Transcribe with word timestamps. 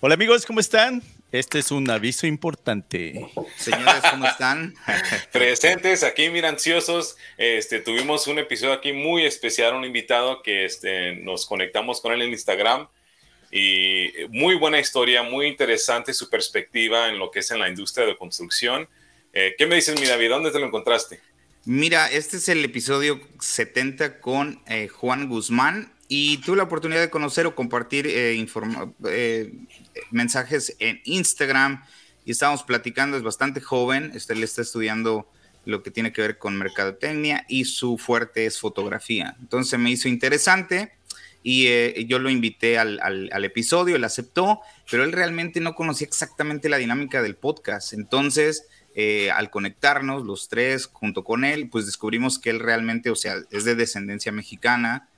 Hola 0.00 0.14
amigos, 0.14 0.46
¿cómo 0.46 0.60
están? 0.60 1.02
Este 1.32 1.58
es 1.58 1.72
un 1.72 1.90
aviso 1.90 2.28
importante. 2.28 3.20
Señores, 3.56 4.00
¿cómo 4.08 4.26
están? 4.26 4.76
Presentes 5.32 6.04
aquí, 6.04 6.28
mira, 6.28 6.48
ansiosos. 6.48 7.16
Este, 7.36 7.80
tuvimos 7.80 8.28
un 8.28 8.38
episodio 8.38 8.74
aquí 8.74 8.92
muy 8.92 9.24
especial, 9.24 9.74
un 9.74 9.84
invitado 9.84 10.40
que 10.40 10.64
este, 10.64 11.16
nos 11.16 11.46
conectamos 11.46 12.00
con 12.00 12.12
él 12.12 12.22
en 12.22 12.30
Instagram 12.30 12.86
y 13.50 14.12
muy 14.28 14.54
buena 14.54 14.78
historia, 14.78 15.24
muy 15.24 15.48
interesante 15.48 16.14
su 16.14 16.30
perspectiva 16.30 17.08
en 17.08 17.18
lo 17.18 17.32
que 17.32 17.40
es 17.40 17.50
en 17.50 17.58
la 17.58 17.68
industria 17.68 18.06
de 18.06 18.16
construcción. 18.16 18.88
Eh, 19.32 19.56
¿Qué 19.58 19.66
me 19.66 19.74
dices, 19.74 20.00
mi 20.00 20.06
David? 20.06 20.28
¿Dónde 20.28 20.52
te 20.52 20.60
lo 20.60 20.66
encontraste? 20.66 21.18
Mira, 21.64 22.08
este 22.08 22.36
es 22.36 22.48
el 22.48 22.64
episodio 22.64 23.20
70 23.40 24.20
con 24.20 24.62
eh, 24.68 24.86
Juan 24.86 25.28
Guzmán 25.28 25.92
y 26.08 26.38
tuve 26.38 26.56
la 26.56 26.62
oportunidad 26.62 27.02
de 27.02 27.10
conocer 27.10 27.46
o 27.46 27.54
compartir 27.54 28.06
eh, 28.06 28.46
eh, 29.04 29.52
mensajes 30.10 30.74
en 30.78 31.00
Instagram 31.04 31.84
y 32.24 32.30
estábamos 32.30 32.62
platicando, 32.62 33.16
es 33.16 33.22
bastante 33.22 33.60
joven, 33.60 34.10
este, 34.14 34.32
él 34.32 34.42
está 34.42 34.62
estudiando 34.62 35.30
lo 35.66 35.82
que 35.82 35.90
tiene 35.90 36.12
que 36.12 36.22
ver 36.22 36.38
con 36.38 36.56
mercadotecnia 36.56 37.44
y 37.46 37.66
su 37.66 37.98
fuerte 37.98 38.46
es 38.46 38.58
fotografía. 38.58 39.36
Entonces 39.38 39.78
me 39.78 39.90
hizo 39.90 40.08
interesante 40.08 40.92
y 41.42 41.66
eh, 41.66 42.06
yo 42.08 42.18
lo 42.18 42.30
invité 42.30 42.78
al, 42.78 43.00
al, 43.02 43.44
episodio, 43.44 43.96
él 43.96 44.04
aceptó, 44.04 44.60
pero 44.90 45.04
él 45.04 45.12
realmente 45.12 45.60
no 45.60 45.74
conocía 45.74 46.06
exactamente 46.06 46.70
la 46.70 46.78
dinámica 46.78 47.20
del 47.20 47.36
podcast. 47.36 47.92
Entonces, 47.92 48.66
al 49.32 49.50
conectarnos 49.50 50.24
los 50.24 50.48
tres 50.48 50.86
junto 50.86 51.22
con 51.22 51.44
él, 51.44 51.68
pues 51.68 51.86
descubrimos 51.86 52.40
que 52.40 52.50
él 52.50 52.58
realmente, 52.58 53.10
o 53.10 53.14
sea, 53.14 53.36
es 53.52 53.64
de 53.64 53.76
descendencia 53.76 54.32
mexicana, 54.32 55.08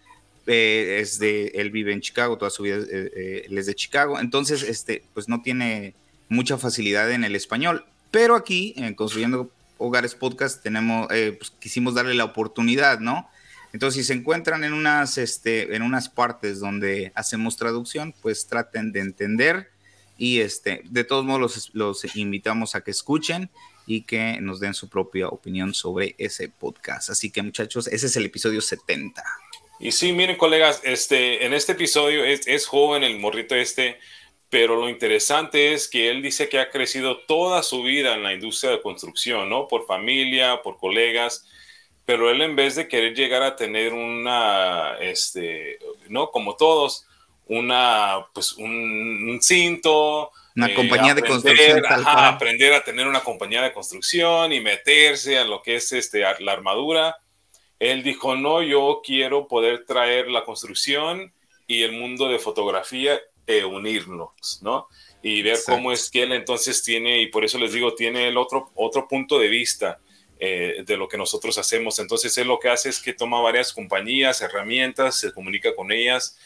eh, 0.46 0.98
es 1.00 1.18
de, 1.18 1.48
él 1.54 1.70
vive 1.70 1.92
en 1.92 2.00
Chicago, 2.00 2.38
toda 2.38 2.50
su 2.50 2.62
vida 2.62 2.76
eh, 2.76 3.10
eh, 3.14 3.46
es 3.50 3.66
de 3.66 3.74
Chicago, 3.74 4.18
entonces, 4.18 4.62
este, 4.62 5.04
pues 5.14 5.28
no 5.28 5.42
tiene 5.42 5.94
mucha 6.28 6.58
facilidad 6.58 7.10
en 7.10 7.24
el 7.24 7.36
español, 7.36 7.84
pero 8.10 8.34
aquí, 8.34 8.74
en 8.76 8.95
Construyendo 8.95 9.50
Hogares 9.78 10.15
Podcast, 10.15 10.62
tenemos, 10.62 11.09
pues 11.09 11.52
quisimos 11.59 11.95
darle 11.95 12.15
la 12.15 12.24
oportunidad, 12.24 13.00
¿no? 13.00 13.28
Entonces, 13.73 14.02
si 14.02 14.06
se 14.06 14.18
encuentran 14.18 14.65
en 14.65 14.73
unas, 14.73 15.16
este, 15.16 15.74
en 15.74 15.82
unas 15.82 16.09
partes 16.09 16.59
donde 16.59 17.12
hacemos 17.15 17.56
traducción, 17.56 18.15
pues 18.20 18.46
traten 18.46 18.93
de 18.93 19.00
entender 19.00 19.70
y 20.18 20.40
este, 20.40 20.82
de 20.84 21.04
todos 21.04 21.24
modos 21.24 21.70
los, 21.74 22.02
los 22.02 22.16
invitamos 22.16 22.74
a 22.74 22.82
que 22.82 22.90
escuchen 22.90 23.48
y 23.87 24.02
que 24.02 24.40
nos 24.40 24.60
den 24.60 24.74
su 24.74 24.88
propia 24.88 25.28
opinión 25.28 25.74
sobre 25.74 26.15
ese 26.18 26.48
podcast. 26.48 27.10
Así 27.10 27.30
que 27.30 27.43
muchachos, 27.43 27.87
ese 27.88 28.06
es 28.06 28.16
el 28.16 28.26
episodio 28.26 28.60
70. 28.60 29.22
Y 29.80 29.92
sí, 29.92 30.12
miren, 30.12 30.36
colegas, 30.36 30.82
este, 30.84 31.46
en 31.46 31.54
este 31.54 31.73
episodio 31.73 32.23
es, 32.23 32.46
es 32.46 32.66
joven 32.66 33.02
el 33.02 33.18
morrito 33.18 33.54
este, 33.54 33.98
pero 34.50 34.76
lo 34.76 34.90
interesante 34.90 35.72
es 35.72 35.88
que 35.88 36.10
él 36.10 36.20
dice 36.20 36.50
que 36.50 36.59
ha 36.59 36.68
crecido 36.68 37.20
toda 37.20 37.62
su 37.62 37.82
vida 37.82 38.14
en 38.14 38.22
la 38.22 38.34
industria 38.34 38.72
de 38.72 38.82
construcción, 38.82 39.48
¿no? 39.48 39.68
Por 39.68 39.87
familia, 39.87 40.60
por 40.62 40.76
colegas, 40.76 41.48
pero 42.04 42.28
él 42.30 42.42
en 42.42 42.56
vez 42.56 42.74
de 42.74 42.88
querer 42.88 43.14
llegar 43.14 43.42
a 43.42 43.56
tener 43.56 43.95
una, 43.95 44.98
este, 45.00 45.78
¿no? 46.09 46.30
Como 46.30 46.56
todos, 46.56 47.06
una, 47.46 48.26
pues 48.34 48.52
un, 48.52 49.38
cinto. 49.40 50.30
Una 50.56 50.66
eh, 50.66 50.74
compañía 50.74 51.15
de 51.15 51.22
construcción. 51.22 51.82
aprender 51.88 52.74
a 52.74 52.84
tener 52.84 53.06
una 53.06 53.20
compañía 53.20 53.62
de 53.62 53.72
construcción 53.72 54.52
y 54.52 54.60
meterse 54.60 55.38
a 55.38 55.44
lo 55.44 55.62
que 55.62 55.76
es 55.76 55.90
este, 55.92 56.20
la 56.40 56.52
armadura 56.52 57.16
él 57.80 58.02
dijo, 58.02 58.36
no, 58.36 58.62
yo 58.62 59.00
quiero 59.02 59.48
poder 59.48 59.86
traer 59.86 60.28
la 60.28 60.45
construcción 60.45 61.32
y 61.66 61.82
el 61.82 61.92
mundo 61.92 62.28
de 62.28 62.38
fotografía 62.38 63.20
e 63.46 63.64
unirnos, 63.64 64.60
¿no? 64.62 64.87
Y 65.22 65.42
ver 65.42 65.59
cómo 65.66 65.91
es 65.91 66.10
que 66.10 66.22
él 66.22 66.32
entonces 66.32 66.82
tiene, 66.82 67.20
y 67.20 67.26
por 67.26 67.44
eso 67.44 67.59
les 67.59 67.72
digo, 67.72 67.94
tiene 67.94 68.28
el 68.28 68.37
otro, 68.37 68.70
otro 68.75 69.09
punto 69.09 69.38
de 69.38 69.48
vista 69.48 69.98
eh, 70.38 70.84
de 70.87 70.97
lo 70.97 71.09
que 71.09 71.19
nosotros 71.19 71.59
hacemos. 71.59 71.98
Entonces 71.98 72.37
él 72.38 72.48
lo 72.48 72.59
que 72.59 72.69
hace 72.69 72.91
es 72.91 73.00
que 73.00 73.12
toma 73.12 73.41
varias 73.41 73.72
compañías, 73.72 74.41
herramientas, 74.41 75.19
se 75.19 75.32
comunica 75.32 75.75
con 75.75 75.91
ellas 75.91 76.38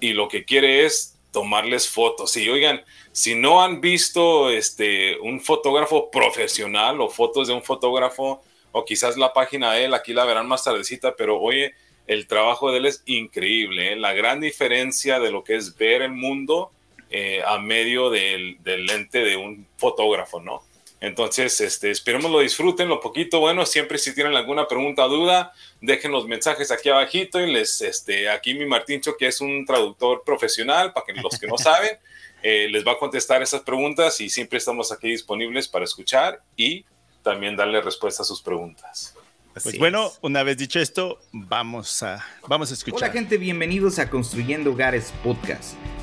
y 0.00 0.12
lo 0.12 0.28
que 0.28 0.44
quiere 0.44 0.84
es 0.84 1.16
tomarles 1.32 1.88
fotos. 1.88 2.36
Y 2.36 2.48
oigan, 2.48 2.82
si 3.12 3.34
no 3.34 3.62
han 3.62 3.80
visto 3.80 4.50
este, 4.50 5.18
un 5.18 5.40
fotógrafo 5.40 6.10
profesional 6.10 7.00
o 7.00 7.08
fotos 7.08 7.48
de 7.48 7.54
un 7.54 7.62
fotógrafo, 7.62 8.42
o 8.72 8.84
quizás 8.84 9.16
la 9.16 9.32
página 9.32 9.72
de 9.72 9.84
él, 9.86 9.94
aquí 9.94 10.12
la 10.12 10.24
verán 10.24 10.48
más 10.48 10.64
tardecita, 10.64 11.14
pero 11.16 11.40
oye, 11.40 11.74
el 12.06 12.26
trabajo 12.26 12.70
de 12.70 12.78
él 12.78 12.86
es 12.86 13.02
increíble, 13.06 13.92
¿eh? 13.92 13.96
la 13.96 14.14
gran 14.14 14.40
diferencia 14.40 15.20
de 15.20 15.30
lo 15.30 15.44
que 15.44 15.56
es 15.56 15.76
ver 15.76 16.02
el 16.02 16.12
mundo 16.12 16.70
eh, 17.10 17.42
a 17.46 17.58
medio 17.58 18.10
del, 18.10 18.58
lente 18.64 19.20
de 19.20 19.36
un 19.36 19.66
fotógrafo, 19.76 20.40
¿no? 20.40 20.62
Entonces, 21.00 21.60
este, 21.60 21.90
esperemos 21.90 22.30
lo 22.30 22.40
disfruten 22.40 22.88
lo 22.88 23.00
poquito. 23.00 23.38
Bueno, 23.38 23.64
siempre 23.64 23.98
si 23.98 24.14
tienen 24.14 24.34
alguna 24.34 24.66
pregunta 24.66 25.06
o 25.06 25.08
duda, 25.08 25.52
dejen 25.80 26.10
los 26.10 26.26
mensajes 26.26 26.72
aquí 26.72 26.88
abajito 26.88 27.40
y 27.40 27.50
les, 27.50 27.80
este, 27.82 28.28
aquí 28.28 28.54
mi 28.54 28.66
Martincho, 28.66 29.16
que 29.16 29.28
es 29.28 29.40
un 29.40 29.64
traductor 29.64 30.22
profesional, 30.24 30.92
para 30.92 31.06
que 31.06 31.12
los 31.14 31.38
que 31.38 31.46
no 31.46 31.56
saben, 31.56 31.98
eh, 32.42 32.68
les 32.70 32.86
va 32.86 32.92
a 32.92 32.98
contestar 32.98 33.42
esas 33.42 33.62
preguntas 33.62 34.20
y 34.20 34.28
siempre 34.28 34.58
estamos 34.58 34.90
aquí 34.90 35.08
disponibles 35.08 35.68
para 35.68 35.84
escuchar 35.84 36.42
y 36.56 36.84
también 37.28 37.56
darle 37.56 37.82
respuesta 37.82 38.22
a 38.22 38.24
sus 38.24 38.40
preguntas. 38.40 39.14
Pues 39.62 39.78
bueno, 39.78 40.10
una 40.22 40.42
vez 40.42 40.56
dicho 40.56 40.80
esto, 40.80 41.18
vamos 41.32 42.02
a, 42.02 42.24
vamos 42.46 42.70
a 42.70 42.74
escuchar. 42.74 43.10
Hola 43.10 43.12
gente, 43.12 43.36
bienvenidos 43.36 43.98
a 43.98 44.08
Construyendo 44.08 44.70
Hogares 44.70 45.12
Podcast. 45.22 45.74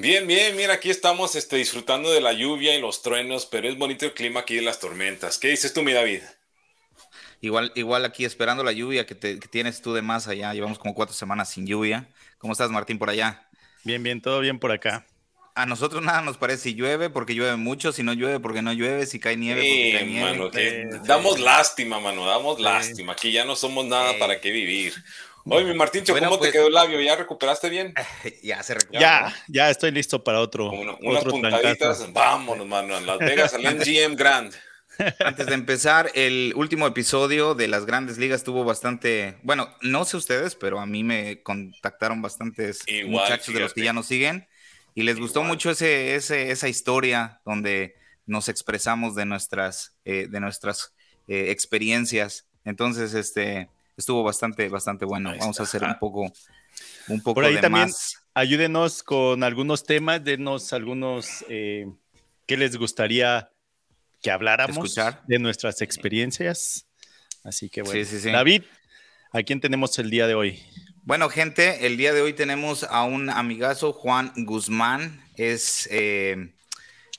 Bien, 0.00 0.28
bien, 0.28 0.54
mira, 0.54 0.74
aquí 0.74 0.90
estamos 0.90 1.34
este, 1.34 1.56
disfrutando 1.56 2.12
de 2.12 2.20
la 2.20 2.32
lluvia 2.32 2.72
y 2.76 2.80
los 2.80 3.02
truenos, 3.02 3.46
pero 3.46 3.68
es 3.68 3.76
bonito 3.76 4.06
el 4.06 4.14
clima 4.14 4.38
aquí 4.40 4.54
de 4.54 4.62
las 4.62 4.78
tormentas. 4.78 5.38
¿Qué 5.38 5.48
dices 5.48 5.74
tú, 5.74 5.82
mi 5.82 5.92
David? 5.92 6.20
Igual, 7.40 7.72
igual 7.74 8.04
aquí 8.04 8.24
esperando 8.24 8.62
la 8.62 8.70
lluvia 8.70 9.06
que, 9.06 9.16
tienes 9.16 9.82
tú 9.82 9.94
de 9.94 10.02
más 10.02 10.28
allá. 10.28 10.54
Llevamos 10.54 10.78
como 10.78 10.94
cuatro 10.94 11.16
semanas 11.16 11.50
sin 11.50 11.66
lluvia. 11.66 12.08
¿Cómo 12.38 12.52
estás, 12.52 12.70
Martín, 12.70 12.96
por 12.96 13.10
allá? 13.10 13.48
Bien, 13.82 14.00
bien, 14.00 14.22
todo 14.22 14.38
bien 14.38 14.60
por 14.60 14.70
acá. 14.70 15.04
A 15.56 15.66
nosotros 15.66 16.00
nada 16.00 16.22
nos 16.22 16.36
parece 16.36 16.62
si 16.62 16.74
llueve 16.76 17.10
porque 17.10 17.34
llueve 17.34 17.56
mucho, 17.56 17.90
si 17.90 18.04
no 18.04 18.12
llueve 18.12 18.38
porque 18.38 18.62
no 18.62 18.72
llueve, 18.72 19.04
si 19.04 19.18
cae 19.18 19.36
nieve 19.36 19.62
porque 19.62 19.92
cae 19.98 20.06
nieve. 20.06 21.00
damos 21.08 21.40
lástima, 21.40 21.98
mano, 21.98 22.24
damos 22.24 22.60
lástima. 22.60 23.14
Aquí 23.14 23.32
ya 23.32 23.44
no 23.44 23.56
somos 23.56 23.84
nada 23.84 24.16
para 24.20 24.40
qué 24.40 24.52
vivir. 24.52 24.94
Oye, 25.50 25.64
mi 25.64 25.74
Martíncho, 25.74 26.14
¿cómo 26.14 26.32
te 26.32 26.38
pues 26.38 26.52
quedó 26.52 26.66
el 26.66 26.74
labio? 26.74 27.00
¿Ya 27.00 27.16
recuperaste 27.16 27.68
bien? 27.68 27.94
ya 28.42 28.62
se 28.62 28.74
recuperó. 28.74 29.00
Ya, 29.00 29.34
ya 29.48 29.70
estoy 29.70 29.90
listo 29.90 30.22
para 30.22 30.40
otro. 30.40 30.70
unas 30.70 31.24
puntaditas, 31.24 32.12
vámonos, 32.12 32.66
mano, 32.66 32.96
a 32.96 33.00
Las 33.00 33.18
Vegas, 33.18 33.54
al 33.54 33.62
MGM 33.76 34.16
Grand. 34.16 34.54
Antes 35.20 35.46
de 35.46 35.54
empezar, 35.54 36.10
el 36.14 36.52
último 36.56 36.86
episodio 36.86 37.54
de 37.54 37.68
las 37.68 37.86
grandes 37.86 38.18
ligas 38.18 38.42
tuvo 38.42 38.64
bastante, 38.64 39.38
bueno, 39.42 39.68
no 39.80 40.04
sé 40.04 40.16
ustedes, 40.16 40.56
pero 40.56 40.80
a 40.80 40.86
mí 40.86 41.04
me 41.04 41.40
contactaron 41.42 42.20
bastantes 42.20 42.84
muchachos 43.06 43.54
de 43.54 43.60
los 43.60 43.74
que 43.74 43.84
ya 43.84 43.92
nos 43.92 44.06
siguen 44.06 44.48
y 44.94 45.04
les 45.04 45.20
gustó 45.20 45.44
mucho 45.44 45.70
ese, 45.70 46.16
ese, 46.16 46.50
esa 46.50 46.68
historia 46.68 47.40
donde 47.44 47.94
nos 48.26 48.48
expresamos 48.48 49.14
de 49.14 49.24
nuestras, 49.24 49.96
eh, 50.04 50.26
de 50.28 50.40
nuestras 50.40 50.94
eh, 51.28 51.50
experiencias. 51.50 52.48
Entonces, 52.64 53.14
este, 53.14 53.68
estuvo 53.98 54.22
bastante, 54.22 54.68
bastante 54.68 55.04
bueno. 55.04 55.34
Vamos 55.38 55.58
a 55.60 55.64
hacer 55.64 55.82
un 55.82 55.98
poco, 55.98 56.32
un 57.08 57.20
poco 57.20 57.34
Por 57.34 57.44
ahí 57.44 57.56
de 57.56 57.60
también, 57.60 57.90
ayúdenos 58.32 59.02
con 59.02 59.42
algunos 59.42 59.84
temas, 59.84 60.22
denos 60.24 60.72
algunos 60.72 61.44
eh, 61.48 61.86
que 62.46 62.56
les 62.56 62.76
gustaría 62.76 63.50
que 64.22 64.30
habláramos 64.30 64.76
Escuchar. 64.76 65.22
de 65.26 65.38
nuestras 65.38 65.82
experiencias. 65.82 66.86
Así 67.44 67.68
que 67.68 67.82
bueno, 67.82 68.04
David, 68.32 68.62
¿a 69.32 69.42
quién 69.42 69.60
tenemos 69.60 69.98
el 69.98 70.10
día 70.10 70.26
de 70.26 70.34
hoy? 70.34 70.62
Bueno, 71.02 71.28
gente, 71.28 71.86
el 71.86 71.96
día 71.96 72.12
de 72.12 72.20
hoy 72.20 72.34
tenemos 72.34 72.84
a 72.84 73.04
un 73.04 73.30
amigazo, 73.30 73.92
Juan 73.92 74.32
Guzmán. 74.36 75.24
Es 75.36 75.88
eh, 75.90 76.52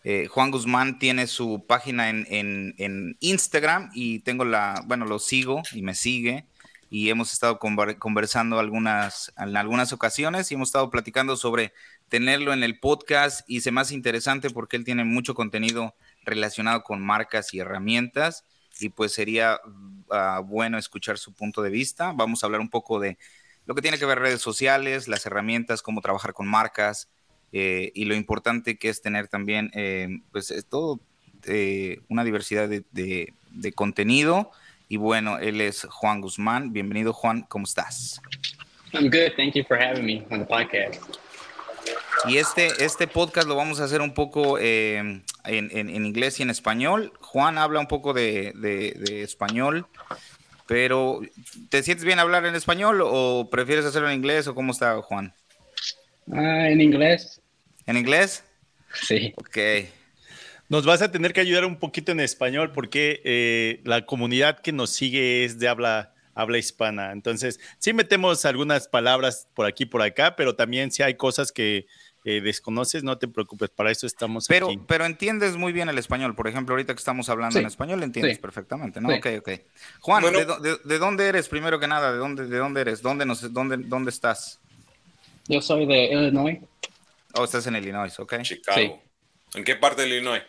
eh, 0.04 0.28
Juan 0.28 0.52
Guzmán 0.52 1.00
tiene 1.00 1.28
su 1.28 1.66
página 1.68 2.10
en, 2.10 2.28
en, 2.30 2.76
en, 2.78 3.18
Instagram 3.20 3.90
y 3.94 4.20
tengo 4.20 4.46
la, 4.46 4.84
bueno, 4.86 5.06
lo 5.06 5.20
sigo 5.20 5.62
y 5.74 5.82
me 5.82 5.96
sigue 5.96 6.46
y 6.90 7.10
hemos 7.10 7.34
estado 7.34 7.60
conversando 7.60 8.60
algunas, 8.60 9.32
en 9.38 9.56
algunas 9.56 9.94
ocasiones 9.94 10.52
y 10.52 10.56
hemos 10.56 10.70
estado 10.70 10.90
platicando 10.90 11.38
sobre 11.38 11.74
tenerlo 12.10 12.54
en 12.54 12.64
el 12.64 12.80
podcast 12.80 13.42
y 13.48 13.62
se 13.62 13.72
me 13.72 13.82
hace 13.82 13.94
interesante 13.94 14.50
porque 14.50 14.78
él 14.78 14.86
tiene 14.86 15.04
mucho 15.04 15.36
contenido 15.36 15.96
relacionado 16.26 16.84
con 16.84 17.02
marcas 17.02 17.54
y 17.54 17.60
herramientas 17.60 18.44
y 18.80 18.90
pues 18.90 19.14
sería 19.14 19.60
ah, 20.10 20.42
bueno 20.44 20.78
escuchar 20.78 21.18
su 21.18 21.34
punto 21.34 21.62
de 21.62 21.70
vista. 21.70 22.14
Vamos 22.14 22.44
a 22.44 22.48
hablar 22.48 22.62
un 22.62 22.70
poco 22.70 23.00
de 23.00 23.18
lo 23.66 23.76
que 23.76 23.82
tiene 23.82 24.00
que 24.00 24.06
ver 24.06 24.20
redes 24.20 24.42
sociales, 24.42 25.08
las 25.08 25.26
herramientas, 25.26 25.82
cómo 25.82 26.02
trabajar 26.02 26.34
con 26.34 26.48
marcas 26.48 27.10
eh, 27.52 27.92
y 27.94 28.06
lo 28.06 28.16
importante 28.16 28.78
que 28.78 28.90
es 28.90 29.02
tener 29.02 29.28
también, 29.28 29.72
eh, 29.74 30.22
pues, 30.32 30.54
todo 30.70 31.00
eh, 31.46 32.02
una 32.10 32.24
diversidad 32.24 32.70
de, 32.70 32.84
de, 32.92 33.74
contenido. 33.74 34.52
Y 34.92 34.98
bueno, 34.98 35.38
él 35.38 35.62
es 35.62 35.84
Juan 35.88 36.20
Guzmán. 36.20 36.74
Bienvenido, 36.74 37.14
Juan. 37.14 37.44
¿Cómo 37.44 37.66
estás? 37.66 38.20
I'm 38.92 39.12
good. 39.12 39.36
Thank 39.38 39.54
you 39.54 39.64
for 39.64 39.78
having 39.80 40.04
me 40.04 40.26
on 40.32 40.40
the 40.40 40.46
podcast. 40.46 41.00
Y 42.26 42.38
este, 42.38 42.84
este 42.84 43.06
podcast 43.06 43.48
lo 43.48 43.56
vamos 43.56 43.80
a 43.80 43.84
hacer 43.84 44.02
un 44.02 44.16
poco 44.16 44.58
eh, 44.60 44.98
en, 44.98 45.24
en, 45.46 46.06
inglés 46.06 46.40
y 46.40 46.44
en 46.44 46.50
español. 46.50 47.14
Juan 47.22 47.60
habla 47.60 47.80
un 47.80 47.86
poco 47.86 48.14
de, 48.14 48.52
de, 48.56 49.22
español, 49.22 49.86
pero 50.66 51.22
¿te 51.70 51.84
sientes 51.84 52.04
bien 52.04 52.18
hablar 52.18 52.48
en 52.48 52.56
español 52.56 53.02
o 53.04 53.48
prefieres 53.52 53.86
hacerlo 53.86 54.10
en 54.10 54.16
inglés 54.16 54.48
o 54.48 54.56
cómo 54.56 54.72
está 54.72 55.00
Juan? 55.04 55.36
Ah, 56.34 56.68
en 56.68 56.82
inglés. 56.82 57.40
¿En 57.86 57.96
inglés? 57.96 58.44
Sí. 59.04 59.36
Ok. 59.38 59.58
Nos 60.70 60.86
vas 60.86 61.02
a 61.02 61.12
tener 61.12 61.34
que 61.34 61.42
ayudar 61.42 61.66
un 61.66 61.78
poquito 61.78 62.12
en 62.12 62.20
español 62.20 62.72
porque 62.72 63.22
eh, 63.26 63.82
la 63.86 64.06
comunidad 64.06 64.60
que 64.60 64.72
nos 64.72 64.92
sigue 64.92 65.44
es 65.44 65.58
de 65.58 65.68
habla, 65.68 66.14
habla 66.36 66.60
hispana. 66.60 67.12
Entonces, 67.12 67.60
sí 67.80 67.92
metemos 67.92 68.46
algunas 68.46 68.88
palabras 68.88 69.48
por 69.56 69.66
aquí 69.66 69.88
por 69.88 70.04
acá, 70.04 70.36
pero 70.36 70.56
también 70.56 70.92
si 70.92 71.02
hay 71.02 71.16
cosas 71.16 71.52
que 71.52 71.88
eh, 72.24 72.40
desconoces, 72.42 73.04
no 73.04 73.18
te 73.18 73.28
preocupes, 73.28 73.70
para 73.72 73.90
eso 73.90 74.06
estamos 74.06 74.46
pero, 74.48 74.68
aquí. 74.68 74.80
Pero 74.86 75.06
entiendes 75.06 75.58
muy 75.58 75.74
bien 75.74 75.90
el 75.90 75.98
español. 75.98 76.36
Por 76.36 76.48
ejemplo, 76.48 76.74
ahorita 76.74 76.94
que 76.94 77.00
estamos 77.00 77.30
hablando 77.30 77.58
en 77.58 77.66
español, 77.66 78.04
entiendes 78.04 78.38
perfectamente, 78.38 79.02
¿no? 79.02 79.10
Ok, 79.10 79.26
ok. 79.40 79.50
Juan, 80.02 80.24
¿de, 80.24 81.00
dónde 81.00 81.28
eres 81.28 81.50
primero 81.50 81.80
que 81.80 81.88
nada? 81.88 82.12
¿De 82.12 82.20
dónde, 82.20 82.46
de 82.46 82.58
dónde 82.58 82.82
eres? 82.82 83.02
¿Dónde, 83.02 83.26
nos, 83.26 83.52
dónde, 83.52 83.78
¿Dónde 83.78 84.12
estás? 84.12 84.60
Yo 85.48 85.62
soy 85.62 85.88
de 85.88 86.14
Illinois. 86.14 86.60
Oh, 87.34 87.44
estás 87.44 87.66
en 87.66 87.76
Illinois, 87.76 88.20
ok. 88.20 88.42
Chicago. 88.44 89.02
¿En 89.56 89.64
qué 89.64 89.76
parte 89.76 90.04
de 90.04 90.10
Illinois? 90.10 90.44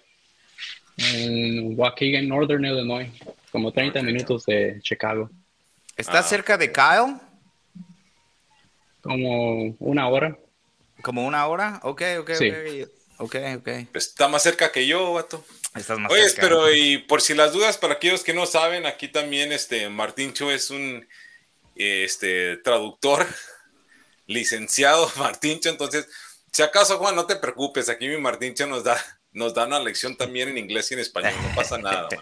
En 1.00 1.78
Waukegan, 1.78 2.28
Northern 2.28 2.64
Illinois, 2.64 3.10
como 3.50 3.72
30 3.72 4.02
minutos 4.02 4.46
de 4.46 4.78
Chicago. 4.82 5.30
¿Estás 5.96 6.26
ah. 6.26 6.28
cerca 6.28 6.56
de 6.56 6.70
Kyle? 6.70 7.16
Como 9.02 9.76
una 9.78 10.08
hora. 10.08 10.38
¿Como 11.02 11.26
una 11.26 11.46
hora? 11.46 11.80
Ok, 11.82 12.02
ok, 12.20 12.30
sí. 12.34 12.52
ok. 13.18 13.36
Ok, 13.56 13.68
pues 13.92 14.08
está 14.08 14.28
más 14.28 14.42
cerca 14.42 14.72
que 14.72 14.86
yo, 14.86 15.12
vato. 15.12 15.44
Estás 15.74 15.98
más 15.98 16.10
Oye, 16.10 16.28
cerca. 16.28 16.42
pero 16.42 16.72
y 16.72 16.98
por 16.98 17.20
si 17.20 17.34
las 17.34 17.52
dudas, 17.52 17.78
para 17.78 17.94
aquellos 17.94 18.24
que 18.24 18.34
no 18.34 18.46
saben, 18.46 18.86
aquí 18.86 19.08
también 19.08 19.52
este 19.52 19.88
Martín 19.88 20.32
Cho 20.32 20.50
es 20.50 20.70
un 20.70 21.06
este 21.76 22.56
traductor, 22.58 23.26
licenciado 24.26 25.10
Martín 25.16 25.60
Cho, 25.60 25.70
entonces, 25.70 26.08
si 26.52 26.62
acaso 26.62 26.98
Juan, 26.98 27.14
no 27.14 27.26
te 27.26 27.36
preocupes, 27.36 27.88
aquí 27.88 28.08
mi 28.08 28.16
Martín 28.16 28.54
Cho 28.54 28.66
nos 28.66 28.84
da 28.84 28.96
nos 29.32 29.54
dan 29.54 29.68
una 29.68 29.80
lección 29.80 30.16
también 30.16 30.48
en 30.48 30.58
inglés 30.58 30.90
y 30.90 30.94
en 30.94 31.00
español, 31.00 31.32
no 31.42 31.54
pasa 31.54 31.78
nada. 31.78 32.08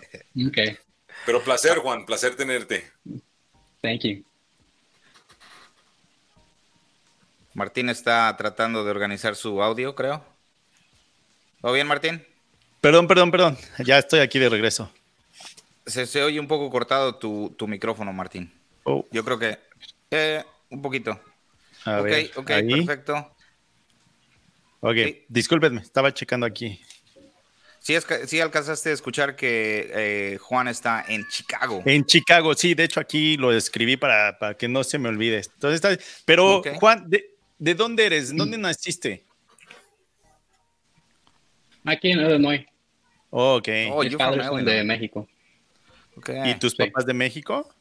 Okay. 0.49 0.79
Pero 1.27 1.43
placer, 1.43 1.79
Juan, 1.79 2.07
placer 2.07 2.37
tenerte. 2.37 2.91
Thank 3.83 4.03
you. 4.03 4.25
Martín 7.55 7.89
está 7.89 8.35
tratando 8.37 8.85
de 8.85 8.91
organizar 8.91 9.35
su 9.35 9.61
audio, 9.61 9.95
creo. 9.95 10.25
¿Todo 11.61 11.73
bien, 11.73 11.89
Martín? 11.89 12.25
Perdón, 12.81 13.09
perdón, 13.09 13.31
perdón. 13.33 13.59
Ya 13.85 13.99
estoy 13.99 14.21
aquí 14.21 14.39
de 14.39 14.49
regreso. 14.49 14.93
Se, 15.85 16.23
oye 16.23 16.39
un 16.39 16.47
poco 16.47 16.71
cortado 16.71 17.17
tu, 17.17 17.67
micrófono, 17.67 18.13
Martín. 18.13 18.53
Oh. 18.85 19.05
Yo 19.11 19.25
creo 19.25 19.39
que 19.39 19.59
eh, 20.11 20.45
un 20.71 20.81
poquito. 20.81 21.21
A 21.85 21.99
ok, 21.99 22.05
ver, 22.05 22.31
ok, 22.37 22.47
perfecto. 22.47 23.35
Ok, 24.81 24.97
discúlpenme, 25.29 25.81
estaba 25.81 26.15
checando 26.15 26.47
aquí. 26.47 26.81
Sí, 28.27 28.39
alcanzaste 28.39 28.91
a 28.91 28.93
escuchar 28.93 29.35
que 29.35 29.91
eh, 29.95 30.37
Juan 30.37 30.69
está 30.69 31.07
en 31.09 31.27
Chicago. 31.27 31.83
En 31.87 32.05
Chicago, 32.05 32.53
sí, 32.53 32.75
de 32.75 32.85
hecho 32.85 33.01
aquí 33.01 33.39
lo 33.39 33.51
escribí 33.51 33.97
para, 33.97 34.37
que 34.59 34.69
no 34.69 34.85
se 34.85 34.99
me 34.99 35.09
olvide. 35.09 35.41
Entonces, 35.55 36.23
pero 36.27 36.63
Juan, 36.79 37.09
¿de, 37.09 37.75
dónde 37.75 38.05
eres? 38.05 38.37
¿Dónde 38.37 38.59
naciste? 38.59 39.25
Aquí 41.83 42.11
en 42.11 42.21
Illinois. 42.21 42.67
Oh, 43.31 43.57
ok. 43.57 43.69
Oh, 43.91 44.03
Mis 44.05 44.17
padres 44.17 44.47
son 44.47 44.63
de 44.67 44.85
México. 44.85 45.27
¿Y 46.45 46.55
tus 46.57 46.75
papás 46.75 47.07
de 47.07 47.15
México? 47.15 47.75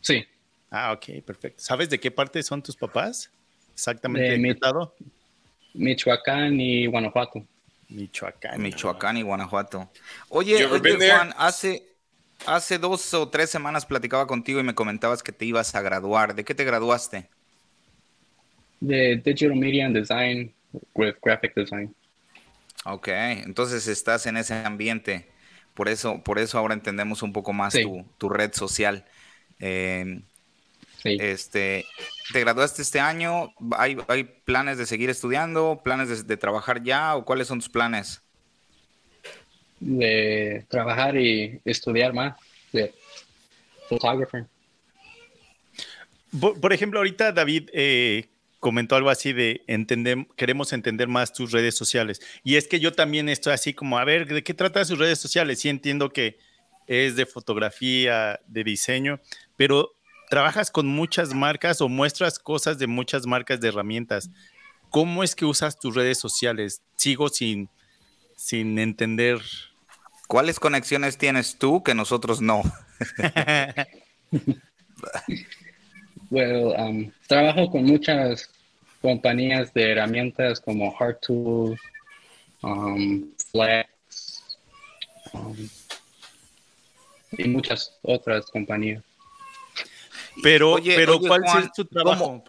Sí. 0.00 0.26
Ah, 0.70 0.92
ok, 0.92 1.22
perfecto. 1.24 1.62
¿Sabes 1.62 1.88
de 1.88 2.00
qué 2.00 2.10
parte 2.10 2.42
son 2.42 2.60
tus 2.60 2.74
papás? 2.74 3.30
Exactamente. 3.74 4.28
¿De, 4.28 4.38
mi, 4.38 4.50
estado? 4.50 4.92
Michoacán 5.72 6.60
y 6.60 6.86
Guanajuato. 6.86 7.46
Michoacán. 7.88 8.60
Michoacán 8.60 9.16
y 9.16 9.22
Guanajuato. 9.22 9.90
Oye, 10.28 10.66
Juan, 10.66 11.34
hace, 11.36 11.86
hace 12.46 12.78
dos 12.78 13.14
o 13.14 13.28
tres 13.28 13.50
semanas 13.50 13.86
platicaba 13.86 14.26
contigo 14.26 14.60
y 14.60 14.62
me 14.62 14.74
comentabas 14.74 15.22
que 15.22 15.32
te 15.32 15.44
ibas 15.44 15.74
a 15.74 15.82
graduar. 15.82 16.34
¿De 16.34 16.44
qué 16.44 16.54
te 16.54 16.64
graduaste? 16.64 17.28
De 18.80 19.16
Digital 19.24 19.56
Media 19.56 19.86
and 19.86 19.96
Design 19.96 20.54
with 20.94 21.14
Graphic 21.22 21.54
Design. 21.54 21.94
Ok, 22.84 23.08
entonces 23.08 23.88
estás 23.88 24.26
en 24.26 24.36
ese 24.36 24.54
ambiente. 24.54 25.28
Por 25.74 25.88
eso, 25.88 26.22
por 26.22 26.38
eso 26.38 26.58
ahora 26.58 26.74
entendemos 26.74 27.22
un 27.22 27.32
poco 27.32 27.52
más 27.52 27.74
tu, 28.18 28.28
red 28.28 28.52
social. 28.52 29.04
Eh, 29.60 30.22
este, 31.04 31.86
¿Te 32.32 32.40
graduaste 32.40 32.82
este 32.82 33.00
año? 33.00 33.52
¿Hay, 33.76 33.96
¿Hay, 34.08 34.24
planes 34.24 34.78
de 34.78 34.86
seguir 34.86 35.10
estudiando? 35.10 35.80
¿Planes 35.82 36.26
de, 36.26 36.36
trabajar 36.36 36.82
ya? 36.82 37.16
¿O 37.16 37.24
cuáles 37.24 37.48
son 37.48 37.60
tus 37.60 37.68
planes? 37.68 38.22
De 39.80 40.66
trabajar 40.68 41.16
y 41.16 41.60
estudiar 41.64 42.12
más. 42.12 42.36
De 42.72 42.92
photographer. 43.88 44.46
Por, 46.60 46.72
ejemplo, 46.72 46.98
ahorita 46.98 47.32
David 47.32 47.70
eh, 47.72 48.26
comentó 48.60 48.96
algo 48.96 49.08
así 49.08 49.32
de 49.32 49.62
entender, 49.66 50.26
queremos 50.36 50.72
entender 50.72 51.08
más 51.08 51.32
tus 51.32 51.52
redes 51.52 51.74
sociales. 51.74 52.20
Y 52.44 52.56
es 52.56 52.68
que 52.68 52.80
yo 52.80 52.92
también 52.92 53.28
estoy 53.28 53.54
así 53.54 53.72
como, 53.72 53.98
a 53.98 54.04
ver, 54.04 54.26
¿de 54.26 54.42
qué 54.42 54.52
trata 54.52 54.84
sus 54.84 54.98
redes 54.98 55.18
sociales? 55.18 55.60
Sí 55.60 55.68
entiendo 55.70 56.10
que 56.10 56.38
es 56.86 57.16
de 57.16 57.26
fotografía, 57.26 58.40
de 58.46 58.64
diseño, 58.64 59.20
pero 59.56 59.97
trabajas 60.28 60.70
con 60.70 60.86
muchas 60.86 61.34
marcas 61.34 61.80
o 61.80 61.88
muestras 61.88 62.38
cosas 62.38 62.78
de 62.78 62.86
muchas 62.86 63.26
marcas 63.26 63.60
de 63.60 63.68
herramientas. 63.68 64.30
¿Cómo 64.90 65.22
es 65.22 65.34
que 65.34 65.44
usas 65.44 65.78
tus 65.78 65.94
redes 65.94 66.18
sociales? 66.18 66.82
Sigo 66.96 67.28
sin, 67.28 67.68
sin 68.36 68.78
entender. 68.78 69.40
¿Cuáles 70.26 70.60
conexiones 70.60 71.18
tienes 71.18 71.58
tú 71.58 71.82
que 71.82 71.94
nosotros 71.94 72.40
no? 72.40 72.62
bueno, 76.30 76.68
um, 76.70 77.10
trabajo 77.26 77.70
con 77.70 77.84
muchas 77.84 78.50
compañías 79.00 79.72
de 79.72 79.92
herramientas 79.92 80.60
como 80.60 80.94
Hard 80.98 81.18
Tools, 81.20 81.80
um, 82.62 83.30
Flex 83.50 84.58
um, 85.32 85.68
y 87.32 87.48
muchas 87.48 87.98
otras 88.02 88.46
compañías. 88.46 89.07
Pero, 90.42 90.76
pero 90.84 91.18
¿cuál 91.18 91.44
es 91.44 91.72
tu 91.72 91.84
trabajo? 91.84 92.42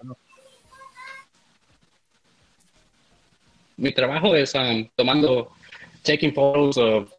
Mi 3.77 3.91
trabajo 3.93 4.35
es 4.35 4.53
um, 4.55 4.87
tomando, 4.95 5.51
taking 6.03 6.33
photos 6.33 6.77
of 6.77 7.11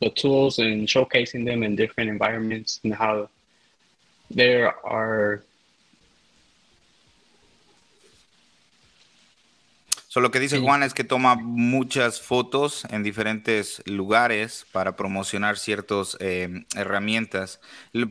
the 0.00 0.10
tools 0.10 0.58
and 0.58 0.88
showcasing 0.88 1.44
them 1.44 1.62
in 1.62 1.76
different 1.76 2.10
environments 2.10 2.80
and 2.82 2.92
how 2.92 3.28
there 4.30 4.74
are 4.84 5.42
So, 10.12 10.18
lo 10.18 10.32
que 10.32 10.40
dice 10.40 10.58
Juan 10.58 10.82
es 10.82 10.92
que 10.92 11.04
toma 11.04 11.36
muchas 11.36 12.20
fotos 12.20 12.84
en 12.90 13.04
diferentes 13.04 13.80
lugares 13.86 14.66
para 14.72 14.96
promocionar 14.96 15.56
ciertas 15.56 16.16
em, 16.18 16.64
herramientas. 16.74 17.60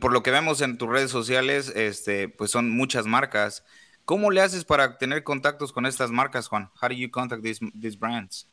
Por 0.00 0.10
lo 0.10 0.22
que 0.22 0.30
vemos 0.30 0.62
en 0.62 0.78
tus 0.78 0.88
redes 0.88 1.10
sociales, 1.10 1.70
este, 1.76 2.30
pues 2.30 2.52
son 2.52 2.70
muchas 2.70 3.04
marcas. 3.04 3.66
¿Cómo 4.06 4.30
le 4.30 4.40
haces 4.40 4.64
para 4.64 4.96
tener 4.96 5.24
contactos 5.24 5.72
con 5.74 5.84
estas 5.84 6.10
marcas, 6.10 6.48
Juan? 6.48 6.70
How 6.80 6.88
do 6.88 6.94
you 6.94 7.10
contact 7.10 7.42
these, 7.42 7.60
these 7.78 7.98
brands? 7.98 8.46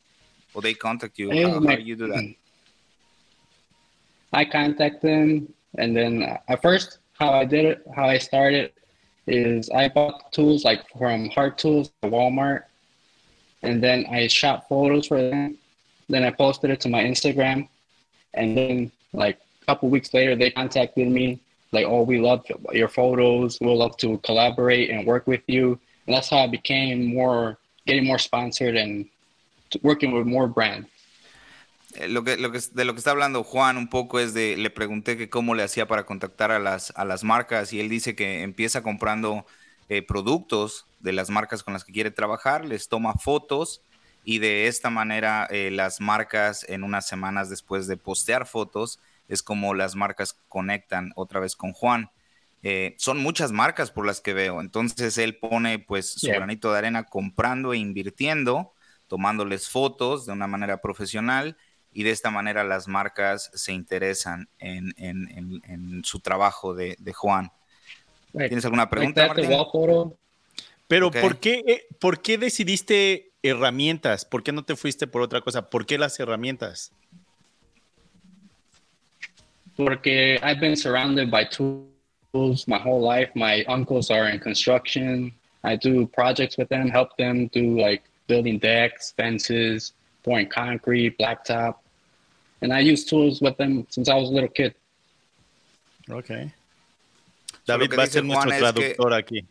Or 0.52 0.60
they 0.60 0.74
contact 0.74 1.18
you? 1.18 1.30
How, 1.30 1.58
do 1.58 1.82
you 1.82 1.96
do 1.96 2.08
that? 2.08 2.22
I 4.30 4.44
contact 4.44 5.00
them, 5.00 5.48
and 5.78 5.96
then 5.96 6.22
uh, 6.22 6.36
at 6.48 6.60
first, 6.60 6.98
how 7.18 7.30
I 7.30 7.46
did 7.46 7.64
it, 7.64 7.82
how 7.96 8.04
I 8.04 8.18
started, 8.18 8.72
is 9.26 9.70
I 9.70 9.88
bought 9.88 10.32
tools 10.32 10.66
like 10.66 10.84
from 10.98 11.30
Hard 11.30 11.56
Tools, 11.56 11.90
Walmart, 12.02 12.67
and 13.62 13.82
then 13.82 14.06
I 14.10 14.26
shot 14.28 14.68
photos 14.68 15.06
for 15.06 15.20
them. 15.20 15.56
Then 16.08 16.24
I 16.24 16.30
posted 16.30 16.70
it 16.70 16.80
to 16.80 16.88
my 16.88 17.02
Instagram, 17.02 17.68
and 18.34 18.56
then 18.56 18.92
like 19.12 19.38
a 19.62 19.66
couple 19.66 19.88
weeks 19.90 20.14
later, 20.14 20.36
they 20.36 20.50
contacted 20.50 21.08
me 21.08 21.40
like, 21.72 21.86
"Oh, 21.86 22.02
we 22.02 22.18
love 22.18 22.44
your 22.72 22.88
photos. 22.88 23.58
We'll 23.60 23.76
love 23.76 23.96
to 23.98 24.18
collaborate 24.18 24.90
and 24.90 25.06
work 25.06 25.26
with 25.26 25.42
you." 25.46 25.78
And 26.06 26.16
that's 26.16 26.30
how 26.30 26.38
I 26.38 26.46
became 26.46 27.14
more 27.14 27.58
getting 27.86 28.06
more 28.06 28.18
sponsored 28.18 28.76
and 28.76 29.06
working 29.82 30.12
with 30.12 30.26
more 30.26 30.48
brands. 30.48 30.88
Lo 32.06 32.22
que, 32.22 32.36
lo 32.36 32.52
que, 32.52 32.60
de 32.72 32.84
lo 32.84 32.92
que 32.92 32.98
está 32.98 33.10
hablando 33.10 33.42
Juan 33.42 33.76
un 33.76 33.88
poco 33.88 34.20
es 34.20 34.34
de, 34.34 34.56
le 34.56 34.70
pregunté 34.70 35.16
que 35.16 35.30
cómo 35.30 35.54
le 35.54 35.62
hacía 35.62 35.88
para 35.88 36.04
contactar 36.04 36.50
a 36.52 36.58
las, 36.58 36.92
a 36.96 37.04
las 37.04 37.24
marcas 37.24 37.72
y 37.72 37.80
él 37.80 37.88
dice 37.88 38.14
que 38.14 38.42
empieza 38.42 38.82
comprando 38.82 39.46
eh, 39.88 40.02
productos 40.02 40.84
de 41.00 41.12
las 41.12 41.30
marcas 41.30 41.62
con 41.62 41.74
las 41.74 41.84
que 41.84 41.92
quiere 41.92 42.10
trabajar, 42.10 42.64
les 42.64 42.88
toma 42.88 43.14
fotos 43.14 43.82
y 44.24 44.38
de 44.38 44.66
esta 44.66 44.90
manera 44.90 45.46
eh, 45.50 45.70
las 45.70 46.00
marcas 46.00 46.64
en 46.68 46.82
unas 46.82 47.06
semanas 47.06 47.48
después 47.48 47.86
de 47.86 47.96
postear 47.96 48.46
fotos 48.46 49.00
es 49.28 49.42
como 49.42 49.74
las 49.74 49.94
marcas 49.94 50.38
conectan 50.48 51.12
otra 51.16 51.40
vez 51.40 51.54
con 51.54 51.72
Juan. 51.72 52.10
son 52.96 53.18
muchas 53.18 53.52
marcas 53.52 53.90
por 53.90 54.06
las 54.06 54.20
que 54.20 54.34
veo, 54.34 54.60
entonces 54.60 55.16
él 55.18 55.38
pone 55.38 55.78
pues 55.78 56.10
su 56.10 56.26
granito 56.28 56.72
de 56.72 56.78
arena 56.78 57.04
comprando 57.04 57.72
e 57.72 57.78
invirtiendo, 57.78 58.72
tomándoles 59.06 59.68
fotos 59.68 60.26
de 60.26 60.32
una 60.32 60.46
manera 60.46 60.80
profesional 60.80 61.56
y 61.92 62.02
de 62.02 62.10
esta 62.10 62.30
manera 62.30 62.64
las 62.64 62.88
marcas 62.88 63.50
se 63.54 63.72
interesan 63.72 64.48
en, 64.58 64.94
en, 64.98 65.60
en, 65.64 66.04
su 66.04 66.20
trabajo 66.20 66.74
de, 66.74 66.96
de 66.98 67.12
Juan. 67.12 67.50
¿Tienes 68.32 68.64
alguna 68.64 68.88
pregunta, 68.88 69.26
Martín? 69.26 69.50
Pero 70.88 71.10
¿por, 71.10 71.38
qué, 71.38 71.62
eh, 71.66 71.86
¿por 72.00 72.22
qué 72.22 72.38
decidiste 72.38 73.30
herramientas? 73.42 74.24
¿Por 74.24 74.42
qué 74.42 74.52
no 74.52 74.64
te 74.64 74.74
fuiste 74.74 75.06
por 75.06 75.22
otra 75.22 75.40
cosa? 75.40 75.70
¿Por 75.70 75.86
qué 75.86 75.98
las 75.98 76.18
herramientas? 76.18 76.92
Porque 79.76 80.40
I've 80.42 80.60
been 80.60 80.76
surrounded 80.76 81.30
by 81.30 81.44
tools 81.48 82.66
my 82.66 82.78
whole 82.78 83.00
life. 83.00 83.30
My 83.34 83.64
uncles 83.68 84.10
are 84.10 84.28
in 84.28 84.40
construction. 84.40 85.32
I 85.62 85.76
do 85.76 86.06
projects 86.06 86.56
with 86.56 86.68
them, 86.68 86.88
help 86.88 87.16
them 87.16 87.48
do 87.52 87.78
like 87.78 88.02
building 88.26 88.58
decks, 88.58 89.12
fences, 89.16 89.92
pouring 90.24 90.48
concrete, 90.48 91.16
blacktop. 91.18 91.76
and 92.60 92.72
I 92.72 92.80
use 92.80 93.04
tools 93.04 93.40
with 93.40 93.56
them 93.56 93.86
since 93.88 94.08
I 94.08 94.14
was 94.14 94.30
a 94.30 94.32
little 94.32 94.48
kid. 94.48 94.74
Okay. 96.10 96.50
David 97.66 97.92
va 97.96 98.04
a 98.04 98.06
ser 98.06 98.24
nuestro 98.24 98.50
traductor 98.50 99.12
aquí. 99.12 99.44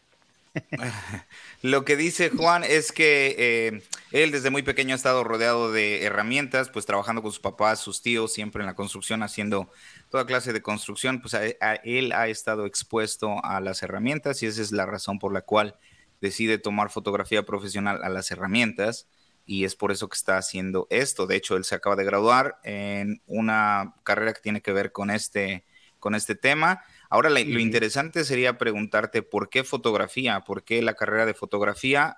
Lo 1.62 1.86
que 1.86 1.96
dice 1.96 2.30
Juan 2.30 2.64
es 2.64 2.92
que 2.92 3.36
eh, 3.38 3.84
él 4.12 4.32
desde 4.32 4.50
muy 4.50 4.64
pequeño 4.64 4.94
ha 4.94 4.96
estado 4.96 5.24
rodeado 5.24 5.72
de 5.72 6.04
herramientas, 6.04 6.70
pues 6.70 6.86
trabajando 6.86 7.22
con 7.22 7.32
sus 7.32 7.40
papás, 7.40 7.80
sus 7.80 8.02
tíos, 8.02 8.34
siempre 8.34 8.62
en 8.62 8.68
la 8.68 8.76
construcción, 8.76 9.24
haciendo 9.24 9.70
toda 10.10 10.26
clase 10.26 10.54
de 10.54 10.62
construcción, 10.62 11.22
pues 11.22 11.36
él 11.84 12.12
ha 12.14 12.28
estado 12.28 12.66
expuesto 12.66 13.44
a 13.44 13.60
las 13.62 13.84
herramientas 13.84 14.42
y 14.44 14.46
esa 14.46 14.62
es 14.62 14.72
la 14.72 14.86
razón 14.86 15.20
por 15.20 15.34
la 15.34 15.42
cual 15.42 15.76
decide 16.22 16.58
tomar 16.58 16.90
fotografía 16.90 17.44
profesional 17.44 18.04
a 18.04 18.10
las 18.10 18.32
herramientas 18.32 19.08
y 19.46 19.64
es 19.64 19.76
por 19.76 19.92
eso 19.92 20.10
que 20.10 20.16
está 20.16 20.38
haciendo 20.38 20.88
esto. 20.90 21.26
De 21.26 21.38
hecho, 21.38 21.56
él 21.56 21.64
se 21.64 21.76
acaba 21.76 21.96
de 21.96 22.04
graduar 22.04 22.60
en 22.64 23.22
una 23.26 23.96
carrera 24.04 24.34
que 24.34 24.42
tiene 24.42 24.62
que 24.62 24.74
ver 24.74 24.92
con 24.92 25.10
este, 25.10 25.66
con 26.00 26.16
este 26.16 26.36
tema. 26.36 26.84
Ahora, 27.10 27.30
lo 27.30 27.60
interesante 27.60 28.24
sería 28.24 28.58
preguntarte 28.58 29.22
por 29.22 29.50
qué 29.50 29.64
fotografía, 29.64 30.42
por 30.42 30.64
qué 30.64 30.82
la 30.82 30.94
carrera 30.94 31.26
de 31.26 31.34
fotografía. 31.34 32.18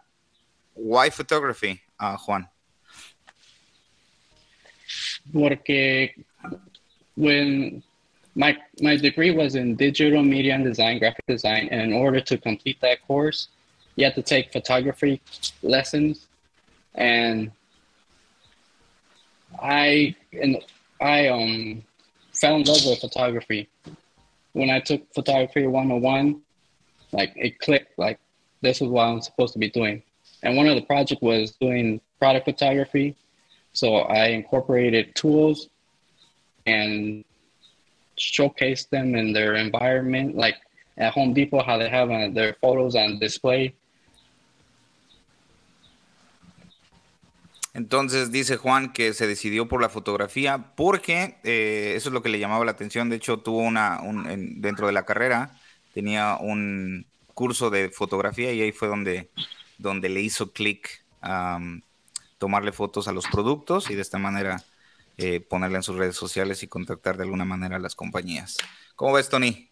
Why 0.76 1.12
photography, 1.12 1.82
uh, 2.00 2.18
Juan? 2.18 2.50
Porque 5.32 6.16
when 7.16 7.84
my 8.36 8.58
my 8.82 8.98
degree 8.98 9.32
was 9.32 9.56
in 9.56 9.76
digital 9.76 10.24
media 10.24 10.56
and 10.56 10.64
design, 10.64 10.98
graphic 11.00 11.26
design, 11.28 11.68
and 11.72 11.82
in 11.82 11.94
order 11.94 12.22
to 12.22 12.38
complete 12.38 12.80
that 12.82 13.06
course, 13.06 13.50
you 13.96 14.06
have 14.06 14.16
to 14.16 14.24
take 14.24 14.52
photography 14.52 15.22
lessons 15.62 16.28
and 16.96 17.52
I 19.62 20.16
and 20.34 20.58
I 21.02 21.28
um 21.28 21.84
fell 22.34 22.56
in 22.56 22.64
love 22.64 22.86
with 22.86 23.00
photography 23.00 23.68
when 24.60 24.70
I 24.70 24.80
took 24.80 25.02
photography 25.14 25.66
101. 25.66 26.42
Like 27.12 27.34
it 27.36 27.60
clicked. 27.60 27.98
Like 27.98 28.20
this 28.62 28.82
is 28.82 28.88
what 28.88 29.04
I'm 29.04 29.22
supposed 29.22 29.54
to 29.54 29.60
be 29.60 29.70
doing. 29.70 30.04
And 30.44 30.56
one 30.56 30.68
of 30.68 30.76
the 30.76 30.82
project 30.82 31.22
was 31.22 31.52
doing 31.60 32.00
product 32.20 32.46
photography. 32.46 33.16
So 33.74 33.98
I 33.98 34.28
incorporated 34.28 35.16
tools 35.16 35.70
and 36.66 37.24
showcased 38.18 38.90
them 38.90 39.16
in 39.16 39.32
their 39.34 39.56
environment, 39.56 40.36
like 40.36 40.56
at 40.98 41.14
Home 41.14 41.34
Depot, 41.34 41.64
how 41.64 41.78
they 41.78 41.90
have 41.90 42.12
uh, 42.12 42.28
their 42.32 42.56
photos 42.62 42.96
on 42.96 43.20
display. 43.20 43.74
Entonces 47.80 48.30
dice 48.30 48.58
Juan 48.58 48.92
que 48.92 49.14
se 49.14 49.26
decidió 49.26 49.70
por 49.70 49.82
la 49.82 49.88
fotografía 49.88 50.74
porque 50.76 51.38
eh, 51.46 51.94
eso 51.96 52.10
es 52.10 52.14
lo 52.14 52.22
que 52.22 52.28
le 52.28 52.38
llamaba 52.38 52.66
la 52.66 52.72
atención. 52.72 53.10
De 53.10 53.16
hecho, 53.16 53.40
tuvo 53.40 53.60
una, 53.60 54.02
dentro 54.58 54.86
de 54.86 54.92
la 54.92 55.06
carrera, 55.06 55.58
tenía 55.94 56.36
un 56.36 57.08
curso 57.34 57.70
de 57.70 57.90
fotografía 57.90 58.52
y 58.52 58.60
ahí 58.60 58.74
fue 58.74 58.90
donde, 58.90 59.32
donde 59.78 60.10
le 60.10 60.20
hizo 60.20 60.52
clic 60.52 61.06
a 61.22 61.62
tomarle 62.38 62.74
fotos 62.74 63.08
a 63.08 63.14
los 63.14 63.28
productos 63.28 63.90
y 63.90 63.96
de 63.96 64.02
esta 64.02 64.18
manera 64.18 64.62
eh, 65.18 65.40
ponerla 65.40 65.78
en 65.78 65.84
sus 65.84 65.96
redes 65.96 66.18
sociales 66.18 66.62
y 66.64 66.68
contactar 66.68 67.16
de 67.16 67.24
alguna 67.24 67.46
manera 67.46 67.78
a 67.78 67.80
las 67.80 67.96
compañías. 67.96 68.58
¿Cómo 68.98 69.14
ves, 69.14 69.30
Tony? 69.30 69.69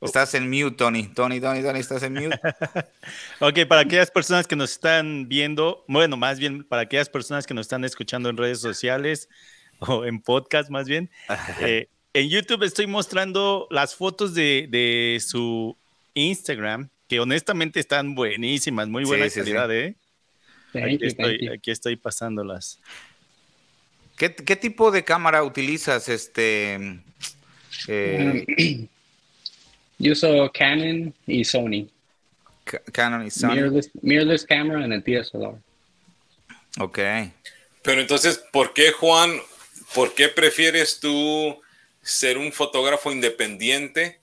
Estás 0.00 0.34
en 0.34 0.48
mute, 0.48 0.76
Tony. 0.76 1.08
Tony, 1.08 1.40
Tony, 1.40 1.62
Tony, 1.62 1.78
estás 1.78 2.02
en 2.02 2.14
mute. 2.14 2.40
ok, 3.40 3.66
para 3.68 3.82
aquellas 3.82 4.10
personas 4.10 4.46
que 4.46 4.56
nos 4.56 4.72
están 4.72 5.28
viendo, 5.28 5.84
bueno, 5.88 6.16
más 6.16 6.38
bien 6.38 6.64
para 6.64 6.82
aquellas 6.82 7.10
personas 7.10 7.46
que 7.46 7.52
nos 7.52 7.64
están 7.64 7.84
escuchando 7.84 8.30
en 8.30 8.36
redes 8.38 8.60
sociales 8.60 9.28
o 9.78 10.06
en 10.06 10.20
podcast, 10.20 10.70
más 10.70 10.88
bien, 10.88 11.10
eh, 11.60 11.88
en 12.14 12.28
YouTube 12.28 12.62
estoy 12.62 12.86
mostrando 12.86 13.68
las 13.70 13.94
fotos 13.94 14.34
de, 14.34 15.22
su 15.24 15.76
Instagram, 16.14 16.88
que 17.06 17.20
honestamente 17.20 17.78
están 17.78 18.14
buenísimas, 18.14 18.88
muy 18.88 19.04
buena 19.04 19.28
calidad, 19.28 19.70
¿eh? 19.72 19.96
Aquí 20.72 20.98
estoy, 21.02 21.48
aquí 21.48 21.70
estoy 21.70 21.96
pasándolas. 21.96 22.80
¿Qué, 24.16 24.34
¿Qué, 24.34 24.56
tipo 24.56 24.90
de 24.90 25.02
cámara 25.02 25.42
utilizas? 25.42 26.08
Este. 26.08 27.00
Eh, 27.88 28.88
Uso 30.08 30.50
Canon 30.52 31.14
y 31.26 31.44
Sony. 31.44 31.88
Canon 32.92 33.26
y 33.26 33.30
Sony. 33.30 33.54
Mirrorless, 33.54 33.90
mirrorless 34.02 34.46
camera 34.46 34.84
en 34.84 34.92
el 34.92 35.02
DSLR. 35.02 35.58
Ok. 36.78 36.98
Pero 37.82 38.00
entonces, 38.00 38.42
¿por 38.52 38.72
qué, 38.72 38.92
Juan, 38.92 39.40
por 39.94 40.14
qué 40.14 40.28
prefieres 40.28 41.00
tú 41.00 41.60
ser 42.02 42.38
un 42.38 42.52
fotógrafo 42.52 43.10
independiente 43.12 44.20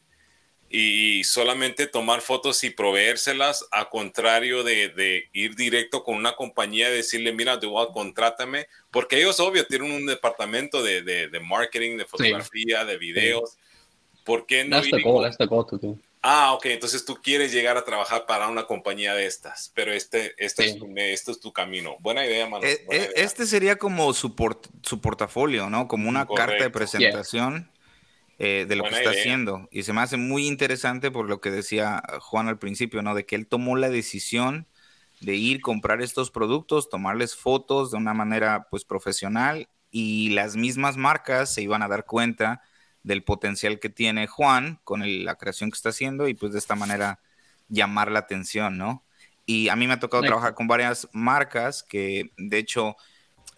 y 0.70 1.24
solamente 1.24 1.88
tomar 1.88 2.22
fotos 2.22 2.64
y 2.64 2.70
proveérselas, 2.70 3.66
a 3.72 3.90
contrario 3.90 4.64
de, 4.64 5.30
ir 5.32 5.56
directo 5.56 6.04
con 6.04 6.16
una 6.16 6.34
compañía 6.34 6.90
y 6.90 6.98
decirle, 6.98 7.32
mira, 7.32 7.60
tú 7.60 7.74
contrátame? 7.94 8.68
Porque 8.92 9.18
ellos, 9.18 9.40
obvio, 9.40 9.66
tienen 9.66 9.92
un 9.92 10.06
departamento 10.06 10.84
de, 10.84 11.30
marketing, 11.42 11.98
de 11.98 12.06
fotografía, 12.06 12.84
de 12.86 12.98
videos. 12.98 13.58
¿Por 14.28 14.46
qué 14.46 14.66
no? 14.66 14.76
That's 14.76 14.92
the 14.92 15.02
goal, 15.02 15.24
that's 15.24 15.38
the 15.38 15.46
goal 15.46 15.66
to 15.66 15.78
do. 15.78 15.98
Ah, 16.22 16.52
ok, 16.54 16.66
entonces 16.66 17.06
tú 17.06 17.18
quieres 17.24 17.54
llegar 17.54 17.78
a 17.78 17.86
trabajar 17.86 18.26
para 18.26 18.50
una 18.50 18.66
compañía 18.66 19.14
de 19.14 19.26
estas, 19.26 19.72
pero 19.74 19.94
este, 19.94 20.34
este, 20.38 20.66
es, 20.66 20.78
este 20.96 21.32
es 21.32 21.40
tu 21.40 21.54
camino. 21.54 21.96
Buena 22.02 22.26
idea, 22.26 22.50
mano. 22.50 22.66
Eh, 22.66 22.86
eh, 22.92 23.12
este 23.16 23.46
sería 23.46 23.78
como 23.78 24.12
su, 24.14 24.36
su 24.82 25.00
portafolio, 25.00 25.70
¿no? 25.70 25.88
Como 25.88 26.10
una 26.10 26.28
carta 26.28 26.66
de 26.66 26.70
presentación 26.70 27.72
eh, 28.40 28.66
de 28.68 28.76
lo 28.76 28.84
que 28.84 28.98
está 28.98 29.12
haciendo. 29.12 29.70
Y 29.72 29.84
se 29.84 29.94
me 29.94 30.02
hace 30.02 30.18
muy 30.18 30.48
interesante 30.48 31.12
por 31.12 31.30
lo 31.30 31.40
que 31.40 31.50
decía 31.50 32.04
Juan 32.20 32.50
al 32.50 32.60
principio, 32.60 33.02
¿no? 33.02 33.16
De 33.16 33.26
que 33.26 33.36
él 33.36 33.48
tomó 33.48 33.78
la 33.78 33.90
decisión 33.90 34.68
de 35.22 35.36
ir 35.36 35.62
comprar 35.62 36.02
estos 36.02 36.30
productos, 36.30 36.90
tomarles 36.90 37.38
fotos 37.38 37.92
de 37.92 37.98
una 37.98 38.14
manera 38.14 38.68
pues 38.70 38.84
profesional 38.84 39.70
y 39.92 40.32
las 40.32 40.58
mismas 40.58 40.98
marcas 40.98 41.54
se 41.54 41.62
iban 41.62 41.82
a 41.84 41.88
dar 41.88 42.06
cuenta 42.06 42.62
del 43.08 43.24
potencial 43.24 43.80
que 43.80 43.90
tiene 43.90 44.28
Juan 44.28 44.82
con 44.84 45.02
la 45.24 45.36
creación 45.36 45.72
que 45.72 45.76
está 45.76 45.90
haciendo 45.90 46.28
y 46.28 46.34
pues 46.34 46.52
de 46.52 46.60
esta 46.60 46.76
manera 46.76 47.22
llamar 47.70 48.12
la 48.12 48.20
atención, 48.20 48.78
¿no? 48.78 49.06
Y 49.46 49.70
a 49.70 49.78
mí 49.78 49.88
me 49.88 49.94
ha 49.94 50.00
tocado 50.00 50.24
trabajar 50.24 50.54
con 50.56 50.68
varias 50.68 51.08
marcas 51.14 51.84
que 51.84 52.32
de 52.38 52.58
hecho 52.58 52.98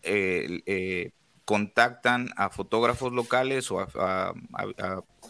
eh, 0.04 0.62
eh, 0.68 1.12
contactan 1.46 2.30
a 2.38 2.52
fotógrafos 2.52 3.12
locales 3.12 3.72
o 3.72 3.80
a, 3.80 4.34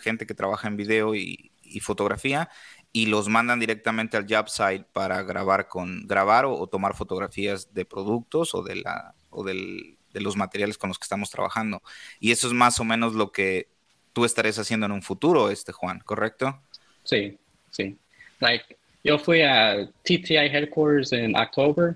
gente 0.02 0.28
que 0.28 0.34
trabaja 0.34 0.68
en 0.68 0.76
video 0.76 1.16
y, 1.16 1.52
fotografía 1.82 2.50
y 2.92 3.06
los 3.06 3.30
mandan 3.30 3.60
directamente 3.60 4.18
al 4.18 4.26
job 4.28 4.50
site 4.50 4.86
para 4.92 5.22
grabar 5.22 5.70
con 5.70 6.08
grabar 6.08 6.46
o, 6.46 6.68
tomar 6.68 6.94
fotografías 6.94 7.74
de 7.74 7.86
productos 7.86 8.54
o 8.54 8.64
de 8.64 8.76
la 8.76 9.16
o 9.30 9.44
del 9.46 9.98
de 10.12 10.22
los 10.22 10.36
materiales 10.36 10.78
con 10.78 10.90
los 10.90 10.98
que 10.98 11.04
estamos 11.04 11.30
trabajando. 11.30 11.82
Y 12.20 12.32
eso 12.32 12.48
es 12.48 12.54
más 12.54 12.80
o 12.80 12.84
menos 12.84 13.14
lo 13.14 13.32
que 13.32 13.70
tú 14.14 14.26
estarías 14.26 14.58
haciendo 14.60 14.86
en 14.86 14.92
un 14.92 15.02
futuro, 15.02 15.50
este 15.50 15.72
Juan, 15.72 16.00
¿correcto? 16.00 16.62
Sí, 17.04 17.38
sí. 17.72 17.98
Like, 18.40 18.78
yo 19.04 19.18
fui 19.18 19.42
a 19.42 19.90
TTI 20.04 20.48
Headquarters 20.52 21.12
en 21.14 21.36
octubre 21.36 21.96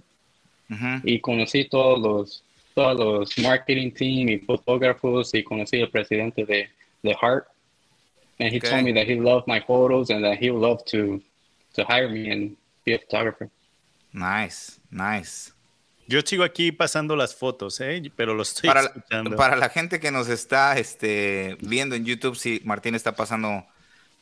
Ujú. 0.69 1.01
y 1.03 1.19
conocí 1.19 1.65
todos 1.69 1.99
los, 1.99 2.43
todos 2.73 2.97
los 2.97 3.37
marketing 3.39 3.91
team 3.91 4.29
y 4.29 4.39
fotógrafos 4.39 5.33
y 5.33 5.43
conocí 5.43 5.81
al 5.81 5.89
presidente 5.89 6.45
de, 6.45 6.69
de 7.01 7.15
Heart. 7.21 7.47
And 8.39 8.51
he 8.51 8.57
Okay. 8.57 8.69
told 8.71 8.83
me 8.83 8.91
that 8.93 9.07
he 9.07 9.15
loved 9.15 9.47
my 9.47 9.59
photos 9.61 10.09
and 10.09 10.23
that 10.23 10.37
he 10.39 10.49
would 10.49 10.61
love 10.61 10.83
to, 10.85 11.21
to 11.75 11.85
hire 11.85 12.09
me 12.09 12.31
and 12.31 12.57
be 12.83 12.93
a 12.93 12.99
photographer. 12.99 13.49
Nice, 14.11 14.79
nice. 14.91 15.52
Yo 16.13 16.21
sigo 16.21 16.43
aquí 16.43 16.71
pasando 16.71 17.15
las 17.15 17.33
fotos, 17.33 17.81
¿eh? 17.81 18.03
pero 18.15 18.35
lo 18.35 18.43
estoy 18.43 18.67
Para, 18.67 18.83
la- 18.83 18.87
escuchando. 18.89 19.35
para 19.35 19.55
la 19.55 19.69
gente 19.69 19.99
que 19.99 20.11
nos 20.11 20.29
está 20.29 20.77
este, 20.77 21.57
viendo 21.61 21.95
en 21.95 22.05
YouTube, 22.05 22.35
sí, 22.35 22.61
Martín 22.65 22.93
está 22.93 23.15
pasando 23.15 23.65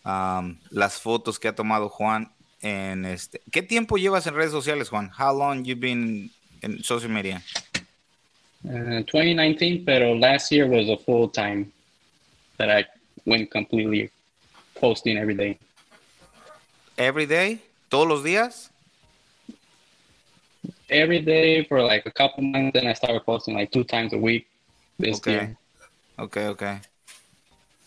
um, 0.06 0.58
las 0.70 1.02
fotos 1.02 1.38
que 1.38 1.50
ha 1.50 1.54
tomado 1.54 1.90
Juan 1.90 2.32
en 2.62 3.04
este. 3.04 3.42
¿Qué 3.52 3.62
tiempo 3.62 3.98
llevas 3.98 4.26
en 4.26 4.36
redes 4.36 4.52
sociales, 4.54 4.88
Juan? 4.88 5.12
How 5.20 5.38
long 5.38 5.66
you 5.66 5.76
been 5.76 6.32
in 6.62 6.82
social 6.82 7.10
media? 7.12 7.42
Uh, 8.64 9.04
2019, 9.12 9.84
pero 9.86 10.16
last 10.16 10.50
year 10.50 10.66
was 10.70 10.88
a 10.88 10.96
full 11.04 11.28
time 11.30 11.70
that 12.58 12.70
I 12.70 12.86
went 13.26 13.52
completely 13.52 14.10
posting 14.80 15.18
every 15.18 15.36
day. 15.36 15.58
Every 16.96 17.26
day, 17.26 17.60
todos 17.90 18.08
los 18.08 18.24
días. 18.24 18.71
Every 20.94 21.22
day 21.22 21.64
for 21.70 21.82
like 21.82 22.06
a 22.08 22.12
couple 22.12 22.44
months, 22.44 22.74
then 22.74 22.86
I 22.86 22.94
started 22.94 23.24
posting 23.24 23.56
like 23.56 23.72
two 23.72 23.86
times 23.86 24.12
a 24.14 24.18
week 24.18 24.46
this 25.00 25.18
Okay. 25.20 25.34
year. 25.34 25.58
Ok, 26.18 26.38
ok. 26.50 26.64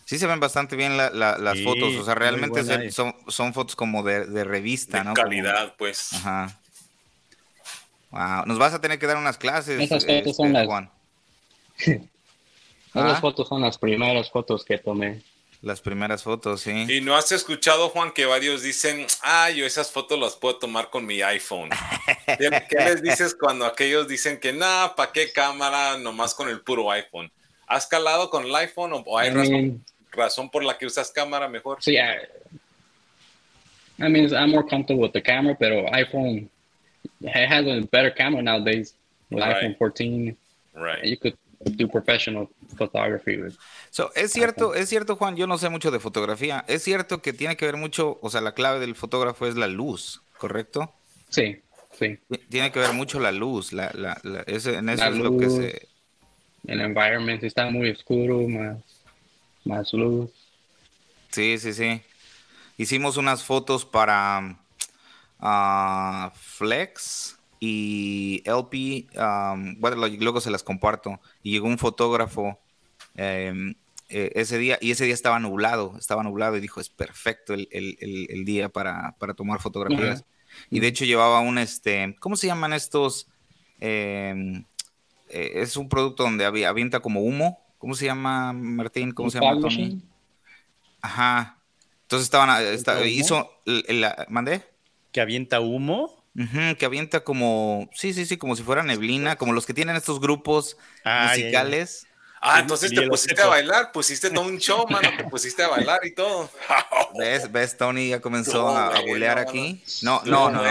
Sí 0.06 0.18
se 0.18 0.26
ven 0.26 0.40
bastante 0.40 0.74
bien 0.74 0.96
la- 0.96 1.10
la- 1.10 1.36
las 1.36 1.58
Sí, 1.58 1.64
fotos, 1.64 1.94
o 1.96 2.04
sea, 2.04 2.14
realmente 2.14 2.62
se- 2.64 2.90
son, 2.90 3.14
son 3.28 3.52
fotos 3.52 3.76
como 3.76 4.02
de, 4.02 4.24
de 4.26 4.42
revista, 4.44 4.98
De 4.98 5.04
¿no? 5.04 5.14
Como- 5.14 5.22
calidad, 5.24 5.74
pues. 5.76 6.14
Ajá. 6.14 6.58
Wow. 8.10 8.46
Nos 8.46 8.58
vas 8.58 8.72
a 8.74 8.80
tener 8.80 8.98
que 8.98 9.06
dar 9.06 9.16
unas 9.18 9.36
clases, 9.36 9.80
Esas 9.80 10.04
fotos 10.04 10.16
este, 10.18 10.32
son 10.34 10.52
las- 10.54 10.66
Juan. 10.66 10.90
Esas 11.78 12.02
Ah. 12.94 13.20
fotos 13.20 13.48
son 13.48 13.60
las 13.60 13.76
primeras 13.76 14.30
fotos 14.30 14.64
que 14.64 14.78
tomé. 14.78 15.20
Las 15.64 15.80
primeras 15.80 16.22
fotos, 16.22 16.60
sí. 16.60 16.84
Y 16.88 17.00
no 17.00 17.16
has 17.16 17.32
escuchado, 17.32 17.88
Juan, 17.88 18.12
que 18.12 18.26
varios 18.26 18.62
dicen, 18.62 19.06
ah, 19.22 19.48
yo 19.50 19.64
esas 19.64 19.90
fotos 19.90 20.18
las 20.18 20.36
puedo 20.36 20.56
tomar 20.58 20.90
con 20.90 21.06
mi 21.06 21.22
iPhone. 21.22 21.70
¿Qué, 22.26 22.78
les 22.84 23.02
dices 23.02 23.34
cuando 23.34 23.64
aquellos 23.64 24.06
dicen 24.06 24.38
que 24.38 24.52
nada, 24.52 24.94
¿para 24.94 25.10
qué 25.10 25.32
cámara? 25.32 25.96
Nomás 25.96 26.34
con 26.34 26.50
el 26.50 26.60
puro 26.60 26.90
iPhone. 26.90 27.32
¿Has 27.66 27.86
calado 27.86 28.28
con 28.28 28.44
el 28.44 28.54
iPhone 28.54 28.92
o, 28.92 28.96
o 29.06 29.18
hay 29.18 29.28
I 29.30 29.32
razón, 29.32 29.52
mean, 29.52 29.84
razón 30.12 30.50
por 30.50 30.62
la 30.62 30.76
que 30.76 30.84
usas 30.84 31.10
cámara 31.10 31.48
mejor? 31.48 31.78
yeah. 31.86 32.18
I 33.98 34.08
mean, 34.10 34.34
I'm 34.34 34.50
more 34.50 34.66
comfortable 34.68 35.02
with 35.02 35.12
the 35.12 35.22
camera, 35.22 35.56
pero 35.58 35.86
iPhone 35.92 36.50
it 37.22 37.28
has 37.50 37.64
a 37.66 37.86
better 37.90 38.10
camera 38.14 38.42
nowadays. 38.42 38.94
With 39.30 39.42
Right. 39.42 39.56
iPhone 39.56 39.78
14, 39.78 40.36
Right. 40.74 41.04
you 41.04 41.16
could 41.16 41.36
do 41.64 41.88
professional 41.88 42.48
photography 42.76 43.36
with. 43.40 43.54
So, 43.90 44.12
es 44.14 44.32
cierto, 44.32 44.74
es 44.74 44.88
cierto, 44.88 45.16
Juan, 45.16 45.36
yo 45.36 45.46
no 45.46 45.58
sé 45.58 45.68
mucho 45.68 45.90
de 45.90 46.00
fotografía. 46.00 46.64
Es 46.68 46.82
cierto 46.82 47.22
que 47.22 47.32
tiene 47.32 47.56
que 47.56 47.66
ver 47.66 47.76
mucho, 47.76 48.18
o 48.22 48.30
sea, 48.30 48.40
la 48.40 48.52
clave 48.54 48.80
del 48.80 48.94
fotógrafo 48.94 49.46
es 49.46 49.56
la 49.56 49.66
luz, 49.66 50.22
¿correcto? 50.38 50.92
Sí, 51.30 51.60
sí. 51.98 52.18
Tiene 52.48 52.70
que 52.72 52.78
ver 52.80 52.92
mucho 52.92 53.18
la 53.20 53.32
luz, 53.32 53.72
la, 53.72 53.90
la, 53.94 54.18
la- 54.22 54.42
ese- 54.42 54.76
en 54.76 54.88
eso 54.88 55.04
La 55.04 55.10
es 55.10 55.16
lo 55.16 55.38
que 55.38 55.50
se... 55.50 55.88
El 56.66 56.80
environment 56.80 57.42
está 57.44 57.68
muy 57.70 57.90
oscuro, 57.90 58.48
más, 58.48 58.78
más 59.64 59.92
luz. 59.92 60.30
Sí, 61.30 61.58
sí, 61.58 61.72
sí. 61.74 62.00
Hicimos 62.78 63.16
unas 63.16 63.42
fotos 63.44 63.84
para 63.84 64.56
ah, 65.40 66.32
Flex 66.34 67.33
y 67.66 68.42
LP. 68.44 69.06
um, 69.18 69.76
luego 70.20 70.40
se 70.40 70.50
las 70.50 70.62
comparto. 70.62 71.20
Y 71.42 71.52
llegó 71.52 71.66
un 71.66 71.78
fotógrafo 71.78 72.60
em, 73.14 73.74
eh, 74.08 74.32
ese 74.34 74.58
día 74.58 74.78
y 74.80 74.90
ese 74.90 75.04
día 75.04 75.14
estaba 75.14 75.38
nublado, 75.38 75.96
estaba 75.98 76.22
nublado 76.22 76.56
y 76.56 76.60
dijo, 76.60 76.80
es 76.80 76.90
perfecto 76.90 77.54
el, 77.54 77.68
el- 77.70 77.96
el- 78.00 78.26
el 78.30 78.44
día 78.44 78.68
para, 78.68 79.16
para 79.18 79.34
tomar 79.34 79.60
fotografías. 79.60 80.24
Y 80.70 80.80
de 80.80 80.86
hecho 80.88 81.04
llevaba 81.04 81.40
un, 81.40 81.58
este, 81.58 82.14
¿cómo 82.20 82.36
se 82.36 82.46
llaman 82.46 82.72
estos? 82.72 83.28
Em, 83.80 84.64
eh, 85.28 85.52
es 85.56 85.76
un 85.76 85.88
producto 85.88 86.22
donde 86.22 86.46
avi- 86.46 86.66
avienta 86.66 87.00
como 87.00 87.22
humo. 87.22 87.60
¿Cómo 87.78 87.94
se 87.94 88.06
llama, 88.06 88.52
Martín? 88.52 89.10
¿Cómo 89.12 89.30
se 89.30 89.40
llama, 89.40 89.58
machine. 89.60 90.00
Ajá. 91.00 91.58
Entonces 92.02 92.26
estaban, 92.26 92.50
humo? 93.02 93.20
hizo, 93.20 93.50
la- 93.64 94.26
¿mandé? 94.28 94.62
que 95.12 95.20
avienta 95.20 95.60
humo. 95.60 96.23
Que 96.78 96.84
avienta 96.84 97.22
como, 97.22 97.88
sí, 97.94 98.12
sí, 98.12 98.26
sí, 98.26 98.36
como 98.36 98.56
si 98.56 98.62
fuera 98.62 98.82
neblina, 98.82 99.36
como 99.36 99.52
los 99.52 99.66
que 99.66 99.74
tienen 99.74 99.94
estos 99.96 100.20
grupos 100.20 100.76
Ah, 101.04 101.28
musicales. 101.30 102.06
Ah, 102.46 102.60
entonces 102.60 102.92
te 102.92 103.06
pusiste 103.08 103.40
a 103.40 103.46
bailar, 103.46 103.90
pusiste 103.90 104.28
todo 104.30 104.44
un 104.44 104.58
show, 104.58 104.84
mano, 104.90 105.08
te 105.16 105.24
pusiste 105.24 105.62
a 105.62 105.68
bailar 105.68 106.00
y 106.04 106.12
todo. 106.12 106.50
¿Ves? 107.18 107.50
¿Ves? 107.50 107.74
Tony 107.78 108.08
ya 108.10 108.20
comenzó 108.20 108.64
No, 108.64 108.68
a, 108.68 108.96
a 108.96 109.00
bulear 109.00 109.38
aquí. 109.38 109.82
No, 110.02 110.20
no, 110.26 110.50
no. 110.50 110.62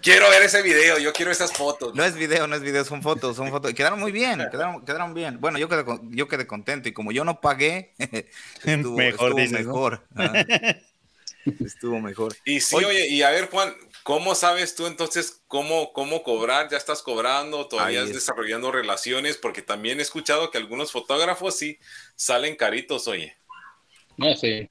Quiero 0.00 0.30
ver 0.30 0.42
ese 0.42 0.62
video, 0.62 0.98
yo 0.98 1.12
quiero 1.12 1.32
esas 1.32 1.52
fotos. 1.52 1.92
No 1.96 2.04
es 2.04 2.14
video, 2.14 2.46
no 2.46 2.54
es 2.54 2.62
video, 2.62 2.84
son 2.84 3.02
fotos, 3.02 3.34
son 3.36 3.50
fotos. 3.50 3.74
Quedaron 3.74 3.98
muy 3.98 4.12
bien, 4.12 4.46
quedaron, 4.52 4.84
quedaron 4.84 5.12
bien. 5.12 5.40
Bueno, 5.40 5.58
yo 5.58 5.68
quedé, 5.68 5.84
con- 5.84 6.14
yo 6.14 6.28
quedé 6.28 6.46
contento 6.46 6.88
y 6.88 6.92
como 6.92 7.10
yo 7.10 7.24
no 7.24 7.40
pagué, 7.40 7.94
estuvo 8.62 8.96
Mejor, 8.98 9.40
estuvo 9.40 9.58
mejor. 9.58 10.06
Estuvo 11.64 12.00
mejor. 12.00 12.36
Y 12.44 12.60
sí, 12.60 12.76
Oye- 12.76 12.86
oye, 12.86 13.08
y 13.08 13.22
a 13.22 13.30
ver, 13.30 13.48
Juan, 13.48 13.74
¿cómo 14.08 14.34
sabes 14.34 14.74
tú 14.74 14.86
entonces 14.86 15.42
cómo, 15.48 15.92
cómo 15.92 16.22
cobrar? 16.22 16.70
¿Ya 16.70 16.78
estás 16.78 17.02
cobrando? 17.02 17.68
¿Todavía 17.68 17.98
estás 17.98 18.16
es. 18.16 18.22
desarrollando 18.22 18.72
relaciones? 18.72 19.36
Porque 19.36 19.60
también 19.60 19.98
he 19.98 20.02
escuchado 20.02 20.50
que 20.50 20.56
algunos 20.56 20.90
fotógrafos 20.92 21.58
sí 21.58 21.78
salen 22.16 22.56
caritos, 22.56 23.06
oye. 23.06 23.36
No 24.16 24.34
sé. 24.34 24.70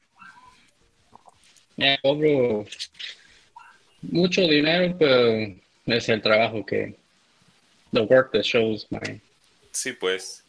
Ya 1.76 2.00
cobro 2.02 2.65
mucho 4.02 4.41
dinero, 4.41 4.95
pero 4.97 5.56
es 5.86 6.10
el 6.10 6.19
trabajo 6.23 6.65
que. 6.65 6.95
The 7.93 8.02
work 8.02 8.32
that 8.32 8.41
shows 8.41 8.88
my. 8.89 9.21
Sí, 9.69 9.93
pues. 9.93 10.43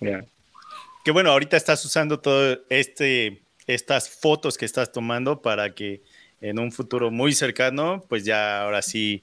Yeah. 0.00 0.24
Que 1.04 1.10
bueno, 1.10 1.32
ahorita 1.32 1.58
estás 1.58 1.84
usando 1.84 2.18
todo 2.18 2.60
este, 2.70 3.42
estas 3.66 4.08
fotos 4.08 4.56
que 4.56 4.64
estás 4.64 4.90
tomando 4.90 5.42
para 5.42 5.74
que 5.74 6.00
en 6.40 6.58
un 6.58 6.72
futuro 6.72 7.10
muy 7.10 7.34
cercano, 7.34 8.04
pues 8.08 8.24
ya 8.24 8.62
ahora 8.62 8.82
sí 8.82 9.22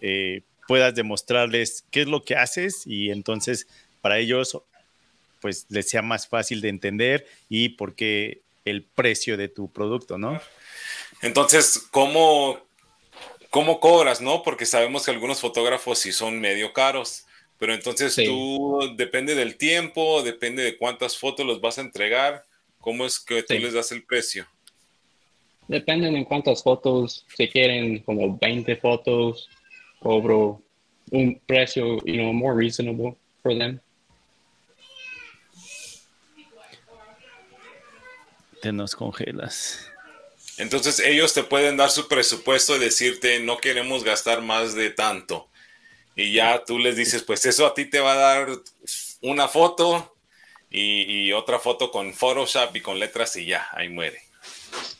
eh, 0.00 0.42
puedas 0.66 0.94
demostrarles 0.94 1.84
qué 1.90 2.02
es 2.02 2.08
lo 2.08 2.24
que 2.24 2.34
haces 2.36 2.82
y 2.86 3.10
entonces 3.10 3.66
para 4.00 4.18
ellos 4.18 4.60
pues 5.40 5.66
les 5.68 5.88
sea 5.88 6.02
más 6.02 6.26
fácil 6.26 6.60
de 6.60 6.68
entender 6.70 7.26
y 7.48 7.70
por 7.70 7.94
qué 7.94 8.42
el 8.64 8.82
precio 8.82 9.36
de 9.36 9.48
tu 9.48 9.70
producto, 9.70 10.18
¿no? 10.18 10.40
Entonces, 11.22 11.86
¿cómo, 11.90 12.60
¿cómo 13.50 13.78
cobras, 13.78 14.20
no? 14.20 14.42
Porque 14.42 14.66
sabemos 14.66 15.04
que 15.04 15.12
algunos 15.12 15.40
fotógrafos 15.40 15.98
sí 16.00 16.12
son 16.12 16.40
medio 16.40 16.72
caros. 16.72 17.26
Pero 17.58 17.72
entonces 17.72 18.14
Sí. 18.14 18.24
tú, 18.24 18.94
depende 18.96 19.34
del 19.34 19.56
tiempo, 19.56 20.22
depende 20.22 20.62
de 20.62 20.76
cuántas 20.76 21.16
fotos 21.16 21.46
los 21.46 21.60
vas 21.60 21.78
a 21.78 21.82
entregar, 21.82 22.44
¿cómo 22.80 23.06
es 23.06 23.18
que 23.18 23.42
tú 23.42 23.54
Sí. 23.54 23.60
les 23.60 23.72
das 23.72 23.92
el 23.92 24.04
precio? 24.04 24.46
Dependen 25.68 26.16
en 26.16 26.24
cuántas 26.24 26.62
fotos. 26.62 27.24
Si 27.36 27.48
quieren 27.48 28.00
como 28.00 28.38
20 28.38 28.76
fotos, 28.76 29.48
cobro 30.00 30.62
un 31.10 31.40
precio, 31.46 31.96
you 32.04 32.14
know, 32.14 32.32
more 32.32 32.56
reasonable 32.56 33.16
for 33.42 33.56
them. 33.56 33.80
Te 38.62 38.72
nos 38.72 38.94
congelas. 38.94 39.90
Entonces 40.58 41.00
ellos 41.00 41.34
te 41.34 41.42
pueden 41.42 41.76
dar 41.76 41.90
su 41.90 42.08
presupuesto 42.08 42.76
y 42.76 42.80
decirte, 42.80 43.40
no 43.40 43.58
queremos 43.58 44.04
gastar 44.04 44.40
más 44.40 44.74
de 44.74 44.90
tanto. 44.90 45.48
Y 46.14 46.32
ya 46.32 46.64
tú 46.64 46.78
les 46.78 46.96
dices, 46.96 47.22
pues 47.22 47.44
eso 47.44 47.66
a 47.66 47.74
ti 47.74 47.84
te 47.84 48.00
va 48.00 48.14
a 48.14 48.16
dar 48.16 48.48
una 49.20 49.48
foto 49.48 50.16
y, 50.70 51.02
y 51.02 51.32
otra 51.32 51.58
foto 51.58 51.90
con 51.90 52.14
Photoshop 52.14 52.74
y 52.74 52.80
con 52.80 52.98
letras 52.98 53.36
y 53.36 53.44
ya, 53.44 53.68
ahí 53.72 53.90
muere. 53.90 54.22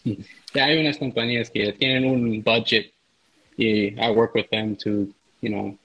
Ya 0.56 0.64
hay 0.64 0.78
unas 0.78 0.96
compañías 0.96 1.50
que 1.50 1.70
tienen 1.74 2.06
un 2.06 2.42
budget 2.42 2.90
y 3.58 3.88
I 3.88 4.10
work 4.10 4.34
with 4.34 4.48
them 4.50 4.74
to, 4.76 5.06
you 5.42 5.50
know, 5.50 5.78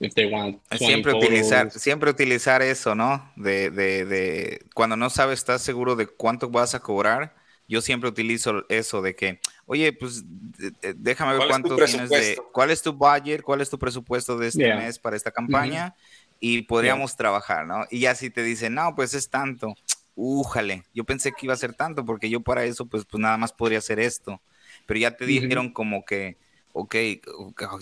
if 0.00 0.14
they 0.14 0.26
want 0.26 0.60
20 0.70 0.84
Siempre 0.84 1.12
utilizar, 1.12 1.70
siempre 1.70 2.10
utilizar 2.10 2.60
eso, 2.60 2.96
¿no? 2.96 3.32
De, 3.36 3.70
de, 3.70 4.04
de 4.04 4.66
cuando 4.74 4.96
no 4.96 5.10
sabes, 5.10 5.38
estás 5.38 5.62
seguro 5.62 5.94
de 5.94 6.08
cuánto 6.08 6.50
vas 6.50 6.74
a 6.74 6.80
cobrar. 6.80 7.36
Yo 7.68 7.80
siempre 7.80 8.08
utilizo 8.08 8.64
eso 8.68 9.00
de 9.00 9.14
que, 9.14 9.40
oye, 9.66 9.92
pues 9.92 10.24
déjame 10.96 11.38
ver 11.38 11.46
¿Cuál 11.46 11.50
es 11.50 11.56
tu 11.56 11.68
cuánto 11.68 11.84
tienes 11.84 12.10
de, 12.10 12.36
cuál 12.52 12.70
es 12.72 12.82
tu 12.82 12.92
budget, 12.94 13.42
cuál 13.42 13.60
es 13.60 13.70
tu 13.70 13.78
presupuesto 13.78 14.36
de 14.38 14.48
este 14.48 14.64
Yeah. 14.64 14.76
mes 14.76 14.98
para 14.98 15.16
esta 15.16 15.30
campaña 15.30 15.94
y 16.40 16.62
podríamos 16.62 17.14
trabajar, 17.14 17.64
¿no? 17.66 17.84
Y 17.90 18.00
ya 18.00 18.14
si 18.16 18.30
te 18.30 18.42
dicen, 18.42 18.74
no, 18.74 18.94
pues 18.96 19.14
es 19.14 19.28
tanto, 19.28 19.74
újale, 20.18 20.82
yo 20.92 21.04
pensé 21.04 21.32
que 21.32 21.46
iba 21.46 21.54
a 21.54 21.58
ser 21.58 21.74
tanto 21.74 22.04
porque 22.04 22.28
yo 22.28 22.40
para 22.40 22.64
eso 22.64 22.86
pues, 22.86 23.04
pues 23.04 23.20
nada 23.20 23.36
más 23.36 23.52
podría 23.52 23.78
hacer 23.78 24.00
esto, 24.00 24.40
pero 24.84 24.98
ya 24.98 25.16
te 25.16 25.24
dijeron 25.24 25.72
como 25.72 26.04
que, 26.04 26.36
ok, 26.72 26.96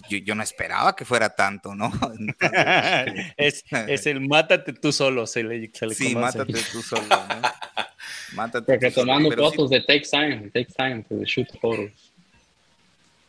yo, 0.08 0.34
no 0.34 0.42
esperaba 0.42 0.94
que 0.94 1.06
fuera 1.06 1.30
tanto, 1.30 1.74
¿no? 1.74 1.90
es, 3.38 3.64
es, 3.70 4.06
el 4.06 4.20
mátate 4.20 4.74
tú 4.74 4.92
solo, 4.92 5.26
se 5.26 5.42
le, 5.42 5.70
se 5.72 5.86
le 5.86 5.94
Sí, 5.94 6.14
mátate 6.14 6.52
tú 6.72 6.82
solo, 6.82 7.06
¿no? 7.08 7.42
Mátate 8.32 8.66
Porque 8.66 8.90
tomando 8.90 9.30
fotos 9.30 9.70
de 9.70 9.80
takes 9.80 10.10
time, 10.10 10.50
takes 10.52 10.72
time 10.74 11.04
to 11.08 11.24
shoot 11.24 11.48
photos. 11.60 12.12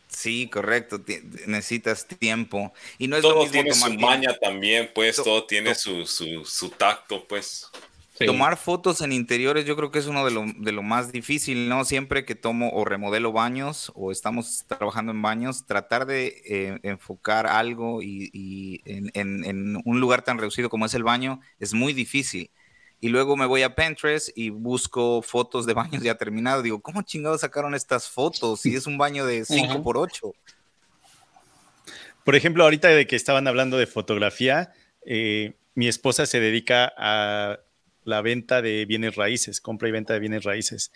Sí, 0.08 0.48
correcto. 0.48 1.00
necesitas 1.46 2.06
tiempo. 2.06 2.72
Y 2.98 3.06
no 3.06 3.16
es 3.16 3.22
todo 3.22 3.34
lo 3.34 3.40
mismo 3.42 3.52
tiene 3.52 3.72
su 3.72 3.94
maña 3.94 4.36
también, 4.40 4.90
pues, 4.94 5.16
todo 5.16 5.44
tiene 5.44 5.74
su, 5.74 6.04
su, 6.06 6.44
su, 6.44 6.70
tacto, 6.70 7.26
pues. 7.26 7.70
Tomar 8.26 8.56
fotos 8.56 9.00
en 9.00 9.12
interiores 9.12 9.64
yo 9.64 9.76
creo 9.76 9.90
que 9.90 9.98
es 9.98 10.06
uno 10.06 10.24
de 10.24 10.30
lo, 10.30 10.44
de 10.56 10.72
lo, 10.72 10.82
más 10.82 11.12
difícil, 11.12 11.68
¿no? 11.68 11.84
Siempre 11.84 12.24
que 12.24 12.34
tomo 12.34 12.70
o 12.72 12.84
remodelo 12.84 13.32
baños 13.32 13.92
o 13.94 14.10
estamos 14.10 14.64
trabajando 14.66 15.12
en 15.12 15.22
baños, 15.22 15.66
tratar 15.66 16.06
de 16.06 16.42
eh, 16.44 16.78
enfocar 16.82 17.46
algo 17.46 18.02
y, 18.02 18.30
y 18.32 18.82
en, 18.84 19.10
en, 19.14 19.44
en, 19.44 19.82
un 19.84 20.00
lugar 20.00 20.22
tan 20.22 20.38
reducido 20.38 20.68
como 20.68 20.86
es 20.86 20.94
el 20.94 21.04
baño 21.04 21.40
es 21.58 21.74
muy 21.74 21.92
difícil 21.92 22.50
y 23.00 23.08
luego 23.08 23.36
me 23.36 23.46
voy 23.46 23.62
a 23.62 23.74
Pinterest 23.74 24.30
y 24.36 24.50
busco 24.50 25.22
fotos 25.22 25.66
de 25.66 25.74
baños 25.74 26.02
ya 26.02 26.16
terminados. 26.16 26.64
Digo, 26.64 26.80
¿cómo 26.80 27.02
chingados 27.02 27.42
sacaron 27.42 27.74
estas 27.74 28.08
fotos 28.08 28.60
si 28.60 28.74
es 28.74 28.86
un 28.86 28.98
baño 28.98 29.24
de 29.24 29.44
5 29.44 29.82
por 29.82 29.96
8? 29.96 30.32
Por 32.24 32.34
ejemplo, 32.34 32.64
ahorita 32.64 32.88
de 32.88 33.06
que 33.06 33.16
estaban 33.16 33.46
hablando 33.46 33.78
de 33.78 33.86
fotografía, 33.86 34.72
eh, 35.06 35.54
mi 35.74 35.86
esposa 35.86 36.26
se 36.26 36.40
dedica 36.40 36.92
a 36.98 37.60
la 38.08 38.22
venta 38.22 38.62
de 38.62 38.86
bienes 38.86 39.16
raíces, 39.16 39.60
compra 39.60 39.88
y 39.88 39.92
venta 39.92 40.14
de 40.14 40.20
bienes 40.20 40.44
raíces. 40.44 40.90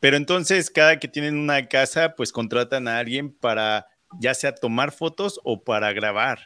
Pero 0.00 0.16
entonces, 0.16 0.70
cada 0.70 0.98
que 0.98 1.08
tienen 1.08 1.36
una 1.36 1.68
casa, 1.68 2.14
pues 2.16 2.32
contratan 2.32 2.88
a 2.88 2.98
alguien 2.98 3.30
para 3.30 3.86
ya 4.18 4.32
sea 4.32 4.54
tomar 4.54 4.92
fotos 4.92 5.40
o 5.44 5.62
para 5.62 5.92
grabar. 5.92 6.38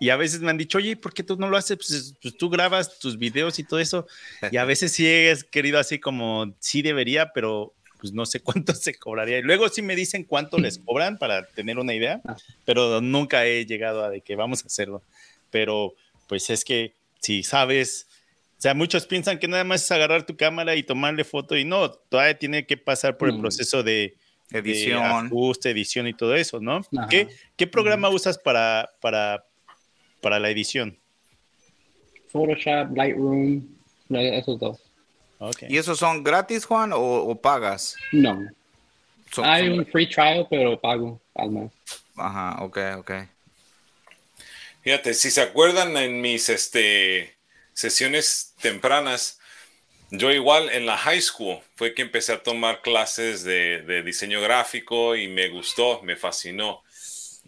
Y 0.00 0.10
a 0.10 0.16
veces 0.16 0.40
me 0.40 0.50
han 0.50 0.58
dicho, 0.58 0.78
oye, 0.78 0.96
¿por 0.96 1.12
qué 1.14 1.22
tú 1.22 1.36
no 1.36 1.48
lo 1.48 1.56
haces? 1.56 1.76
Pues, 1.76 2.14
pues, 2.20 2.36
tú 2.36 2.50
grabas 2.50 2.98
tus 2.98 3.18
videos 3.18 3.58
y 3.58 3.64
todo 3.64 3.78
eso. 3.78 4.06
Y 4.50 4.56
a 4.56 4.64
veces 4.64 4.92
sí 4.92 5.06
he 5.06 5.36
querido 5.50 5.78
así 5.78 5.98
como, 5.98 6.54
sí 6.58 6.82
debería, 6.82 7.32
pero 7.32 7.74
pues 8.00 8.12
no 8.12 8.26
sé 8.26 8.40
cuánto 8.42 8.74
se 8.74 8.94
cobraría. 8.94 9.38
Y 9.38 9.42
luego 9.42 9.68
sí 9.68 9.82
me 9.82 9.94
dicen 9.94 10.24
cuánto 10.24 10.58
les 10.58 10.78
cobran 10.84 11.18
para 11.18 11.46
tener 11.46 11.78
una 11.78 11.94
idea, 11.94 12.20
ah. 12.26 12.36
pero 12.64 13.00
nunca 13.00 13.46
he 13.46 13.66
llegado 13.66 14.04
a 14.04 14.10
de 14.10 14.20
que 14.20 14.34
vamos 14.34 14.64
a 14.64 14.66
hacerlo. 14.66 15.02
Pero 15.50 15.94
pues 16.26 16.50
es 16.50 16.64
que 16.64 16.94
si 17.20 17.42
sabes, 17.42 18.07
o 18.58 18.60
sea, 18.60 18.74
muchos 18.74 19.06
piensan 19.06 19.38
que 19.38 19.46
nada 19.46 19.62
más 19.62 19.84
es 19.84 19.90
agarrar 19.92 20.26
tu 20.26 20.36
cámara 20.36 20.74
y 20.74 20.82
tomarle 20.82 21.22
foto 21.22 21.56
y 21.56 21.64
no, 21.64 21.92
todavía 21.92 22.36
tiene 22.36 22.66
que 22.66 22.76
pasar 22.76 23.16
por 23.16 23.28
el 23.28 23.36
mm. 23.36 23.40
proceso 23.40 23.84
de, 23.84 24.16
edición, 24.50 25.00
ajuste, 25.00 25.70
edición 25.70 26.08
y 26.08 26.12
todo 26.12 26.34
eso, 26.34 26.58
¿no? 26.58 26.80
¿Qué, 27.08 27.28
¿Qué, 27.56 27.68
programa 27.68 28.08
usas 28.08 28.36
para, 28.36 28.90
para, 29.00 29.44
para 30.20 30.40
la 30.40 30.50
edición? 30.50 30.98
Photoshop, 32.32 32.96
Lightroom, 32.96 33.62
esos 34.10 34.58
dos. 34.58 34.80
¿Y 35.68 35.76
esos 35.76 35.96
son 36.00 36.24
gratis, 36.24 36.64
Juan, 36.64 36.90
o, 36.92 37.40
pagas? 37.40 37.94
No. 38.10 38.44
Hay 39.36 39.68
un 39.68 39.86
free 39.86 40.08
trial, 40.08 40.48
pero 40.50 40.80
pago 40.80 41.20
al 41.36 41.50
mes. 41.50 41.70
Ajá, 42.16 42.64
ok, 42.64 42.78
ok. 42.98 43.12
Fíjate, 44.80 45.14
si 45.14 45.30
se 45.30 45.42
acuerdan 45.42 45.96
en 45.96 46.20
mis 46.20 46.48
este, 46.48 47.37
sesiones 47.78 48.54
tempranas, 48.60 49.38
yo 50.10 50.32
igual 50.32 50.70
en 50.70 50.86
la 50.86 50.96
high 50.96 51.20
school 51.20 51.60
fue 51.76 51.94
que 51.94 52.02
empecé 52.02 52.32
a 52.32 52.42
tomar 52.42 52.82
clases 52.82 53.44
de, 53.44 53.82
de 53.82 54.02
diseño 54.02 54.40
gráfico 54.40 55.14
y 55.14 55.28
me 55.28 55.48
gustó, 55.48 56.02
me 56.02 56.16
fascinó 56.16 56.82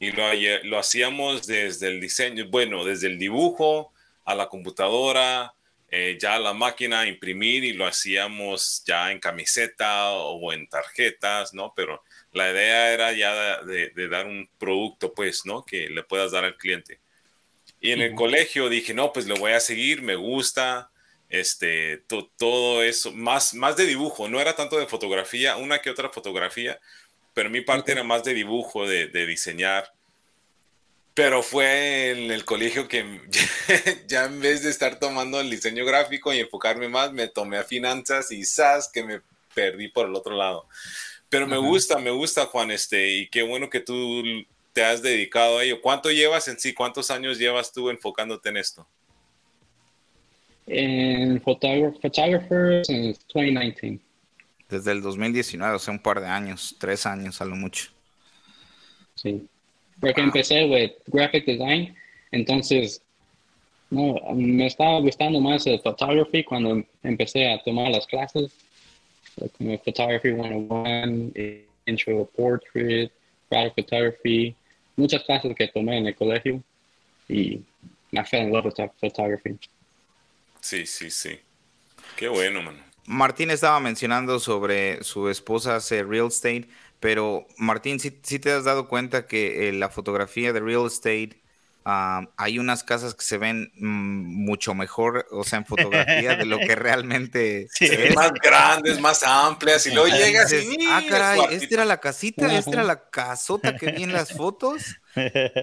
y 0.00 0.12
lo, 0.12 0.24
lo 0.64 0.78
hacíamos 0.78 1.46
desde 1.46 1.88
el 1.88 2.00
diseño, 2.00 2.46
bueno, 2.48 2.84
desde 2.84 3.06
el 3.08 3.18
dibujo 3.18 3.92
a 4.24 4.34
la 4.34 4.48
computadora, 4.48 5.52
eh, 5.90 6.16
ya 6.18 6.36
a 6.36 6.38
la 6.38 6.54
máquina, 6.54 7.06
imprimir 7.06 7.64
y 7.64 7.74
lo 7.74 7.86
hacíamos 7.86 8.82
ya 8.86 9.12
en 9.12 9.20
camiseta 9.20 10.12
o 10.12 10.52
en 10.54 10.68
tarjetas, 10.68 11.52
¿no? 11.52 11.74
Pero 11.76 12.02
la 12.32 12.50
idea 12.50 12.92
era 12.94 13.12
ya 13.12 13.62
de, 13.62 14.08
dar 14.08 14.26
un 14.26 14.48
producto, 14.58 15.12
pues, 15.12 15.44
¿no? 15.44 15.64
Que 15.64 15.90
le 15.90 16.02
puedas 16.02 16.32
dar 16.32 16.44
al 16.44 16.56
cliente. 16.56 17.00
Y 17.80 17.92
en 17.92 18.02
el 18.02 18.14
colegio 18.14 18.68
dije, 18.68 18.92
no, 18.92 19.12
pues 19.12 19.26
lo 19.26 19.36
voy 19.36 19.52
a 19.52 19.60
seguir, 19.60 20.02
me 20.02 20.14
gusta, 20.14 20.90
este, 21.30 22.02
todo 22.36 22.82
eso, 22.82 23.12
más, 23.12 23.54
más 23.54 23.76
de 23.76 23.86
dibujo, 23.86 24.28
no 24.28 24.40
era 24.40 24.54
tanto 24.54 24.78
de 24.78 24.86
fotografía, 24.86 25.56
una 25.56 25.80
que 25.80 25.88
otra 25.88 26.10
fotografía, 26.10 26.78
pero 27.32 27.48
mi 27.48 27.62
parte 27.62 27.92
era 27.92 28.02
más 28.02 28.24
de 28.24 28.34
dibujo, 28.34 28.86
de, 28.86 29.08
diseñar. 29.26 29.92
Pero 31.14 31.42
fue 31.42 32.10
en 32.10 32.30
el 32.30 32.44
colegio 32.44 32.88
que 32.88 33.20
ya 34.06 34.24
en 34.24 34.40
vez 34.40 34.62
de 34.62 34.70
estar 34.70 34.98
tomando 34.98 35.40
el 35.40 35.50
diseño 35.50 35.84
gráfico 35.84 36.32
y 36.32 36.40
enfocarme 36.40 36.88
más, 36.88 37.12
me 37.12 37.28
tomé 37.28 37.58
a 37.58 37.64
finanzas 37.64 38.30
y 38.30 38.44
sas 38.44 38.90
que 38.92 39.04
me 39.04 39.20
perdí 39.54 39.88
por 39.88 40.06
el 40.06 40.14
otro 40.14 40.36
lado. 40.36 40.66
Pero 41.28 41.46
me 41.46 41.58
gusta, 41.58 41.98
me 41.98 42.10
gusta, 42.10 42.46
Juan, 42.46 42.72
este, 42.72 43.08
y 43.08 43.28
qué 43.28 43.42
bueno 43.42 43.70
que 43.70 43.80
tú 43.80 44.22
te 44.72 44.84
has 44.84 45.02
dedicado 45.02 45.58
a 45.58 45.64
ello. 45.64 45.80
¿Cuánto 45.80 46.10
llevas 46.10 46.48
en 46.48 46.58
sí? 46.58 46.72
¿Cuántos 46.72 47.10
años 47.10 47.38
llevas 47.38 47.72
tú 47.72 47.90
enfocándote 47.90 48.48
en 48.48 48.56
esto? 48.56 48.86
En 50.66 51.40
Photographers 51.42 52.88
en 52.88 53.16
2019. 53.34 54.00
Desde 54.68 54.92
el 54.92 55.02
2019, 55.02 55.74
o 55.74 55.78
sea, 55.78 55.92
un 55.92 55.98
par 55.98 56.20
de 56.20 56.28
años, 56.28 56.76
tres 56.78 57.04
años 57.06 57.40
a 57.40 57.44
lo 57.44 57.56
mucho. 57.56 57.90
Sí, 59.16 59.48
porque 60.00 60.20
empecé 60.20 60.64
with 60.66 60.92
graphic 61.08 61.44
design, 61.44 61.94
entonces 62.30 63.02
no, 63.90 64.14
me 64.32 64.66
estaba 64.66 65.00
gustando 65.00 65.40
más 65.40 65.66
el 65.66 65.80
photography 65.80 66.44
cuando 66.44 66.84
empecé 67.02 67.50
a 67.52 67.60
tomar 67.62 67.90
las 67.90 68.06
clases, 68.06 68.52
como 69.58 69.76
Photography 69.78 70.32
101, 70.32 71.32
Intro 71.86 72.30
Portrait, 72.36 73.10
Product 73.48 73.74
Photography, 73.74 74.54
muchas 75.00 75.24
clases 75.24 75.54
que 75.56 75.68
tomé 75.68 75.98
en 75.98 76.06
el 76.06 76.14
colegio 76.14 76.62
y 77.28 77.60
me 78.12 78.24
fell 78.24 78.42
in 78.42 78.52
love 78.52 78.66
with 78.66 78.90
photography. 79.00 79.58
Sí, 80.60 80.86
sí, 80.86 81.10
sí. 81.10 81.38
Qué 82.16 82.28
bueno, 82.28 82.62
man. 82.62 82.90
Martín 83.06 83.50
estaba 83.50 83.80
mencionando 83.80 84.38
sobre 84.38 85.02
su 85.02 85.28
esposa 85.28 85.76
hace 85.76 86.04
real 86.04 86.28
estate, 86.28 86.68
pero 87.00 87.46
Martín, 87.56 87.98
si 87.98 88.10
te 88.10 88.52
has 88.52 88.64
dado 88.64 88.88
cuenta 88.88 89.26
que 89.26 89.68
eh, 89.68 89.72
la 89.72 89.88
fotografía 89.88 90.52
de 90.52 90.60
real 90.60 90.86
estate, 90.86 91.40
hay 91.84 92.58
unas 92.58 92.84
casas 92.84 93.14
que 93.14 93.24
se 93.24 93.38
ven 93.38 93.72
mm, 93.76 94.44
mucho 94.44 94.74
mejor, 94.74 95.26
o 95.30 95.44
sea, 95.44 95.58
en 95.58 95.66
fotografía 95.66 96.36
de 96.36 96.44
lo 96.44 96.58
que 96.58 96.74
realmente 96.76 97.68
es. 97.80 98.14
Más 98.14 98.32
grandes, 98.32 99.00
más 99.00 99.22
amplias, 99.22 99.86
y 99.86 99.92
luego 99.92 100.08
llegas 100.08 100.52
y 100.52 100.76
Ah, 100.88 101.02
caray, 101.08 101.40
esta 101.50 101.74
era 101.74 101.84
la 101.84 101.98
casita, 101.98 102.54
esta 102.56 102.70
era 102.70 102.84
la 102.84 103.08
casota 103.08 103.76
que 103.76 103.92
vi 103.92 104.02
en 104.02 104.12
las 104.12 104.32
fotos. 104.32 104.96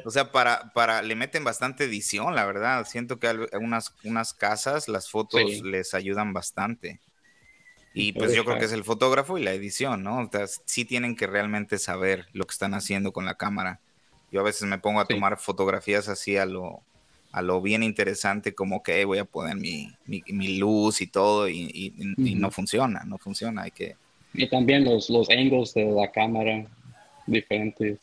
O 0.05 0.11
sea, 0.11 0.31
para, 0.31 0.73
para, 0.73 1.01
le 1.01 1.15
meten 1.15 1.43
bastante 1.43 1.85
edición, 1.85 2.35
la 2.35 2.45
verdad. 2.45 2.85
Siento 2.87 3.19
que 3.19 3.27
unas, 3.59 3.93
unas 4.03 4.33
casas, 4.33 4.87
las 4.87 5.09
fotos 5.09 5.41
les 5.63 5.93
ayudan 5.93 6.33
bastante. 6.33 6.99
Y 7.93 8.13
pues 8.13 8.33
yo 8.33 8.45
creo 8.45 8.59
que 8.59 8.65
es 8.65 8.71
el 8.73 8.83
fotógrafo 8.83 9.37
y 9.37 9.43
la 9.43 9.53
edición, 9.53 10.03
¿no? 10.03 10.19
O 10.19 10.29
sea, 10.31 10.45
sí 10.65 10.85
tienen 10.85 11.15
que 11.15 11.25
realmente 11.25 11.79
saber 11.79 12.27
lo 12.31 12.45
que 12.45 12.51
están 12.51 12.75
haciendo 12.75 13.11
con 13.11 13.25
la 13.25 13.35
cámara. 13.35 13.79
Yo 14.31 14.41
a 14.41 14.43
veces 14.43 14.63
me 14.63 14.77
pongo 14.77 14.99
a 14.99 15.05
tomar 15.05 15.37
fotografías 15.37 16.09
así 16.09 16.37
a 16.37 16.45
lo, 16.45 16.81
a 17.31 17.41
lo 17.41 17.61
bien 17.61 17.83
interesante, 17.83 18.53
como 18.53 18.83
que 18.83 19.05
voy 19.05 19.19
a 19.19 19.25
poner 19.25 19.55
mi, 19.55 19.93
mi, 20.05 20.57
luz 20.57 21.01
y 21.01 21.07
todo, 21.07 21.47
y, 21.47 21.93
no 22.17 22.51
funciona, 22.51 23.03
no 23.05 23.17
funciona. 23.17 23.63
Hay 23.63 23.71
que... 23.71 23.95
Y 24.33 24.47
también 24.47 24.83
los, 24.83 25.09
los 25.09 25.29
angles 25.29 25.73
de 25.73 25.85
la 25.85 26.11
cámara 26.11 26.65
diferentes. 27.25 27.99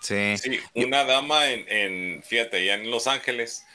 Sí. 0.00 0.38
sí 0.38 0.58
una 0.74 1.04
dama 1.04 1.50
en, 1.50 1.64
en, 1.68 2.22
fíjate, 2.22 2.56
allá 2.56 2.74
en 2.74 2.90
Los 2.90 3.06
Ángeles, 3.06 3.66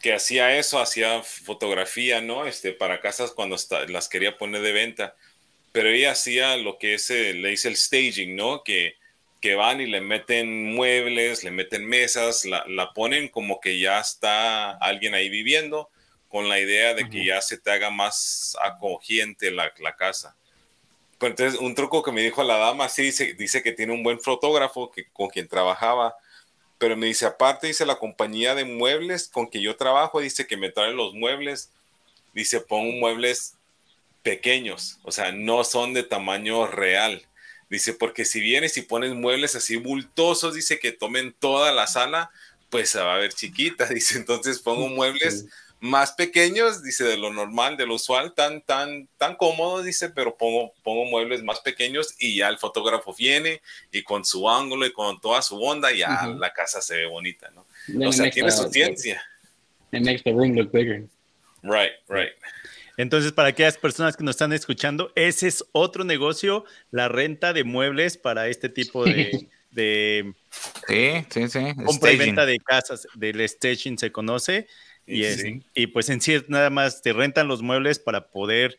que 0.00 0.12
hacía 0.12 0.58
eso, 0.58 0.80
hacía 0.80 1.22
fotografía, 1.22 2.20
¿no? 2.20 2.46
Este, 2.46 2.72
para 2.72 3.00
casas 3.00 3.30
cuando 3.30 3.56
las 3.88 4.08
quería 4.08 4.36
poner 4.36 4.62
de 4.62 4.72
venta. 4.72 5.14
Pero 5.70 5.88
ella 5.88 6.10
hacía 6.10 6.56
lo 6.56 6.78
que 6.78 6.94
es, 6.94 7.08
le 7.08 7.48
dice 7.48 7.68
el 7.68 7.76
staging, 7.76 8.34
¿no? 8.34 8.64
Que, 8.64 8.96
que 9.42 9.56
van 9.56 9.80
y 9.80 9.86
le 9.86 10.00
meten 10.00 10.72
muebles, 10.72 11.42
le 11.42 11.50
meten 11.50 11.84
mesas, 11.84 12.44
la, 12.44 12.64
la, 12.68 12.92
ponen 12.92 13.28
como 13.28 13.60
que 13.60 13.80
ya 13.80 13.98
está 13.98 14.70
alguien 14.70 15.14
ahí 15.14 15.28
viviendo, 15.28 15.90
con 16.28 16.48
la 16.48 16.60
idea 16.60 16.94
de 16.94 17.10
que 17.10 17.26
ya 17.26 17.42
se 17.42 17.58
te 17.58 17.72
haga 17.72 17.90
más 17.90 18.56
acogiente 18.64 19.50
la, 19.50 19.70
la 19.80 19.96
casa. 19.96 20.36
Pero 21.18 21.32
entonces, 21.32 21.60
un 21.60 21.74
truco 21.74 22.04
que 22.04 22.12
me 22.12 22.22
dijo 22.22 22.44
la 22.44 22.56
dama, 22.56 22.88
sí, 22.88 23.02
dice, 23.02 23.34
dice 23.34 23.64
que 23.64 23.72
tiene 23.72 23.92
un 23.92 24.04
buen 24.04 24.20
fotógrafo 24.20 24.92
que, 24.92 25.10
con 25.12 25.28
quien 25.28 25.48
trabajaba, 25.48 26.16
pero 26.78 26.96
me 26.96 27.06
dice, 27.06 27.26
aparte, 27.26 27.66
dice 27.66 27.84
la 27.84 27.96
compañía 27.96 28.54
de 28.54 28.64
muebles 28.64 29.28
con 29.28 29.50
que 29.50 29.60
yo 29.60 29.76
trabajo, 29.76 30.20
dice 30.20 30.46
que 30.46 30.56
me 30.56 30.70
traen 30.70 30.96
los 30.96 31.14
muebles, 31.14 31.72
dice, 32.32 32.60
pongo 32.60 32.92
muebles 32.92 33.56
pequeños, 34.22 35.00
o 35.02 35.10
sea, 35.10 35.32
no 35.32 35.64
son 35.64 35.94
de 35.94 36.04
tamaño 36.04 36.68
real. 36.68 37.26
Dice, 37.72 37.94
porque 37.94 38.26
si 38.26 38.38
vienes 38.38 38.76
y 38.76 38.82
pones 38.82 39.14
muebles 39.14 39.54
así 39.54 39.76
bultosos, 39.76 40.52
dice 40.52 40.78
que 40.78 40.92
tomen 40.92 41.32
toda 41.32 41.72
la 41.72 41.86
sala, 41.86 42.30
pues 42.68 42.90
se 42.90 43.00
va 43.00 43.14
a 43.14 43.18
ver 43.18 43.32
chiquita, 43.32 43.86
dice, 43.88 44.18
entonces 44.18 44.58
pongo 44.58 44.88
muebles 44.88 45.46
más 45.80 46.12
pequeños, 46.12 46.82
dice, 46.82 47.04
de 47.04 47.16
lo 47.16 47.32
normal, 47.32 47.78
de 47.78 47.86
lo 47.86 47.94
usual, 47.94 48.34
tan, 48.34 48.60
tan, 48.60 49.08
tan 49.16 49.36
cómodo, 49.36 49.82
dice, 49.82 50.10
pero 50.10 50.36
pongo, 50.36 50.74
pongo 50.82 51.06
muebles 51.06 51.42
más 51.42 51.60
pequeños 51.60 52.14
y 52.18 52.36
ya 52.36 52.50
el 52.50 52.58
fotógrafo 52.58 53.14
viene 53.14 53.62
y 53.90 54.02
con 54.02 54.26
su 54.26 54.50
ángulo 54.50 54.84
y 54.84 54.92
con 54.92 55.18
toda 55.18 55.40
su 55.40 55.58
onda, 55.58 55.90
ya 55.92 56.26
la 56.26 56.52
casa 56.52 56.82
se 56.82 56.96
ve 56.96 57.06
bonita, 57.06 57.50
¿no? 57.52 57.64
o 58.06 58.12
sea, 58.12 58.30
tiene 58.30 58.50
su 58.50 58.68
ciencia. 58.68 59.22
It 59.92 60.02
makes 60.02 60.22
the 60.24 60.32
room 60.32 60.52
look 60.54 60.70
bigger. 60.70 61.08
Right, 61.62 61.92
right. 62.10 62.32
Entonces, 62.96 63.32
para 63.32 63.48
aquellas 63.48 63.78
personas 63.78 64.16
que 64.16 64.24
nos 64.24 64.34
están 64.34 64.52
escuchando, 64.52 65.12
ese 65.14 65.48
es 65.48 65.64
otro 65.72 66.04
negocio, 66.04 66.64
la 66.90 67.08
renta 67.08 67.52
de 67.52 67.64
muebles 67.64 68.18
para 68.18 68.48
este 68.48 68.68
tipo 68.68 69.04
de, 69.04 69.48
de 69.70 70.34
sí, 70.86 71.26
sí, 71.30 71.48
sí. 71.48 71.74
compra 71.84 72.12
y 72.12 72.16
venta 72.16 72.46
de 72.46 72.58
casas, 72.58 73.06
del 73.14 73.46
staging 73.48 73.98
se 73.98 74.12
conoce. 74.12 74.66
Y, 75.04 75.24
y 75.74 75.88
pues 75.88 76.10
en 76.10 76.20
sí 76.20 76.40
nada 76.46 76.70
más 76.70 77.02
te 77.02 77.12
rentan 77.12 77.48
los 77.48 77.60
muebles 77.60 77.98
para 77.98 78.28
poder 78.28 78.78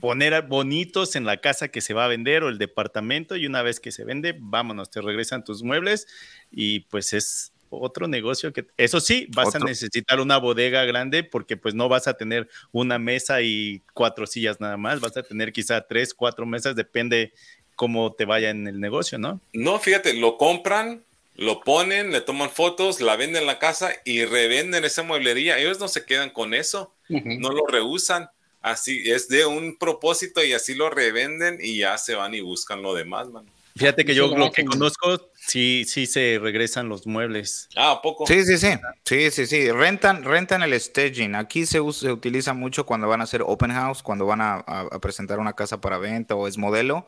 poner 0.00 0.40
bonitos 0.42 1.16
en 1.16 1.24
la 1.24 1.40
casa 1.40 1.68
que 1.68 1.80
se 1.80 1.94
va 1.94 2.04
a 2.04 2.08
vender 2.08 2.44
o 2.44 2.48
el 2.48 2.58
departamento 2.58 3.36
y 3.36 3.46
una 3.46 3.62
vez 3.62 3.80
que 3.80 3.92
se 3.92 4.04
vende, 4.04 4.36
vámonos, 4.38 4.90
te 4.90 5.00
regresan 5.00 5.44
tus 5.44 5.62
muebles 5.62 6.06
y 6.50 6.80
pues 6.80 7.12
es 7.12 7.52
otro 7.70 8.08
negocio 8.08 8.52
que 8.52 8.66
eso 8.76 9.00
sí, 9.00 9.28
vas 9.34 9.54
a 9.54 9.58
necesitar 9.58 10.20
una 10.20 10.38
bodega 10.38 10.84
grande 10.84 11.24
porque 11.24 11.56
pues 11.56 11.74
no 11.74 11.88
vas 11.88 12.08
a 12.08 12.14
tener 12.14 12.48
una 12.72 12.98
mesa 12.98 13.42
y 13.42 13.82
cuatro 13.94 14.26
sillas 14.26 14.60
nada 14.60 14.76
más, 14.76 15.00
vas 15.00 15.16
a 15.16 15.22
tener 15.22 15.52
quizá 15.52 15.80
tres, 15.80 16.14
cuatro 16.14 16.46
mesas, 16.46 16.76
depende 16.76 17.32
cómo 17.74 18.12
te 18.12 18.24
vaya 18.24 18.50
en 18.50 18.66
el 18.66 18.80
negocio, 18.80 19.18
¿no? 19.18 19.40
No, 19.52 19.78
fíjate, 19.78 20.14
lo 20.14 20.36
compran 20.38 21.02
lo 21.36 21.60
ponen, 21.60 22.12
le 22.12 22.22
toman 22.22 22.50
fotos, 22.50 23.00
la 23.00 23.16
venden 23.16 23.42
en 23.42 23.46
la 23.46 23.58
casa 23.58 23.92
y 24.04 24.24
revenden 24.24 24.84
esa 24.84 25.02
mueblería. 25.02 25.58
Ellos 25.58 25.78
no 25.78 25.88
se 25.88 26.04
quedan 26.04 26.30
con 26.30 26.54
eso, 26.54 26.94
no 27.08 27.50
lo 27.50 27.66
rehusan. 27.66 28.30
Así 28.62 29.02
es 29.04 29.28
de 29.28 29.46
un 29.46 29.76
propósito 29.76 30.42
y 30.42 30.52
así 30.52 30.74
lo 30.74 30.90
revenden 30.90 31.58
y 31.60 31.78
ya 31.78 31.98
se 31.98 32.14
van 32.14 32.34
y 32.34 32.40
buscan 32.40 32.82
lo 32.82 32.94
demás, 32.94 33.28
man. 33.28 33.46
Fíjate 33.76 34.04
que 34.04 34.14
yo 34.14 34.34
lo 34.36 34.50
que 34.50 34.64
conozco, 34.64 35.30
sí, 35.34 35.84
sí 35.86 36.06
se 36.06 36.38
regresan 36.40 36.88
los 36.88 37.06
muebles. 37.06 37.68
Ah, 37.76 38.00
poco? 38.02 38.26
Sí, 38.26 38.44
sí, 38.44 38.56
sí. 38.58 38.68
Sí, 39.04 39.30
sí, 39.30 39.46
sí. 39.46 39.70
Rentan, 39.70 40.24
rentan 40.24 40.62
el 40.62 40.78
staging. 40.80 41.34
Aquí 41.34 41.66
se, 41.66 41.80
se 41.92 42.10
utiliza 42.10 42.54
mucho 42.54 42.86
cuando 42.86 43.08
van 43.08 43.20
a 43.20 43.24
hacer 43.24 43.42
open 43.42 43.72
house, 43.72 44.02
cuando 44.02 44.26
van 44.26 44.40
a, 44.40 44.56
a 44.56 44.98
presentar 45.00 45.38
una 45.38 45.52
casa 45.52 45.80
para 45.80 45.98
venta 45.98 46.34
o 46.34 46.48
es 46.48 46.56
modelo 46.56 47.06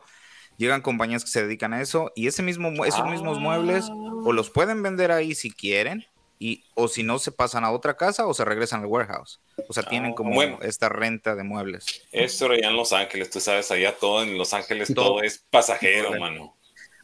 llegan 0.59 0.81
compañías 0.81 1.23
que 1.23 1.31
se 1.31 1.41
dedican 1.41 1.73
a 1.73 1.81
eso 1.81 2.11
y 2.15 2.27
ese 2.27 2.43
mismo, 2.43 2.85
esos 2.85 3.05
mismos 3.05 3.39
muebles 3.39 3.89
o 3.89 4.33
los 4.33 4.49
pueden 4.51 4.83
vender 4.83 5.11
ahí 5.11 5.33
si 5.33 5.49
quieren 5.49 6.05
y 6.37 6.65
o 6.75 6.87
si 6.87 7.01
no 7.01 7.17
se 7.17 7.31
pasan 7.31 7.63
a 7.63 7.71
otra 7.71 7.97
casa 7.97 8.27
o 8.27 8.33
se 8.33 8.45
regresan 8.45 8.81
al 8.81 8.87
warehouse. 8.87 9.39
O 9.67 9.73
sea, 9.73 9.83
tienen 9.83 10.11
ah, 10.11 10.15
como 10.15 10.41
esta 10.61 10.89
renta 10.89 11.35
de 11.35 11.43
muebles. 11.43 12.03
Eso 12.11 12.45
era 12.45 12.61
ya 12.61 12.69
en 12.69 12.75
Los 12.75 12.93
Ángeles, 12.93 13.29
tú 13.29 13.39
sabes, 13.39 13.71
allá 13.71 13.95
todo 13.97 14.23
en 14.23 14.37
Los 14.37 14.53
Ángeles 14.53 14.93
todo, 14.93 15.21
es 15.21 15.43
pasajero, 15.49 16.17
mano. 16.19 16.55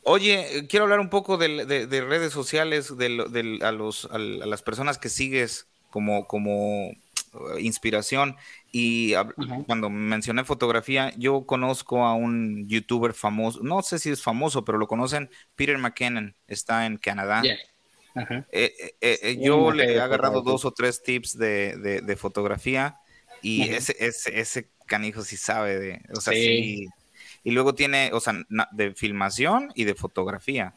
Oye, 0.07 0.67
quiero 0.69 0.83
hablar 0.83 0.99
un 0.99 1.09
poco 1.09 1.37
de, 1.37 1.65
de, 1.65 2.01
redes 2.01 2.31
sociales, 2.31 2.95
de, 2.95 3.59
a, 3.63 3.71
los, 3.71 4.05
a, 4.11 4.19
las 4.19 4.61
personas 4.61 4.99
que 4.99 5.09
sigues 5.09 5.67
como, 5.89 6.27
como 6.27 6.89
uh, 6.89 7.57
inspiración. 7.59 8.35
Y 8.71 9.15
cuando 9.65 9.89
mencioné 9.89 10.43
fotografía, 10.43 11.11
yo 11.17 11.47
conozco 11.47 12.05
a 12.05 12.13
un 12.13 12.67
youtuber 12.67 13.13
famoso, 13.13 13.61
no 13.63 13.81
sé 13.81 13.97
si 13.97 14.11
es 14.11 14.21
famoso, 14.21 14.63
pero 14.63 14.77
lo 14.77 14.87
conocen, 14.87 15.31
Peter 15.55 15.77
McKinnon, 15.79 16.35
está 16.47 16.85
en 16.85 16.97
Canadá. 16.97 17.41
Eh, 17.43 18.39
eh, 18.51 18.93
eh, 19.01 19.37
yo 19.41 19.71
le 19.71 19.95
he 19.95 19.99
agarrado 19.99 20.43
dos 20.43 20.65
o 20.65 20.71
tres 20.71 21.01
tips 21.01 21.35
de, 21.35 22.01
de, 22.03 22.15
fotografía 22.15 22.99
y 23.41 23.63
ese, 23.69 23.95
ese, 23.99 24.39
ese, 24.39 24.69
canijo 24.85 25.23
sí 25.23 25.35
sabe 25.35 25.79
de, 25.79 26.01
o 26.15 26.21
sea, 26.21 26.31
sí. 26.31 26.87
Y 27.45 27.51
luego 27.51 27.73
tiene, 27.73 28.10
o 28.12 28.19
sea, 28.19 28.34
de 28.71 28.93
filmación 28.93 29.71
y 29.73 29.86
de 29.86 29.95
fotografía 29.95 30.73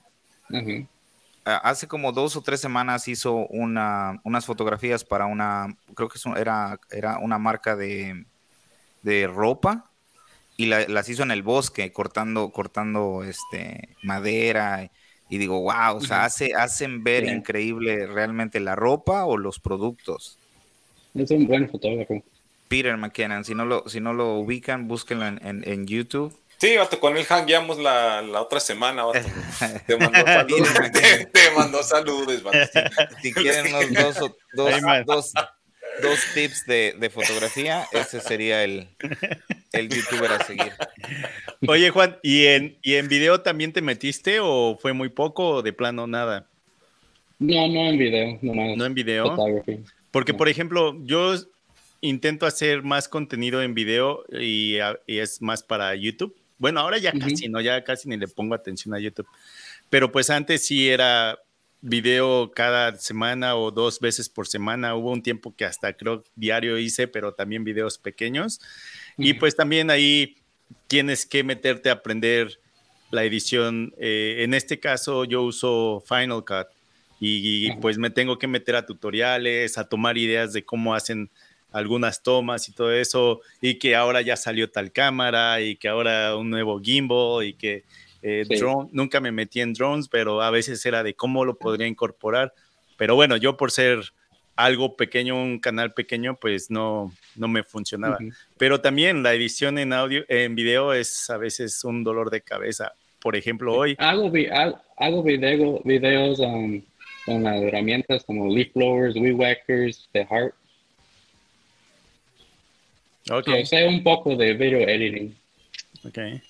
hace 1.62 1.88
como 1.88 2.12
dos 2.12 2.36
o 2.36 2.42
tres 2.42 2.60
semanas 2.60 3.08
hizo 3.08 3.46
una, 3.46 4.20
unas 4.24 4.46
fotografías 4.46 5.04
para 5.04 5.26
una, 5.26 5.76
creo 5.94 6.08
que 6.08 6.18
era, 6.36 6.78
era 6.90 7.18
una 7.18 7.38
marca 7.38 7.76
de, 7.76 8.26
de 9.02 9.26
ropa 9.26 9.90
y 10.56 10.66
las 10.66 11.08
hizo 11.08 11.22
en 11.22 11.30
el 11.30 11.42
bosque, 11.42 11.92
cortando, 11.92 12.50
cortando 12.50 13.22
este, 13.22 13.96
madera. 14.02 14.90
Y 15.30 15.38
digo, 15.38 15.60
wow, 15.60 15.96
o 15.96 16.00
sea, 16.00 16.24
hace, 16.24 16.52
hacen 16.54 17.04
ver 17.04 17.24
increíble 17.26 18.06
realmente 18.08 18.58
la 18.58 18.74
ropa 18.74 19.24
o 19.24 19.36
los 19.36 19.60
productos. 19.60 20.36
Es 21.14 21.30
un 21.30 21.46
buen 21.46 21.68
fotógrafo. 21.70 22.22
Peter 22.66 22.96
McKinnon, 22.96 23.44
si 23.44 23.54
no 23.54 23.64
lo, 23.64 23.88
si 23.88 24.00
no 24.00 24.14
lo 24.14 24.34
ubican, 24.34 24.88
búsquenlo 24.88 25.26
en, 25.26 25.46
en, 25.46 25.62
en 25.66 25.86
YouTube. 25.86 26.36
Sí, 26.58 26.74
con 27.00 27.16
él 27.16 27.24
hangueamos 27.28 27.78
la, 27.78 28.20
la 28.20 28.42
otra 28.42 28.58
semana. 28.58 29.04
Te 29.86 29.96
mandó 29.96 30.26
saludos. 30.26 30.68
te, 31.32 31.50
mandó 31.56 31.82
saludos. 31.84 32.42
Si 33.22 33.32
quieren 33.32 33.72
unos 33.72 34.14
dos, 34.16 34.32
dos, 34.54 34.72
dos, 35.06 35.32
dos, 36.02 36.18
tips 36.34 36.66
de, 36.66 36.96
de, 36.98 37.10
fotografía, 37.10 37.86
ese 37.92 38.20
sería 38.20 38.64
el, 38.64 38.88
el 39.72 39.88
youtuber 39.88 40.32
a 40.32 40.44
seguir. 40.44 40.72
Oye, 41.68 41.90
Juan, 41.90 42.18
¿y 42.24 42.46
en, 42.46 42.76
¿y 42.82 42.94
en 42.94 43.06
video 43.06 43.40
también 43.40 43.72
te 43.72 43.80
metiste 43.80 44.40
o 44.40 44.76
fue 44.80 44.92
muy 44.92 45.10
poco 45.10 45.48
o 45.48 45.62
de 45.62 45.72
plano 45.72 46.08
nada? 46.08 46.48
No, 47.38 47.68
no 47.68 47.88
en 47.88 47.98
video. 47.98 48.38
No, 48.42 48.76
¿No 48.76 48.84
en 48.84 48.94
video. 48.94 49.36
Porque, 50.10 50.34
por 50.34 50.48
ejemplo, 50.48 50.96
yo 51.04 51.36
intento 52.00 52.46
hacer 52.46 52.82
más 52.82 53.08
contenido 53.08 53.62
en 53.62 53.74
video 53.74 54.24
y, 54.32 54.78
y 55.06 55.18
es 55.18 55.40
más 55.40 55.62
para 55.62 55.94
YouTube 55.94 56.34
bueno, 56.58 56.80
ahora 56.80 56.98
ya 56.98 57.12
casi, 57.12 57.48
¿no? 57.48 57.60
Ya 57.60 57.82
casi 57.84 58.08
ni 58.08 58.16
le 58.16 58.28
pongo 58.28 58.54
atención 58.54 58.94
a 58.94 58.98
YouTube. 58.98 59.28
Pero 59.90 60.10
pues 60.12 60.30
antes 60.30 60.66
sí 60.66 60.88
era 60.88 61.38
video 61.80 62.50
cada 62.50 62.96
semana 62.96 63.54
o 63.56 63.70
dos 63.70 64.00
veces 64.00 64.28
por 64.28 64.46
semana. 64.46 64.94
Hubo 64.94 65.12
un 65.12 65.22
tiempo 65.22 65.54
que 65.54 65.64
hasta 65.64 65.92
creo 65.92 66.24
diario 66.34 66.78
hice, 66.78 67.08
pero 67.08 67.32
también 67.32 67.64
videos 67.64 67.98
pequeños. 67.98 68.60
Y 69.16 69.34
pues 69.34 69.56
también 69.56 69.90
ahí 69.90 70.36
tienes 70.86 71.26
que 71.26 71.44
meterte 71.44 71.90
a 71.90 71.94
aprender 71.94 72.58
la 73.10 73.24
edición. 73.24 73.94
Eh, 73.98 74.38
en 74.40 74.54
este 74.54 74.80
caso 74.80 75.24
yo 75.24 75.42
uso 75.42 76.02
Final 76.06 76.44
Cut 76.44 76.68
y, 77.20 77.72
pues 77.76 77.98
me 77.98 78.10
tengo 78.10 78.38
que 78.38 78.46
meter 78.46 78.76
a 78.76 78.86
tutoriales, 78.86 79.76
a 79.76 79.88
tomar 79.88 80.16
ideas 80.16 80.52
de 80.52 80.64
cómo 80.64 80.94
hacen 80.94 81.30
algunas 81.72 82.22
tomas 82.22 82.68
y 82.68 82.72
todo 82.72 82.92
eso, 82.92 83.40
y 83.60 83.74
que 83.74 83.94
ahora 83.94 84.20
ya 84.22 84.36
salió 84.36 84.70
tal 84.70 84.92
cámara, 84.92 85.60
y 85.60 85.76
que 85.76 85.88
ahora 85.88 86.36
un 86.36 86.50
nuevo 86.50 86.80
gimbal, 86.80 87.44
y 87.44 87.54
que 87.54 87.84
eh, 88.22 88.44
drone, 88.48 88.88
nunca 88.92 89.20
me 89.20 89.32
metí 89.32 89.60
en 89.60 89.74
drones, 89.74 90.08
pero 90.08 90.42
a 90.42 90.50
veces 90.50 90.84
era 90.86 91.02
de 91.02 91.14
cómo 91.14 91.44
lo 91.44 91.56
podría 91.56 91.86
incorporar. 91.86 92.52
Pero 92.96 93.14
bueno, 93.14 93.36
yo 93.36 93.56
por 93.56 93.70
ser 93.70 94.00
algo 94.56 94.96
pequeño, 94.96 95.40
un 95.40 95.60
canal 95.60 95.94
pequeño, 95.94 96.34
pues 96.34 96.68
no, 96.68 97.12
no 97.36 97.46
me 97.46 97.62
funcionaba. 97.62 98.18
Pero 98.56 98.80
también 98.80 99.22
la 99.22 99.32
edición 99.32 99.78
en 99.78 99.92
audio, 99.92 100.24
en 100.28 100.56
video 100.56 100.92
es 100.92 101.30
a 101.30 101.36
veces 101.36 101.84
un 101.84 102.02
dolor 102.02 102.30
de 102.30 102.40
cabeza. 102.40 102.92
Por 103.20 103.36
ejemplo, 103.36 103.74
hoy. 103.74 103.94
Hago, 103.98 104.32
hago 104.96 105.22
video, 105.22 105.80
videos 105.84 106.40
um, 106.40 106.82
con 107.24 107.44
las 107.44 107.62
herramientas 107.62 108.24
como 108.24 108.52
leaf 108.52 108.72
blowers, 108.74 109.14
weed 109.14 109.34
whackers, 109.34 110.08
The 110.12 110.26
Heart, 110.26 110.54
Okay. 113.30 113.66
sé 113.66 113.86
un 113.86 114.02
poco 114.02 114.36
de 114.36 114.54
video 114.54 114.80
editing. 114.80 115.36
Okay. 116.04 116.40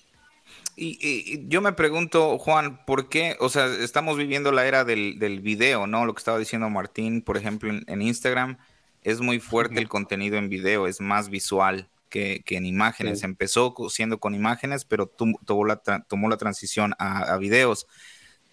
Y, 0.75 1.47
yo 1.49 1.61
me 1.61 1.73
pregunto, 1.73 2.37
Juan, 2.37 2.85
¿por 2.85 3.09
qué? 3.09 3.35
O 3.39 3.49
sea, 3.49 3.65
estamos 3.65 4.17
viviendo 4.17 4.53
la 4.53 4.65
era 4.65 4.85
del, 4.85 5.19
del 5.19 5.41
video, 5.41 5.87
¿no? 5.87 6.05
Lo 6.05 6.13
que 6.13 6.19
estaba 6.19 6.39
diciendo 6.39 6.69
Martín, 6.69 7.21
por 7.21 7.35
ejemplo, 7.35 7.69
en, 7.85 8.01
Instagram, 8.01 8.57
es 9.03 9.19
muy 9.19 9.39
fuerte 9.39 9.79
el 9.79 9.89
contenido 9.89 10.37
en 10.37 10.47
video, 10.47 10.87
es 10.87 11.01
más 11.01 11.29
visual 11.29 11.89
que, 12.09 12.43
que 12.45 12.55
en 12.55 12.65
imágenes. 12.65 13.23
Empezó 13.23 13.75
siendo 13.89 14.19
con 14.19 14.33
imágenes, 14.35 14.85
pero 14.85 15.07
tomó 15.07 15.65
la, 15.65 15.81
tomó 16.07 16.29
la 16.29 16.37
transición 16.37 16.93
a, 16.97 17.33
a 17.33 17.37
videos. 17.37 17.85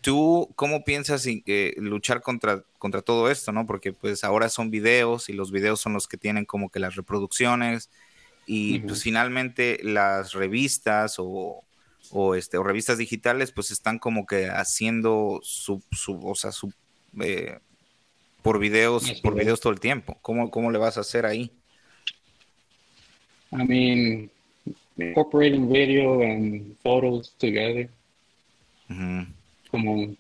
¿Tú 0.01 0.53
cómo 0.57 0.85
piensas 0.85 1.27
eh, 1.27 1.75
luchar 1.79 2.23
contra, 2.23 2.65
contra 2.79 3.03
todo 3.03 3.31
esto, 3.31 3.53
no? 3.53 3.67
Porque 3.67 3.93
pues 3.93 4.25
ahora 4.25 4.49
son 4.49 4.71
videos 4.71 5.29
y 5.29 5.33
los 5.33 5.53
videos 5.53 5.81
son 5.81 5.93
los 5.93 6.09
que 6.09 6.17
tienen 6.17 6.45
como 6.45 6.71
que 6.71 6.81
las 6.81 6.97
reproducciones 6.97 7.89
y 8.47 8.79
pues 8.79 9.03
finalmente 9.03 9.79
las 9.83 10.33
revistas 10.33 11.17
o, 11.19 11.65
o, 12.11 12.35
este, 12.37 12.57
o 12.57 12.63
revistas 12.63 12.99
digitales, 12.99 13.51
pues 13.51 13.73
están 13.73 13.99
como 13.99 14.25
que 14.25 14.47
haciendo 14.49 15.41
su, 15.43 15.83
su 15.91 16.19
o 16.27 16.35
sea, 16.37 16.53
su, 16.53 16.73
eh, 17.21 17.59
por 18.43 18.61
videos, 18.61 19.21
por 19.23 19.35
videos 19.35 19.61
todo 19.61 19.73
el 19.73 19.81
tiempo. 19.81 20.17
¿Cómo, 20.23 20.51
¿Cómo 20.51 20.71
le 20.71 20.79
vas 20.79 20.97
a 20.97 21.01
hacer 21.01 21.27
ahí? 21.27 21.51
I 23.51 23.65
mean, 23.65 24.31
incorporating 24.97 25.69
video 25.69 26.23
and 26.23 26.77
photos 26.83 27.35
together. 27.39 27.89
Como, 29.71 30.03
I 30.03 30.17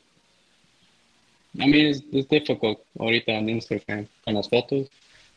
mean, 1.55 1.87
it's, 1.87 2.03
it's 2.11 2.29
difficult 2.29 2.81
ahorita 2.99 3.33
en 3.33 3.49
Instagram 3.49 4.09
con 4.25 4.35
las 4.35 4.49
fotos, 4.49 4.89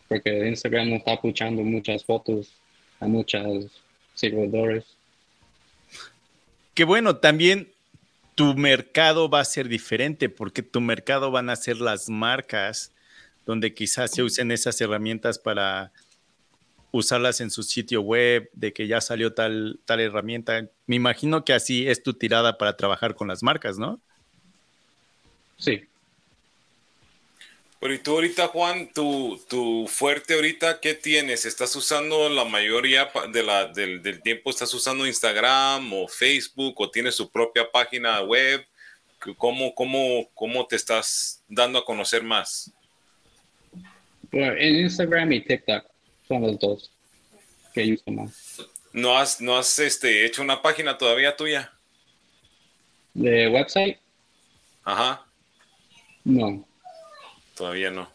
porque 0.07 0.47
Instagram 0.47 0.89
no 0.89 0.95
está 0.95 1.21
puchando 1.21 1.61
muchas 1.61 2.03
fotos 2.03 2.51
a 2.99 3.07
muchos 3.07 3.67
seguidores. 4.15 4.85
Que 6.73 6.83
bueno, 6.83 7.17
también 7.17 7.69
tu 8.35 8.55
mercado 8.55 9.29
va 9.29 9.41
a 9.41 9.45
ser 9.45 9.67
diferente, 9.67 10.29
porque 10.29 10.61
tu 10.61 10.81
mercado 10.81 11.31
van 11.31 11.49
a 11.49 11.55
ser 11.55 11.77
las 11.77 12.09
marcas 12.09 12.91
donde 13.45 13.73
quizás 13.73 14.11
se 14.11 14.23
usen 14.23 14.51
esas 14.51 14.79
herramientas 14.79 15.39
para 15.39 15.91
usarlas 16.91 17.41
en 17.41 17.51
su 17.51 17.63
sitio 17.63 18.01
web, 18.01 18.49
de 18.53 18.73
que 18.73 18.87
ya 18.87 19.01
salió 19.01 19.33
tal, 19.33 19.79
tal 19.85 19.99
herramienta. 19.99 20.67
Me 20.87 20.95
imagino 20.95 21.43
que 21.43 21.53
así 21.53 21.87
es 21.87 22.01
tu 22.01 22.13
tirada 22.13 22.57
para 22.57 22.77
trabajar 22.77 23.15
con 23.15 23.27
las 23.27 23.43
marcas, 23.43 23.77
¿no? 23.77 23.99
Sí. 25.57 25.83
Pero 27.79 27.93
y 27.93 27.99
tú 27.99 28.11
ahorita, 28.11 28.47
Juan, 28.47 28.91
tu, 28.93 29.39
tu 29.47 29.87
fuerte 29.87 30.33
ahorita, 30.33 30.81
¿qué 30.81 30.93
tienes? 30.95 31.45
¿Estás 31.45 31.73
usando 31.77 32.27
la 32.27 32.43
mayoría 32.43 33.09
de 33.31 33.41
la, 33.41 33.67
del, 33.67 34.03
del, 34.03 34.21
tiempo, 34.21 34.49
estás 34.49 34.73
usando 34.73 35.07
Instagram 35.07 35.93
o 35.93 36.07
Facebook 36.09 36.75
o 36.81 36.91
tienes 36.91 37.15
su 37.15 37.31
propia 37.31 37.71
página 37.71 38.21
web? 38.21 38.65
¿Cómo, 39.37 39.73
cómo, 39.73 40.29
cómo 40.33 40.67
te 40.67 40.75
estás 40.75 41.41
dando 41.47 41.79
a 41.79 41.85
conocer 41.85 42.21
más? 42.21 42.71
Bueno, 44.29 44.53
en 44.57 44.75
Instagram 44.75 45.31
y 45.31 45.41
TikTok 45.41 45.85
son 46.27 46.41
los 46.41 46.59
dos 46.59 46.91
que 47.73 47.93
uso 47.93 48.11
más. 48.11 48.61
¿No 48.91 49.17
has, 49.17 49.39
no 49.39 49.57
has 49.57 49.79
este, 49.79 50.25
hecho 50.25 50.41
una 50.41 50.61
página 50.61 50.97
todavía 50.97 51.35
tuya? 51.37 51.71
¿De 53.13 53.47
website? 53.47 53.99
Ajá. 54.83 55.25
No. 56.25 56.68
Todavía 57.59 57.91
no. 57.91 58.09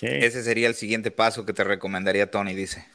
Ese 0.00 0.44
sería 0.44 0.68
el 0.68 0.76
siguiente 0.76 1.10
paso 1.10 1.44
que 1.44 1.52
te 1.52 1.64
recomendaría 1.64 2.30
Tony, 2.30 2.54
dice. 2.54 2.86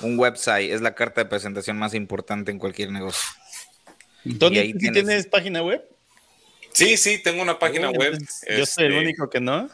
Un 0.00 0.18
website 0.18 0.72
es 0.72 0.80
la 0.80 0.96
carta 0.96 1.22
de 1.22 1.30
presentación 1.30 1.78
más 1.78 1.94
importante 1.94 2.50
en 2.50 2.58
cualquier 2.58 2.90
negocio. 2.90 3.28
Tony, 4.40 4.74
tienes... 4.74 4.92
tienes 4.92 5.26
página 5.28 5.62
web? 5.62 5.88
Sí, 6.72 6.96
sí, 6.96 7.22
tengo 7.22 7.42
una 7.42 7.60
página 7.60 7.90
web. 7.90 8.18
Yo 8.18 8.66
soy 8.66 8.86
el 8.86 8.92
este, 8.94 8.98
único 8.98 9.30
que 9.30 9.38
no. 9.38 9.70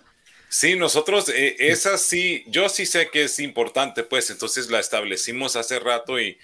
Sí, 0.50 0.76
nosotros, 0.76 1.30
eh, 1.30 1.56
esa 1.58 1.96
sí, 1.96 2.44
yo 2.48 2.68
sí 2.68 2.84
sé 2.84 3.08
que 3.08 3.24
es 3.24 3.38
importante, 3.38 4.02
pues 4.02 4.28
entonces 4.28 4.70
la 4.70 4.78
establecimos 4.78 5.56
hace 5.56 5.78
rato 5.78 6.20
y, 6.20 6.38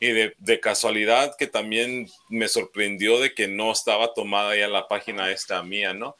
y 0.00 0.12
de, 0.12 0.34
de, 0.38 0.60
casualidad 0.60 1.36
que 1.38 1.46
también 1.46 2.08
me 2.30 2.48
sorprendió 2.48 3.20
de 3.20 3.34
que 3.34 3.46
no 3.46 3.70
estaba 3.70 4.14
tomada 4.14 4.56
ya 4.56 4.66
la 4.66 4.88
página 4.88 5.30
esta 5.30 5.62
mía, 5.62 5.92
¿no? 5.92 6.16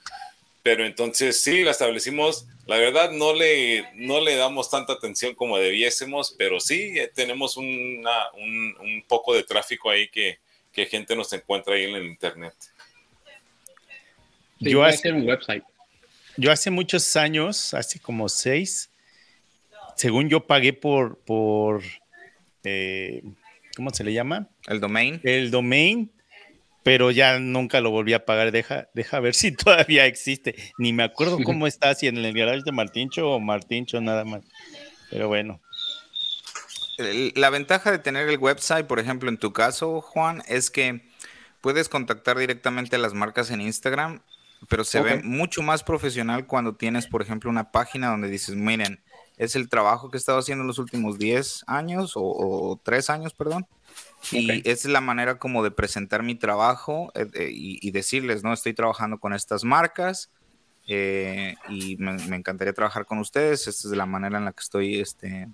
Pero 0.62 0.84
entonces 0.84 1.42
sí, 1.42 1.62
la 1.62 1.70
establecimos, 1.70 2.46
la 2.66 2.76
verdad 2.76 3.10
no 3.10 3.32
le, 3.32 3.86
no 3.94 4.20
le 4.20 4.36
damos 4.36 4.70
tanta 4.70 4.92
atención 4.92 5.34
como 5.34 5.56
debiésemos, 5.56 6.34
pero 6.36 6.60
sí 6.60 6.92
eh, 6.98 7.10
tenemos 7.14 7.56
una, 7.56 8.30
un, 8.34 8.76
un, 8.78 9.02
poco 9.08 9.34
de 9.34 9.42
tráfico 9.42 9.88
ahí 9.88 10.08
que, 10.08 10.38
que 10.70 10.84
gente 10.84 11.16
nos 11.16 11.32
encuentra 11.32 11.74
ahí 11.74 11.84
en 11.84 11.94
el 11.94 12.04
internet. 12.04 12.54
Sí, 14.58 14.70
yo 14.70 14.84
hace 14.84 15.10
un 15.10 15.26
website. 15.26 15.64
Yo 16.36 16.52
hace 16.52 16.70
muchos 16.70 17.16
años, 17.16 17.72
hace 17.72 17.98
como 17.98 18.28
seis, 18.28 18.90
según 19.96 20.28
yo 20.28 20.46
pagué 20.46 20.74
por, 20.74 21.18
por 21.18 21.82
eh, 22.64 23.22
¿cómo 23.76 23.90
se 23.90 24.04
le 24.04 24.12
llama? 24.12 24.48
El 24.66 24.80
domain. 24.80 25.20
El 25.24 25.50
domain, 25.50 26.12
pero 26.82 27.10
ya 27.10 27.38
nunca 27.38 27.80
lo 27.80 27.90
volví 27.90 28.12
a 28.12 28.24
pagar. 28.24 28.52
Deja, 28.52 28.88
deja 28.94 29.20
ver 29.20 29.34
si 29.34 29.52
todavía 29.56 30.06
existe. 30.06 30.54
Ni 30.78 30.92
me 30.92 31.02
acuerdo 31.02 31.38
cómo 31.44 31.66
está, 31.66 31.94
si 31.94 32.06
en 32.06 32.18
el 32.18 32.32
garage 32.32 32.62
de 32.64 32.72
Martincho 32.72 33.30
o 33.30 33.40
Martincho 33.40 34.00
nada 34.00 34.24
más. 34.24 34.42
Pero 35.10 35.28
bueno. 35.28 35.60
La 37.34 37.48
ventaja 37.48 37.90
de 37.90 37.98
tener 37.98 38.28
el 38.28 38.36
website, 38.36 38.86
por 38.86 38.98
ejemplo, 38.98 39.30
en 39.30 39.38
tu 39.38 39.54
caso, 39.54 40.02
Juan, 40.02 40.42
es 40.48 40.70
que 40.70 41.00
puedes 41.62 41.88
contactar 41.88 42.36
directamente 42.36 42.96
a 42.96 42.98
las 42.98 43.14
marcas 43.14 43.50
en 43.50 43.62
Instagram 43.62 44.20
pero 44.68 44.84
se 44.84 45.00
ve 45.00 45.22
mucho 45.22 45.62
más 45.62 45.82
profesional 45.82 46.46
cuando 46.46 46.74
tienes, 46.74 47.06
por 47.06 47.22
ejemplo, 47.22 47.50
una 47.50 47.70
página 47.70 48.08
donde 48.08 48.28
dices, 48.28 48.54
miren, 48.56 49.00
es 49.40 49.56
el 49.56 49.70
trabajo 49.70 50.10
que 50.10 50.18
he 50.18 50.20
estado 50.20 50.38
haciendo 50.38 50.62
en 50.62 50.68
los 50.68 50.78
últimos 50.78 51.18
10 51.18 51.64
años 51.66 52.12
o, 52.14 52.78
3 52.82 53.08
años, 53.08 53.32
perdón. 53.32 53.66
Y 54.30 54.68
es 54.68 54.84
la 54.84 55.00
manera 55.00 55.38
como 55.38 55.64
de 55.64 55.70
presentar 55.70 56.22
mi 56.22 56.34
trabajo 56.34 57.10
eh, 57.14 57.26
eh, 57.32 57.48
y, 57.50 57.90
decirles, 57.90 58.44
no, 58.44 58.52
estoy 58.52 58.74
trabajando 58.74 59.18
con 59.18 59.32
estas 59.32 59.64
marcas 59.64 60.30
eh, 60.86 61.54
y 61.70 61.96
me, 61.96 62.36
encantaría 62.36 62.74
trabajar 62.74 63.06
con 63.06 63.18
ustedes. 63.18 63.66
Esta 63.66 63.88
es 63.88 63.96
la 63.96 64.04
manera 64.04 64.36
en 64.36 64.44
la 64.44 64.52
que 64.52 64.60
estoy 64.60 65.00
este, 65.00 65.48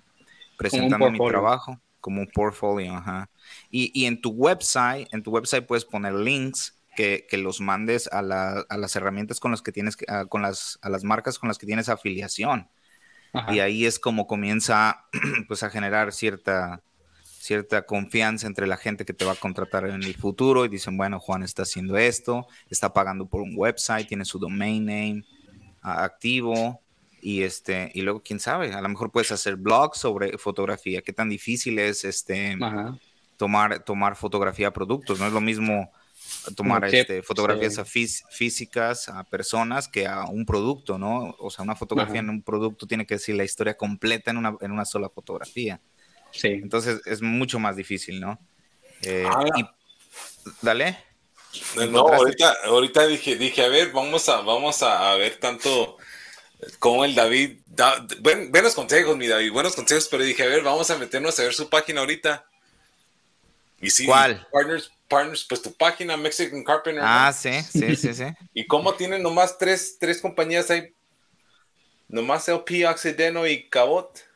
presentando 0.57 1.09
mi 1.09 1.25
trabajo 1.25 1.79
como 2.01 2.19
un 2.19 2.27
portfolio. 2.27 2.93
Ajá. 2.93 3.29
Y, 3.71 3.97
y 3.97 4.05
en 4.05 4.19
tu 4.19 4.31
website, 4.31 5.07
en 5.13 5.23
tu 5.23 5.31
website 5.31 5.65
puedes 5.65 5.85
poner 5.85 6.13
links 6.13 6.77
que, 6.97 7.25
los 7.37 7.61
mandes 7.61 8.09
a, 8.11 8.21
las 8.21 8.95
herramientas 8.97 9.39
con 9.39 9.51
las 9.51 9.61
que 9.61 9.71
tienes, 9.71 9.95
a, 10.09 10.25
con 10.25 10.41
las, 10.41 10.77
a 10.81 10.89
las 10.89 11.05
marcas 11.05 11.39
con 11.39 11.47
las 11.47 11.57
que 11.57 11.67
tienes 11.67 11.87
afiliación. 11.87 12.67
Y 13.49 13.59
ahí 13.59 13.85
es 13.85 13.99
como 13.99 14.27
comienza 14.27 15.05
pues 15.47 15.63
a 15.63 15.69
generar 15.69 16.11
cierta, 16.11 16.81
cierta 17.23 17.83
confianza 17.83 18.47
entre 18.47 18.67
la 18.67 18.77
gente 18.77 19.05
que 19.05 19.13
te 19.13 19.25
va 19.25 19.33
a 19.33 19.35
contratar 19.35 19.85
en 19.87 20.03
el 20.03 20.15
futuro 20.15 20.65
y 20.65 20.69
dicen, 20.69 20.97
bueno, 20.97 21.19
Juan 21.19 21.43
está 21.43 21.63
haciendo 21.63 21.97
esto, 21.97 22.47
está 22.69 22.93
pagando 22.93 23.25
por 23.25 23.41
un 23.41 23.53
website, 23.55 24.07
tiene 24.07 24.25
su 24.25 24.39
domain 24.39 24.85
name 24.85 25.23
activo 25.81 26.81
y 27.21 27.43
este 27.43 27.91
y 27.93 28.01
luego 28.01 28.21
quién 28.23 28.39
sabe, 28.39 28.73
a 28.73 28.81
lo 28.81 28.89
mejor 28.89 29.11
puedes 29.11 29.31
hacer 29.31 29.55
blogs 29.55 29.97
sobre 29.97 30.37
fotografía, 30.37 31.01
qué 31.01 31.13
tan 31.13 31.29
difícil 31.29 31.79
es 31.79 32.03
este 32.03 32.57
tomar 33.37 33.79
tomar 33.79 34.15
fotografía 34.15 34.67
a 34.67 34.73
productos, 34.73 35.19
no 35.19 35.27
es 35.27 35.33
lo 35.33 35.41
mismo 35.41 35.91
tomar 36.55 36.83
este, 36.85 37.21
fotografías 37.23 37.81
físicas 38.29 39.09
a 39.09 39.23
personas 39.23 39.87
que 39.87 40.07
a 40.07 40.25
un 40.25 40.45
producto, 40.45 40.97
¿no? 40.97 41.35
O 41.39 41.49
sea, 41.49 41.63
una 41.63 41.75
fotografía 41.75 42.19
en 42.19 42.29
un 42.29 42.41
producto 42.41 42.87
tiene 42.87 43.05
que 43.05 43.15
decir 43.15 43.35
la 43.35 43.43
historia 43.43 43.75
completa 43.75 44.31
en 44.31 44.37
una, 44.37 44.55
en 44.61 44.71
una 44.71 44.85
sola 44.85 45.09
fotografía. 45.09 45.79
Sí. 46.31 46.49
Entonces 46.49 47.01
es 47.05 47.21
mucho 47.21 47.59
más 47.59 47.75
difícil, 47.75 48.19
¿no? 48.19 48.39
Eh, 49.01 49.25
ah. 49.27 49.73
dale. 50.61 50.97
No, 51.89 51.99
ahorita, 51.99 52.55
ahorita 52.65 53.07
dije, 53.07 53.35
dije, 53.35 53.63
a 53.63 53.69
ver, 53.69 53.91
vamos 53.91 54.27
a, 54.29 54.41
vamos 54.41 54.83
a, 54.83 55.15
ver 55.15 55.39
tanto 55.39 55.97
como 56.79 57.05
el 57.05 57.15
David, 57.15 57.59
buenos 58.51 58.75
consejos, 58.75 59.17
mi 59.17 59.27
David, 59.27 59.51
buenos 59.51 59.75
consejos, 59.75 60.07
pero 60.09 60.23
dije, 60.23 60.43
a 60.43 60.47
ver, 60.47 60.63
vamos 60.63 60.89
a 60.91 60.97
meternos 60.97 61.39
a 61.39 61.43
ver 61.43 61.53
su 61.53 61.69
página 61.69 62.01
ahorita. 62.01 62.45
Y 63.79 63.89
sí, 63.89 64.05
¿Cuál? 64.05 64.47
Partners, 64.51 64.91
Partners, 65.07 65.45
pues 65.47 65.61
tu 65.61 65.73
página, 65.73 66.17
Mexican 66.17 66.63
Carpenter. 66.63 67.03
Ah, 67.05 67.31
sí, 67.33 67.61
sí, 67.63 67.95
sí, 67.95 68.13
sí. 68.13 68.25
¿Y 68.53 68.67
cómo 68.67 68.93
tienen 68.93 69.23
nomás 69.23 69.57
tres, 69.57 69.97
tres 69.99 70.21
compañías 70.21 70.69
ahí? 70.69 70.93
Nomás 72.07 72.47
LP, 72.47 72.87
Occideno 72.87 73.45
y 73.47 73.67
Cabot. 73.69 74.27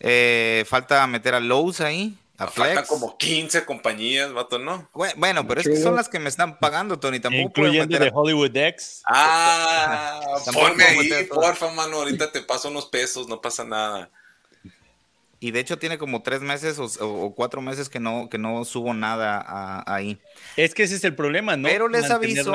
Eh, 0.00 0.64
falta 0.66 1.06
meter 1.06 1.34
a 1.34 1.40
Lowe's 1.40 1.80
ahí. 1.80 2.16
A 2.38 2.46
Flex. 2.46 2.68
Faltan 2.74 2.86
como 2.86 3.18
15 3.18 3.66
compañías, 3.66 4.32
vato, 4.32 4.58
¿no? 4.58 4.88
Bueno, 5.16 5.46
pero 5.46 5.60
es 5.60 5.68
que 5.68 5.76
son 5.76 5.94
las 5.94 6.08
que 6.08 6.18
me 6.18 6.30
están 6.30 6.58
pagando, 6.58 6.98
Tony. 6.98 7.20
Tampoco 7.20 7.48
Incluyendo 7.48 7.98
de 7.98 8.10
Hollywood 8.12 8.56
X. 8.56 9.02
Ah, 9.04 10.20
ponme 10.54 10.84
ahí, 10.84 11.24
porfa, 11.24 11.70
mano. 11.72 11.98
Ahorita 11.98 12.32
te 12.32 12.40
paso 12.40 12.70
unos 12.70 12.86
pesos, 12.86 13.28
no 13.28 13.42
pasa 13.42 13.62
nada. 13.64 14.10
Y 15.42 15.52
de 15.52 15.60
hecho 15.60 15.78
tiene 15.78 15.96
como 15.96 16.22
tres 16.22 16.42
meses 16.42 16.78
o, 16.78 17.34
cuatro 17.34 17.62
meses 17.62 17.88
que 17.88 17.98
no, 17.98 18.28
que 18.28 18.36
no 18.36 18.62
subo 18.66 18.92
nada 18.92 19.82
ahí. 19.86 20.20
Es 20.56 20.74
que 20.74 20.82
ese 20.82 20.96
es 20.96 21.04
el 21.04 21.14
problema, 21.14 21.56
¿no? 21.56 21.66
Pero 21.66 21.88
les 21.88 22.10
aviso 22.10 22.52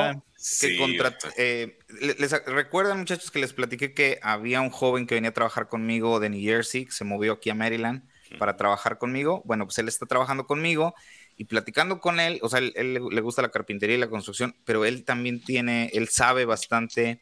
que 0.60 0.78
contra, 0.78 1.18
eh, 1.36 1.78
les, 2.00 2.30
recuerdan 2.46 2.98
muchachos 2.98 3.32
que 3.32 3.40
les 3.40 3.52
platiqué 3.52 3.92
que 3.92 4.20
había 4.22 4.60
un 4.60 4.70
joven 4.70 5.08
que 5.08 5.16
venía 5.16 5.30
a 5.30 5.34
trabajar 5.34 5.68
conmigo 5.68 6.20
de 6.20 6.30
New 6.30 6.40
Jersey, 6.40 6.86
que 6.86 6.92
se 6.92 7.04
movió 7.04 7.32
aquí 7.32 7.50
a 7.50 7.56
Maryland 7.56 8.08
para 8.38 8.56
trabajar 8.56 8.98
conmigo. 8.98 9.42
Bueno, 9.44 9.64
pues 9.64 9.78
él 9.78 9.88
está 9.88 10.06
trabajando 10.06 10.46
conmigo 10.46 10.94
y 11.36 11.46
platicando 11.46 12.00
con 12.00 12.20
él, 12.20 12.38
o 12.42 12.48
sea, 12.48 12.60
él, 12.60 12.72
él, 12.76 13.00
le 13.10 13.20
gusta 13.20 13.42
la 13.42 13.50
carpintería 13.50 13.96
y 13.96 14.00
la 14.00 14.08
construcción, 14.08 14.54
pero 14.64 14.84
él 14.84 15.04
también 15.04 15.42
tiene, 15.42 15.90
él 15.92 16.08
sabe 16.08 16.44
bastante 16.44 17.20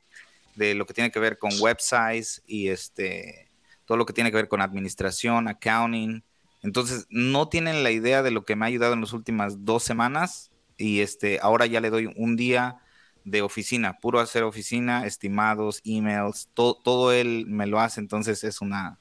de 0.56 0.74
lo 0.74 0.84
que 0.84 0.92
tiene 0.92 1.10
que 1.10 1.18
ver 1.20 1.38
con 1.38 1.52
websites 1.58 2.42
y 2.46 2.68
este 2.68 3.48
todo 3.84 3.98
lo 3.98 4.06
que 4.06 4.12
tiene 4.12 4.30
que 4.30 4.36
ver 4.36 4.48
con 4.48 4.60
administración, 4.60 5.48
accounting, 5.48 6.22
Entonces, 6.62 7.06
no 7.10 7.48
tienen 7.48 7.82
la 7.82 7.90
idea 7.90 8.22
de 8.22 8.30
lo 8.30 8.44
que 8.44 8.56
me 8.56 8.64
ha 8.64 8.68
ayudado 8.68 8.94
en 8.94 9.02
las 9.02 9.12
últimas 9.12 9.64
dos 9.64 9.82
semanas 9.82 10.50
y 10.76 11.00
este, 11.00 11.38
ahora 11.42 11.66
ya 11.66 11.80
le 11.80 11.90
doy 11.90 12.12
un 12.16 12.36
día 12.36 12.78
de 13.24 13.42
oficina, 13.42 13.98
puro 14.00 14.20
hacer 14.20 14.42
oficina, 14.42 15.06
estimados, 15.06 15.80
emails, 15.84 16.48
todo, 16.54 16.74
todo 16.74 17.12
él 17.12 17.44
me 17.46 17.66
lo 17.66 17.80
hace, 17.80 18.00
entonces 18.00 18.44
es 18.44 18.60
una... 18.60 18.98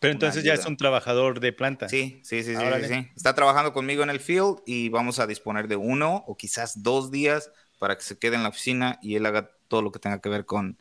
Pero 0.00 0.12
entonces 0.12 0.44
ya 0.44 0.52
es 0.52 0.66
un 0.66 0.76
trabajador 0.76 1.40
de 1.40 1.52
planta. 1.52 1.88
Sí, 1.88 2.20
sí, 2.22 2.42
sí, 2.42 2.54
sí, 2.54 2.62
sí, 2.88 3.08
Está 3.16 3.34
trabajando 3.34 3.72
conmigo 3.72 4.02
en 4.02 4.10
el 4.10 4.20
field 4.20 4.58
y 4.66 4.90
vamos 4.90 5.18
a 5.18 5.26
disponer 5.26 5.66
de 5.66 5.76
uno 5.76 6.24
o 6.26 6.36
quizás 6.36 6.82
dos 6.82 7.10
días 7.10 7.50
para 7.78 7.96
que 7.96 8.02
se 8.02 8.18
quede 8.18 8.36
en 8.36 8.42
la 8.42 8.50
oficina 8.50 8.98
y 9.00 9.14
él 9.14 9.24
haga 9.24 9.50
todo 9.68 9.80
lo 9.80 9.92
que 9.92 9.98
tenga 9.98 10.20
que 10.20 10.28
ver 10.28 10.44
con 10.44 10.76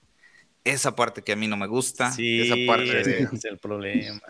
esa 0.64 0.96
parte 0.96 1.22
que 1.22 1.34
a 1.34 1.36
mí 1.36 1.48
no 1.48 1.58
me 1.58 1.68
gusta. 1.68 2.12
Sí, 2.12 2.42
esa 2.42 2.56
parte 2.68 3.02
es 3.34 3.46
el 3.46 3.58
problema. 3.58 4.22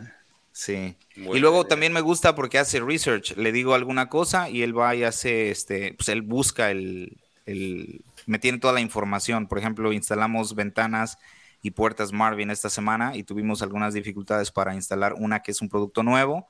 Sí. 0.51 0.95
y 1.15 1.39
luego 1.39 1.65
también 1.65 1.93
me 1.93 2.01
gusta 2.01 2.35
porque 2.35 2.59
hace 2.59 2.79
research. 2.79 3.35
Le 3.35 3.51
digo 3.51 3.73
alguna 3.73 4.09
cosa 4.09 4.49
y 4.49 4.61
él 4.61 4.77
va 4.77 4.95
y 4.95 5.03
hace, 5.03 5.49
este, 5.49 5.93
pues 5.95 6.09
él 6.09 6.21
busca 6.21 6.69
el, 6.69 7.17
el, 7.47 8.01
me 8.27 8.39
tiene 8.39 8.59
toda 8.59 8.73
la 8.73 8.81
información. 8.81 9.47
Por 9.47 9.57
ejemplo, 9.57 9.91
instalamos 9.91 10.53
ventanas 10.53 11.17
y 11.63 11.71
puertas 11.71 12.11
Marvin 12.11 12.51
esta 12.51 12.69
semana 12.69 13.15
y 13.15 13.23
tuvimos 13.23 13.61
algunas 13.61 13.93
dificultades 13.93 14.51
para 14.51 14.75
instalar 14.75 15.13
una 15.13 15.41
que 15.41 15.51
es 15.51 15.61
un 15.61 15.69
producto 15.69 16.03
nuevo 16.03 16.47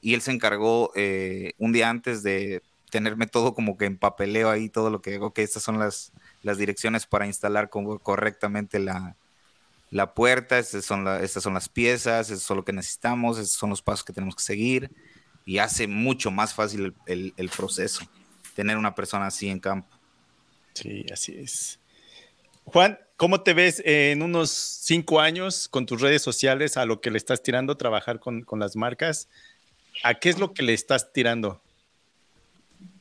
y 0.00 0.14
él 0.14 0.22
se 0.22 0.32
encargó 0.32 0.90
eh, 0.94 1.52
un 1.58 1.72
día 1.72 1.90
antes 1.90 2.22
de 2.22 2.62
tenerme 2.90 3.26
todo 3.26 3.54
como 3.54 3.76
que 3.76 3.86
en 3.86 3.98
papeleo 3.98 4.50
ahí, 4.50 4.68
todo 4.68 4.90
lo 4.90 5.00
que, 5.00 5.18
ok, 5.18 5.38
estas 5.38 5.62
son 5.62 5.78
las, 5.78 6.12
las 6.42 6.58
direcciones 6.58 7.06
para 7.06 7.26
instalar 7.26 7.70
correctamente 7.70 8.78
la, 8.78 9.16
la 9.92 10.14
puerta, 10.14 10.58
estas 10.58 10.84
son, 10.84 11.06
estas 11.22 11.44
son 11.44 11.54
las 11.54 11.68
piezas, 11.68 12.30
eso 12.30 12.52
es 12.54 12.56
lo 12.56 12.64
que 12.64 12.72
necesitamos, 12.72 13.38
estos 13.38 13.58
son 13.58 13.70
los 13.70 13.82
pasos 13.82 14.04
que 14.04 14.12
tenemos 14.12 14.34
que 14.34 14.42
seguir 14.42 14.90
y 15.44 15.58
hace 15.58 15.86
mucho 15.86 16.30
más 16.30 16.54
fácil 16.54 16.94
el, 17.06 17.34
el 17.36 17.48
proceso 17.50 18.08
tener 18.54 18.76
una 18.76 18.94
persona 18.94 19.26
así 19.26 19.48
en 19.48 19.60
campo. 19.60 19.88
Sí, 20.74 21.04
así 21.12 21.36
es. 21.36 21.78
Juan, 22.64 22.98
¿cómo 23.16 23.42
te 23.42 23.54
ves 23.54 23.82
en 23.84 24.22
unos 24.22 24.50
cinco 24.50 25.20
años 25.20 25.68
con 25.68 25.84
tus 25.86 26.00
redes 26.00 26.22
sociales 26.22 26.76
a 26.76 26.86
lo 26.86 27.00
que 27.00 27.10
le 27.10 27.18
estás 27.18 27.42
tirando, 27.42 27.76
trabajar 27.76 28.18
con, 28.20 28.46
las 28.58 28.76
marcas? 28.76 29.28
¿A 30.02 30.14
qué 30.14 30.30
es 30.30 30.38
lo 30.38 30.54
que 30.54 30.62
le 30.62 30.72
estás 30.72 31.12
tirando? 31.12 31.60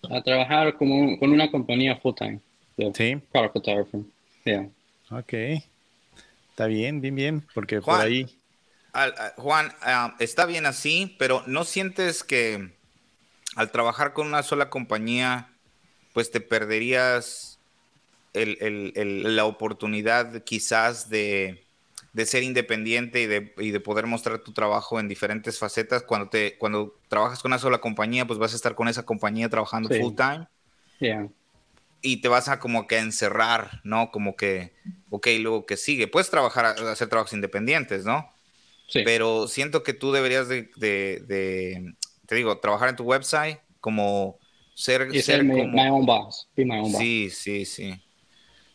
A 0.09 0.21
trabajar 0.21 0.75
como, 0.75 1.17
con 1.17 1.31
una 1.31 1.49
compañía 1.49 1.95
full 1.97 2.15
time. 2.15 2.39
Sí. 2.93 3.15
Product 3.31 3.53
photography. 3.53 4.05
Yeah. 4.43 4.69
Ok. 5.11 5.33
Está 6.51 6.67
bien, 6.67 7.01
bien, 7.01 7.15
bien, 7.15 7.47
porque 7.53 7.81
por 7.81 7.99
ahí. 7.99 8.25
Juan, 9.37 9.73
ah, 9.81 10.15
está 10.19 10.45
bien 10.45 10.65
así, 10.65 11.15
pero 11.17 11.43
¿no 11.47 11.63
sientes 11.63 12.23
que 12.23 12.75
al 13.55 13.71
trabajar 13.71 14.13
con 14.13 14.27
una 14.27 14.43
sola 14.43 14.69
compañía, 14.69 15.49
pues 16.13 16.29
te 16.31 16.41
perderías 16.41 17.59
la 18.33 19.45
oportunidad 19.45 20.43
quizás 20.43 21.09
de, 21.09 21.65
ser 22.25 22.43
independiente 22.43 23.21
y 23.21 23.27
de, 23.27 23.79
poder 23.79 24.07
mostrar 24.07 24.39
tu 24.39 24.53
trabajo 24.53 24.99
en 24.99 25.07
diferentes 25.07 25.57
facetas. 25.57 26.03
Cuando, 26.03 26.29
te, 26.29 26.57
cuando 26.57 26.97
trabajas 27.07 27.41
con 27.41 27.51
una 27.51 27.59
sola 27.59 27.79
compañía, 27.79 28.25
pues 28.25 28.39
vas 28.39 28.53
a 28.53 28.55
estar 28.55 28.75
con 28.75 28.87
esa 28.87 29.05
compañía 29.05 29.49
trabajando 29.49 29.89
full 29.89 30.15
time. 30.15 30.47
Y 32.01 32.21
te 32.21 32.27
vas 32.27 32.47
a 32.47 32.59
como 32.59 32.87
que 32.87 32.97
encerrar, 32.97 33.81
¿no? 33.83 34.11
Como 34.11 34.35
que, 34.35 34.73
ok, 35.09 35.27
luego 35.39 35.65
que 35.65 35.77
sigue. 35.77 36.07
Puedes 36.07 36.29
trabajar, 36.29 36.65
hacer 36.65 37.09
trabajos 37.09 37.33
independientes, 37.33 38.05
¿no? 38.05 38.33
Sí. 38.87 39.03
Pero 39.05 39.47
siento 39.47 39.83
que 39.83 39.93
tú 39.93 40.11
deberías 40.11 40.49
de, 40.49 40.69
te 42.25 42.35
digo, 42.35 42.59
trabajar 42.59 42.89
en 42.89 42.95
tu 42.95 43.03
website 43.03 43.59
como 43.79 44.39
ser, 44.73 45.11
ser, 45.21 45.47
como... 45.47 45.67
my 45.67 45.89
own 45.89 46.05
boss. 46.05 46.49
Sí, 46.97 47.29
sí, 47.29 47.65
sí. 47.65 48.01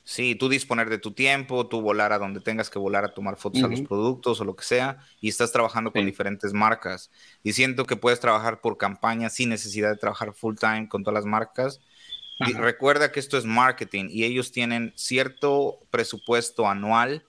Sí, 0.04 0.36
tú 0.36 0.48
disponer 0.48 0.88
de 0.88 0.98
tu 0.98 1.14
tiempo, 1.14 1.66
tú 1.66 1.80
volar 1.80 2.12
a 2.12 2.18
donde 2.20 2.40
tengas 2.40 2.70
que 2.70 2.78
volar 2.78 3.04
a 3.04 3.12
tomar 3.12 3.36
fotos 3.36 3.64
a 3.64 3.66
los 3.66 3.80
productos 3.80 4.40
o 4.40 4.44
lo 4.44 4.54
que 4.54 4.62
sea, 4.62 4.98
y 5.20 5.28
estás 5.28 5.50
trabajando 5.50 5.90
con 5.90 6.06
diferentes 6.06 6.52
marcas. 6.52 7.10
Y 7.42 7.54
siento 7.54 7.86
que 7.86 7.96
puedes 7.96 8.20
trabajar 8.20 8.60
por 8.60 8.78
campaña 8.78 9.30
sin 9.30 9.48
necesidad 9.48 9.90
de 9.90 9.96
trabajar 9.96 10.32
full 10.32 10.54
time 10.54 10.88
con 10.88 11.02
todas 11.02 11.14
las 11.14 11.24
marcas. 11.24 11.80
Recuerda 12.38 13.12
que 13.12 13.20
esto 13.20 13.38
es 13.38 13.44
marketing 13.44 14.08
y 14.10 14.24
ellos 14.24 14.52
tienen 14.52 14.92
cierto 14.96 15.78
presupuesto 15.90 16.68
anual 16.68 17.24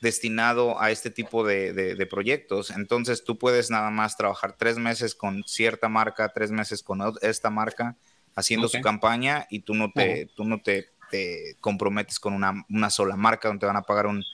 destinado 0.00 0.80
a 0.80 0.90
este 0.90 1.10
tipo 1.10 1.44
de, 1.44 2.06
proyectos. 2.10 2.70
Entonces 2.70 3.24
tú 3.24 3.38
puedes 3.38 3.70
nada 3.70 3.90
más 3.90 4.16
trabajar 4.16 4.54
tres 4.56 4.78
meses 4.78 5.14
con 5.14 5.44
cierta 5.44 5.88
marca, 5.88 6.30
tres 6.30 6.50
meses 6.50 6.82
con 6.82 7.00
esta 7.20 7.50
marca, 7.50 7.96
haciendo 8.34 8.68
su 8.68 8.80
campaña 8.80 9.46
y 9.50 9.60
tú 9.60 9.74
no 9.74 9.90
te, 9.92 10.30
tú 10.36 10.44
no 10.44 10.60
te 10.60 10.90
te 11.10 11.56
comprometes 11.60 12.18
con 12.18 12.34
una, 12.34 12.90
sola 12.90 13.16
marca 13.16 13.48
donde 13.48 13.60
te 13.60 13.66
van 13.66 13.76
a 13.76 13.82
pagar 13.82 14.06
un, 14.06 14.24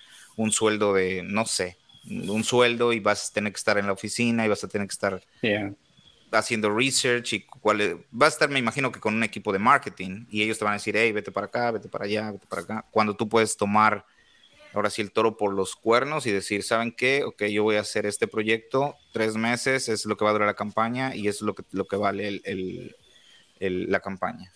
sueldo 0.53 0.93
de, 0.93 1.23
no 1.23 1.47
sé, 1.47 1.77
un 2.07 2.45
sueldo 2.45 2.93
y 2.93 3.01
vas 3.01 3.31
a 3.31 3.33
tener 3.33 3.53
que 3.53 3.59
estar 3.59 3.79
en 3.79 3.87
la 3.87 3.93
oficina 3.93 4.45
y 4.45 4.49
vas 4.49 4.65
a 4.65 4.69
tener 4.69 4.87
que 4.87 4.93
estar 4.93 5.23
haciendo 6.39 6.75
research 6.75 7.33
y 7.35 7.41
cuál 7.45 8.05
vas 8.11 8.33
a 8.33 8.35
estar, 8.35 8.49
me 8.49 8.59
imagino 8.59 8.91
que 8.93 9.01
con 9.01 9.15
un 9.15 9.23
equipo 9.23 9.53
de 9.53 9.59
marketing 9.59 10.27
y 10.29 10.43
ellos 10.43 10.59
te 10.59 10.65
van 10.65 10.75
a 10.75 10.77
decir, 10.77 10.97
hey, 10.97 11.13
vete 11.13 11.33
para 11.33 11.47
acá, 11.47 11.71
vete 11.71 11.89
para 11.89 12.05
allá, 12.05 12.33
vete 12.33 12.47
para 12.47 12.63
acá, 12.63 12.85
cuando 12.91 13.15
tú 13.15 13.29
puedes 13.29 13.57
tomar 13.57 14.05
ahora 14.75 14.91
sí 14.91 15.03
el 15.03 15.13
toro 15.13 15.37
por 15.37 15.55
los 15.55 15.77
cuernos 15.77 16.27
y 16.27 16.33
decir, 16.33 16.63
¿saben 16.63 16.93
qué? 16.93 17.23
Ok, 17.25 17.45
yo 17.45 17.63
voy 17.63 17.77
a 17.77 17.81
hacer 17.81 18.07
este 18.07 18.27
proyecto, 18.27 18.97
tres 19.13 19.37
meses 19.37 19.89
es 19.89 20.05
lo 20.05 20.17
que 20.17 20.25
va 20.25 20.31
a 20.31 20.33
durar 20.35 20.49
la 20.49 20.55
campaña 20.55 21.15
y 21.15 21.29
es 21.29 21.41
lo 21.41 21.55
que, 21.55 21.63
lo 21.71 21.87
que 21.87 21.97
vale 21.97 22.43
la 23.61 24.01
campaña. 24.01 24.53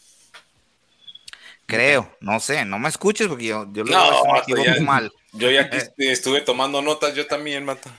Creo, 1.66 2.16
no 2.20 2.40
sé, 2.40 2.64
no 2.64 2.78
me 2.78 2.88
escuches 2.88 3.28
porque 3.28 3.44
yo, 3.44 3.70
yo 3.72 3.84
no, 3.84 4.22
me 4.48 4.80
mal. 4.80 5.12
Yo 5.32 5.50
ya 5.50 5.62
eh. 5.62 5.92
estuve 5.98 6.40
tomando 6.40 6.80
notas, 6.80 7.14
yo 7.14 7.26
también, 7.26 7.64
Mata. 7.64 7.94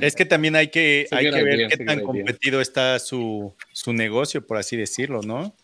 Es 0.00 0.14
que 0.14 0.24
también 0.24 0.56
hay 0.56 0.68
que, 0.68 1.06
hay 1.12 1.30
que 1.30 1.42
ver 1.42 1.68
qué 1.68 1.84
tan 1.84 2.00
competido 2.00 2.60
está 2.60 2.98
su, 2.98 3.54
negocio, 3.86 4.46
por 4.46 4.56
así 4.56 4.76
decirlo, 4.76 5.22
¿no? 5.22 5.54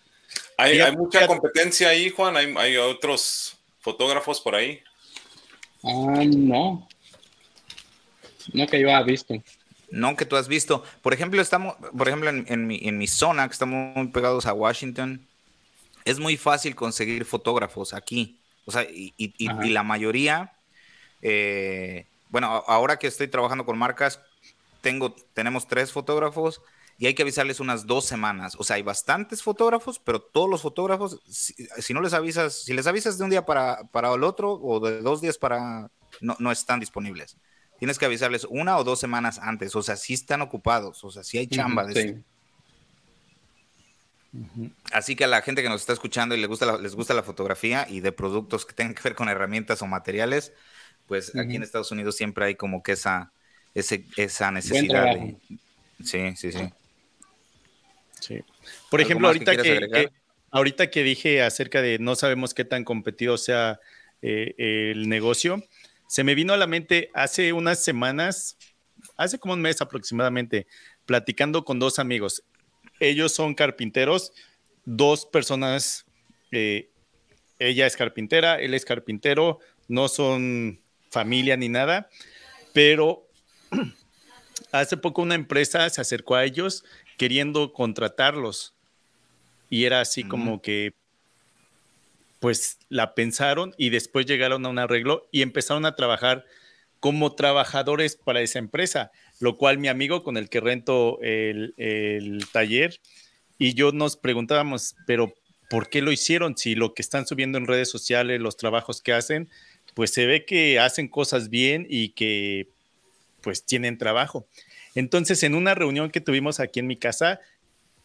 Hay, 0.56 0.80
mucha 0.96 1.26
competencia 1.26 1.88
ahí, 1.88 2.10
Juan. 2.10 2.36
Hay, 2.36 2.76
otros 2.76 3.56
fotógrafos 3.80 4.40
por 4.40 4.54
ahí. 4.54 4.80
Ah, 5.82 6.22
no. 6.24 6.86
No 8.52 8.66
que 8.66 8.80
yo 8.80 8.88
haya 8.88 9.02
visto. 9.02 9.34
No 9.90 10.16
que 10.16 10.26
tú 10.26 10.36
has 10.36 10.46
visto. 10.46 10.84
Por 11.02 11.14
ejemplo, 11.14 11.40
estamos, 11.42 11.74
por 11.96 12.06
ejemplo, 12.06 12.30
en, 12.30 12.66
mi, 12.66 12.80
en 12.82 12.98
mi 12.98 13.06
zona, 13.06 13.48
que 13.48 13.52
estamos 13.52 13.96
muy 13.96 14.08
pegados 14.08 14.46
a 14.46 14.52
Washington, 14.52 15.26
es 16.04 16.18
muy 16.18 16.36
fácil 16.36 16.74
conseguir 16.74 17.24
fotógrafos 17.24 17.94
aquí. 17.94 18.40
O 18.64 18.72
sea, 18.72 18.86
y, 18.88 19.70
la 19.70 19.82
mayoría, 19.82 20.52
eh, 21.22 22.06
bueno, 22.30 22.64
ahora 22.66 22.98
que 22.98 23.06
estoy 23.06 23.28
trabajando 23.28 23.64
con 23.64 23.78
marcas, 23.78 24.20
tengo, 24.80 25.14
tenemos 25.34 25.66
tres 25.68 25.92
fotógrafos 25.92 26.62
y 26.98 27.06
hay 27.06 27.14
que 27.14 27.22
avisarles 27.22 27.60
unas 27.60 27.86
dos 27.86 28.04
semanas. 28.04 28.56
O 28.58 28.64
sea, 28.64 28.76
hay 28.76 28.82
bastantes 28.82 29.42
fotógrafos, 29.42 29.98
pero 29.98 30.20
todos 30.20 30.48
los 30.48 30.62
fotógrafos, 30.62 31.20
si, 31.28 31.94
no 31.94 32.00
les 32.00 32.12
avisas, 32.12 32.62
si 32.62 32.72
les 32.72 32.86
avisas 32.86 33.18
de 33.18 33.24
un 33.24 33.30
día 33.30 33.44
para, 33.44 33.84
para 33.84 34.12
el 34.14 34.22
otro 34.22 34.52
o 34.52 34.80
de 34.80 35.00
dos 35.00 35.20
días 35.20 35.38
para, 35.38 35.90
no, 36.20 36.36
no 36.38 36.52
están 36.52 36.80
disponibles. 36.80 37.36
Tienes 37.78 37.98
que 37.98 38.04
avisarles 38.04 38.44
una 38.44 38.76
o 38.76 38.84
dos 38.84 39.00
semanas 39.00 39.38
antes. 39.38 39.74
O 39.74 39.82
sea, 39.82 39.96
sí 39.96 40.12
están 40.12 40.42
ocupados. 40.42 41.02
O 41.02 41.10
sea, 41.10 41.24
sí 41.24 41.38
hay 41.38 41.46
chamba. 41.46 41.86
de 41.86 42.22
Así 44.92 45.16
que 45.16 45.24
a 45.24 45.26
la 45.26 45.40
gente 45.40 45.62
que 45.62 45.70
nos 45.70 45.80
está 45.80 45.94
escuchando 45.94 46.34
y 46.34 46.38
les 46.38 46.48
gusta 46.48 46.66
la, 46.66 46.76
les 46.76 46.94
gusta 46.94 47.14
la 47.14 47.22
fotografía 47.22 47.86
y 47.88 48.00
de 48.00 48.12
productos 48.12 48.66
que 48.66 48.74
tengan 48.74 48.94
que 48.94 49.02
ver 49.02 49.14
con 49.14 49.30
herramientas 49.30 49.80
o 49.80 49.86
materiales, 49.86 50.52
pues 51.10 51.34
aquí 51.34 51.56
en 51.56 51.64
Estados 51.64 51.90
Unidos 51.90 52.16
siempre 52.16 52.44
hay 52.44 52.54
como 52.54 52.82
que 52.82 52.92
esa, 52.92 53.32
esa 53.74 54.50
necesidad. 54.52 55.16
Sí, 56.04 56.36
sí, 56.36 56.52
sí. 56.52 56.70
Sí. 58.20 58.44
Por 58.90 59.00
ejemplo, 59.00 59.26
ahorita 59.26 59.56
que, 59.56 60.08
ahorita 60.50 60.88
que 60.88 61.02
dije 61.02 61.42
acerca 61.42 61.82
de 61.82 61.98
no 61.98 62.14
sabemos 62.14 62.54
qué 62.54 62.64
tan 62.64 62.84
competido 62.84 63.38
sea 63.38 63.80
eh, 64.22 64.54
el 64.92 65.08
negocio, 65.08 65.64
se 66.06 66.22
me 66.22 66.36
vino 66.36 66.52
a 66.52 66.56
la 66.56 66.68
mente 66.68 67.10
hace 67.12 67.52
unas 67.52 67.82
semanas, 67.82 68.56
hace 69.16 69.40
como 69.40 69.54
un 69.54 69.62
mes 69.62 69.80
aproximadamente, 69.80 70.68
platicando 71.06 71.64
con 71.64 71.80
dos 71.80 71.98
amigos 71.98 72.44
ellos 73.00 73.32
son 73.32 73.54
carpinteros, 73.54 74.32
dos 74.84 75.26
personas, 75.26 76.04
eh, 76.52 76.90
ella 77.58 77.86
es 77.86 77.96
carpintera, 77.96 78.60
él 78.60 78.74
es 78.74 78.84
carpintero, 78.84 79.58
no 79.88 80.08
son 80.08 80.80
familia 81.10 81.56
ni 81.56 81.68
nada, 81.68 82.08
pero 82.72 83.26
hace 84.72 84.96
poco 84.96 85.22
una 85.22 85.34
empresa 85.34 85.88
se 85.90 86.00
acercó 86.00 86.36
a 86.36 86.44
ellos 86.44 86.84
queriendo 87.16 87.72
contratarlos 87.72 88.74
y 89.68 89.84
era 89.84 90.00
así 90.00 90.24
como 90.24 90.62
que 90.62 90.94
pues 92.40 92.78
la 92.88 93.14
pensaron 93.14 93.74
y 93.76 93.90
después 93.90 94.26
llegaron 94.26 94.64
a 94.64 94.70
un 94.70 94.78
arreglo 94.78 95.28
y 95.30 95.42
empezaron 95.42 95.84
a 95.84 95.94
trabajar 95.94 96.44
como 96.98 97.34
trabajadores 97.34 98.16
para 98.16 98.40
esa 98.40 98.58
empresa. 98.58 99.10
lo 99.38 99.56
cual 99.56 99.78
mi 99.78 99.88
amigo 99.88 100.22
con 100.22 100.36
el 100.36 100.48
que 100.48 100.60
rento 100.60 101.18
el, 101.22 101.74
el 101.76 102.44
taller 102.52 103.00
y 103.58 103.74
yo 103.74 103.92
nos 103.92 104.16
preguntábamos, 104.16 104.96
pero 105.06 105.34
¿por 105.68 105.88
qué 105.88 106.02
lo 106.02 106.12
hicieron? 106.12 106.56
Si 106.56 106.74
lo 106.74 106.94
que 106.94 107.02
están 107.02 107.26
subiendo 107.26 107.58
en 107.58 107.66
redes 107.66 107.90
sociales, 107.90 108.40
los 108.40 108.56
trabajos 108.56 109.02
que 109.02 109.12
hacen, 109.12 109.48
pues 109.94 110.10
se 110.10 110.26
ve 110.26 110.44
que 110.44 110.78
hacen 110.78 111.08
cosas 111.08 111.50
bien 111.50 111.86
y 111.88 112.10
que 112.10 112.68
pues 113.40 113.64
tienen 113.64 113.98
trabajo. 113.98 114.46
Entonces, 114.94 115.42
en 115.42 115.54
una 115.54 115.74
reunión 115.74 116.10
que 116.10 116.20
tuvimos 116.20 116.60
aquí 116.60 116.80
en 116.80 116.86
mi 116.86 116.96
casa, 116.96 117.40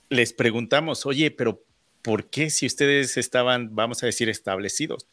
les 0.10 0.34
preguntamos, 0.34 1.06
oye, 1.06 1.32
pero 1.32 1.64
¿por 2.02 2.30
qué 2.30 2.50
si 2.50 2.66
ustedes 2.66 3.18
estaban, 3.18 3.76
vamos 3.76 4.04
a 4.04 4.06
decir, 4.06 4.30
establecidos? 4.30 5.08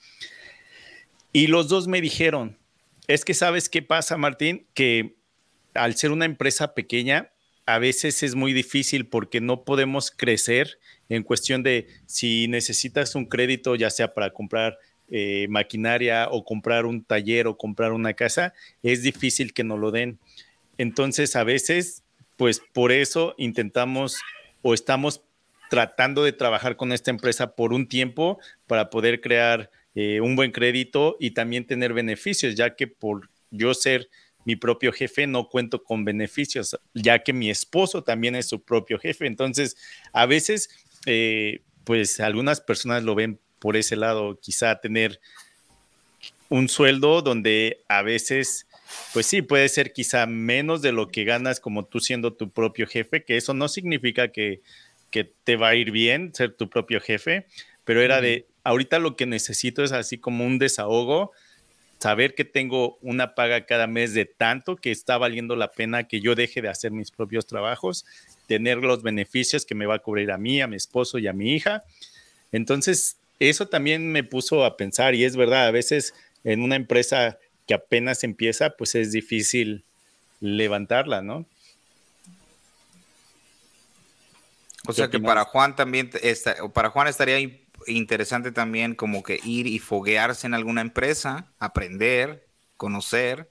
Y 1.33 1.47
los 1.47 1.69
dos 1.69 1.89
me 1.89 2.01
dijeron, 2.01 2.59
es 3.09 3.25
que 3.25 3.35
sabes 3.35 3.69
qué 3.69 3.83
pasa, 3.83 4.17
Martín, 4.17 4.67
que 4.75 5.15
al 5.75 5.97
ser 5.97 6.13
una 6.13 6.27
empresa 6.27 6.75
pequeña, 6.75 7.33
a 7.65 7.79
veces 7.79 8.23
es 8.23 8.35
muy 8.35 8.53
difícil 8.53 9.07
porque 9.07 9.41
no 9.41 9.65
podemos 9.65 10.11
crecer 10.11 10.79
en 11.09 11.23
cuestión 11.23 11.63
de 11.63 11.87
si 12.07 12.49
necesitas 12.49 13.15
un 13.15 13.27
crédito, 13.27 13.77
ya 13.77 13.89
sea 13.89 14.13
para 14.15 14.33
comprar 14.33 14.79
eh, 15.15 15.47
maquinaria 15.51 16.27
o 16.31 16.43
comprar 16.43 16.87
un 16.87 17.05
taller 17.05 17.47
o 17.47 17.59
comprar 17.59 17.93
una 17.93 18.15
casa, 18.15 18.55
es 18.83 19.03
difícil 19.03 19.53
que 19.53 19.63
nos 19.63 19.79
lo 19.79 19.91
den. 19.91 20.19
Entonces, 20.79 21.37
a 21.37 21.45
veces, 21.45 22.03
pues 22.39 22.63
por 22.73 22.93
eso 22.93 23.35
intentamos 23.37 24.17
o 24.63 24.73
estamos 24.73 25.23
tratando 25.69 26.25
de 26.25 26.33
trabajar 26.33 26.77
con 26.77 26.93
esta 26.93 27.11
empresa 27.11 27.55
por 27.55 27.75
un 27.75 27.89
tiempo 27.89 28.39
para 28.67 28.89
poder 28.89 29.21
crear 29.21 29.71
eh, 29.95 30.23
un 30.23 30.35
buen 30.35 30.51
crédito 30.51 31.19
y 31.21 31.33
también 31.33 31.67
tener 31.67 31.93
beneficios, 31.93 32.55
ya 32.55 32.75
que 32.75 32.87
por 32.87 33.29
yo 33.51 33.75
ser 33.75 34.09
mi 34.47 34.57
propio 34.57 34.93
jefe 34.93 35.27
no 35.27 35.51
cuento 35.51 35.85
con 35.85 36.07
beneficios, 36.07 36.79
ya 36.95 37.19
que 37.19 37.35
mi 37.35 37.51
esposo 37.51 38.03
también 38.03 38.35
es 38.35 38.49
su 38.49 38.63
propio 38.63 38.99
jefe. 38.99 39.27
Entonces, 39.27 39.77
a 40.15 40.25
veces, 40.25 40.71
eh, 41.05 41.61
pues 41.85 42.19
algunas 42.19 42.63
personas 42.63 43.03
lo 43.03 43.15
ven 43.15 43.39
por 43.63 43.77
ese 43.77 43.95
lado, 43.95 44.41
quizá 44.43 44.81
tener 44.81 45.21
un 46.49 46.69
sueldo 46.69 47.23
donde 47.23 47.79
a 47.87 48.03
veces, 48.03 48.67
pues 49.13 49.27
sí, 49.27 49.41
puede 49.41 49.69
ser 49.69 49.93
quizá 49.93 50.27
menos 50.27 50.83
de 50.83 50.91
lo 50.91 51.09
que 51.13 51.23
ganas 51.23 51.61
como 51.61 51.85
tú 51.85 52.01
siendo 52.01 52.33
tu 52.33 52.51
propio 52.51 52.89
jefe, 52.89 53.23
que 53.23 53.37
eso 53.37 53.55
no 53.55 53.69
significa 53.69 54.29
que, 54.33 54.61
te 55.45 55.57
va 55.57 55.69
a 55.69 55.75
ir 55.77 55.93
bien 55.93 56.35
ser 56.35 56.55
tu 56.55 56.69
propio 56.69 57.01
jefe, 57.01 57.47
pero 57.85 58.01
era 58.01 58.21
de, 58.21 58.47
ahorita 58.65 58.99
lo 58.99 59.15
que 59.15 59.27
necesito 59.27 59.85
es 59.85 59.93
así 59.93 60.19
como 60.19 60.45
un 60.45 60.59
desahogo, 60.59 61.31
saber 62.01 62.35
que 62.35 62.45
tengo 62.45 62.99
una 63.01 63.37
paga 63.37 63.65
cada 63.65 63.87
mes 63.87 64.13
de 64.13 64.25
tanto 64.25 64.75
que 64.75 64.91
está 64.91 65.19
valiendo 65.19 65.55
la 65.55 65.71
pena 65.71 66.09
que 66.09 66.21
yo 66.21 66.35
deje 66.35 66.63
de 66.63 66.69
hacer 66.69 66.91
mis 66.91 67.13
propios 67.13 67.47
trabajos, 67.47 68.07
tener 68.49 68.79
los 68.79 69.05
beneficios 69.05 69.65
que 69.65 69.77
me 69.77 69.87
va 69.87 69.97
a 69.97 69.99
cubrir 70.01 70.33
a 70.33 70.39
mí, 70.39 70.61
a 70.61 70.67
mi 70.67 70.77
esposo 70.77 71.19
y 71.19 71.29
a 71.29 71.33
mi 71.33 71.55
hija. 71.55 71.85
Entonces, 72.53 73.17
eso 73.51 73.69
también 73.69 74.11
me 74.11 74.25
puso 74.25 74.65
a 74.65 74.77
pensar 74.77 75.15
y 75.15 75.25
es 75.25 75.37
verdad, 75.37 75.67
a 75.67 75.71
veces 75.71 76.15
en 76.45 76.63
una 76.63 76.77
empresa 76.77 77.39
que 77.67 77.75
apenas 77.75 78.25
empieza, 78.25 78.71
pues 78.71 78.95
es 78.95 79.13
difícil 79.13 79.85
levantarla, 80.41 81.23
¿no? 81.23 81.47
O 84.87 84.93
sea 84.93 85.09
que 85.09 85.21
para 85.21 85.45
Juan 85.45 85.77
también, 85.77 86.11
está, 86.23 86.57
para 86.73 86.91
Juan 86.91 87.07
estaría 87.07 87.39
interesante 87.87 88.51
también 88.51 88.95
como 88.95 89.23
que 89.23 89.41
ir 89.45 89.67
y 89.67 89.79
foguearse 89.79 90.47
en 90.47 90.55
alguna 90.55 90.81
empresa, 90.81 91.47
aprender, 91.59 92.47
conocer, 92.77 93.49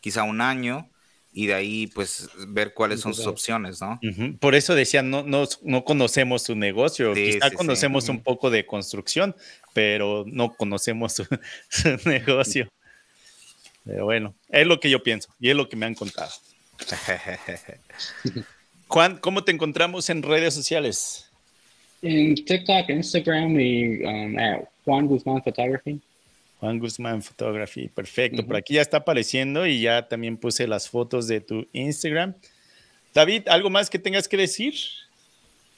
quizá 0.00 0.24
un 0.24 0.42
año, 0.42 0.90
y 1.36 1.48
de 1.48 1.54
ahí 1.54 1.86
pues 1.88 2.28
ver 2.48 2.72
cuáles 2.72 3.00
son 3.00 3.12
sus 3.12 3.26
opciones, 3.26 3.80
¿no? 3.80 3.98
Por 4.38 4.54
eso 4.54 4.76
decía, 4.76 5.02
no, 5.02 5.24
no, 5.24 5.46
no 5.62 5.84
conocemos 5.84 6.42
su 6.42 6.54
negocio, 6.54 7.12
quizá 7.12 7.50
conocemos 7.50 8.08
un 8.08 8.22
poco 8.22 8.50
de 8.50 8.64
construcción, 8.64 9.34
pero 9.72 10.24
no 10.28 10.54
conocemos 10.54 11.14
su, 11.14 11.26
negocio. 12.08 12.68
Pero 13.84 14.04
bueno, 14.04 14.34
es 14.48 14.66
lo 14.66 14.78
que 14.78 14.88
yo 14.88 15.02
pienso 15.02 15.28
y 15.40 15.50
es 15.50 15.56
lo 15.56 15.68
que 15.68 15.76
me 15.76 15.86
han 15.86 15.94
contado. 15.94 16.30
Juan, 18.86 19.18
¿cómo 19.18 19.42
te 19.42 19.50
encontramos 19.50 20.08
en 20.10 20.22
redes 20.22 20.54
sociales? 20.54 21.28
En 22.00 22.36
TikTok, 22.36 22.90
Instagram 22.90 23.58
y 23.58 24.04
um, 24.04 24.36
Juan 24.84 25.08
Guzmán 25.08 25.42
Photography. 25.42 26.00
Juan 26.64 26.78
Guzmán 26.78 27.22
Photography, 27.22 27.88
perfecto. 27.88 28.46
Por 28.46 28.56
aquí 28.56 28.74
ya 28.74 28.80
está 28.80 28.96
apareciendo 28.96 29.66
y 29.66 29.82
ya 29.82 30.08
también 30.08 30.38
puse 30.38 30.66
las 30.66 30.88
fotos 30.88 31.28
de 31.28 31.42
tu 31.42 31.68
Instagram. 31.74 32.34
David, 33.12 33.48
¿algo 33.48 33.68
más 33.68 33.90
que 33.90 33.98
tengas 33.98 34.28
que 34.28 34.38
decir? 34.38 34.74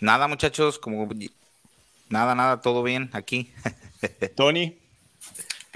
Nada, 0.00 0.28
muchachos, 0.28 0.78
como 0.78 1.08
nada, 2.08 2.36
nada, 2.36 2.60
todo 2.60 2.84
bien 2.84 3.10
aquí. 3.14 3.50
Tony. 4.36 4.78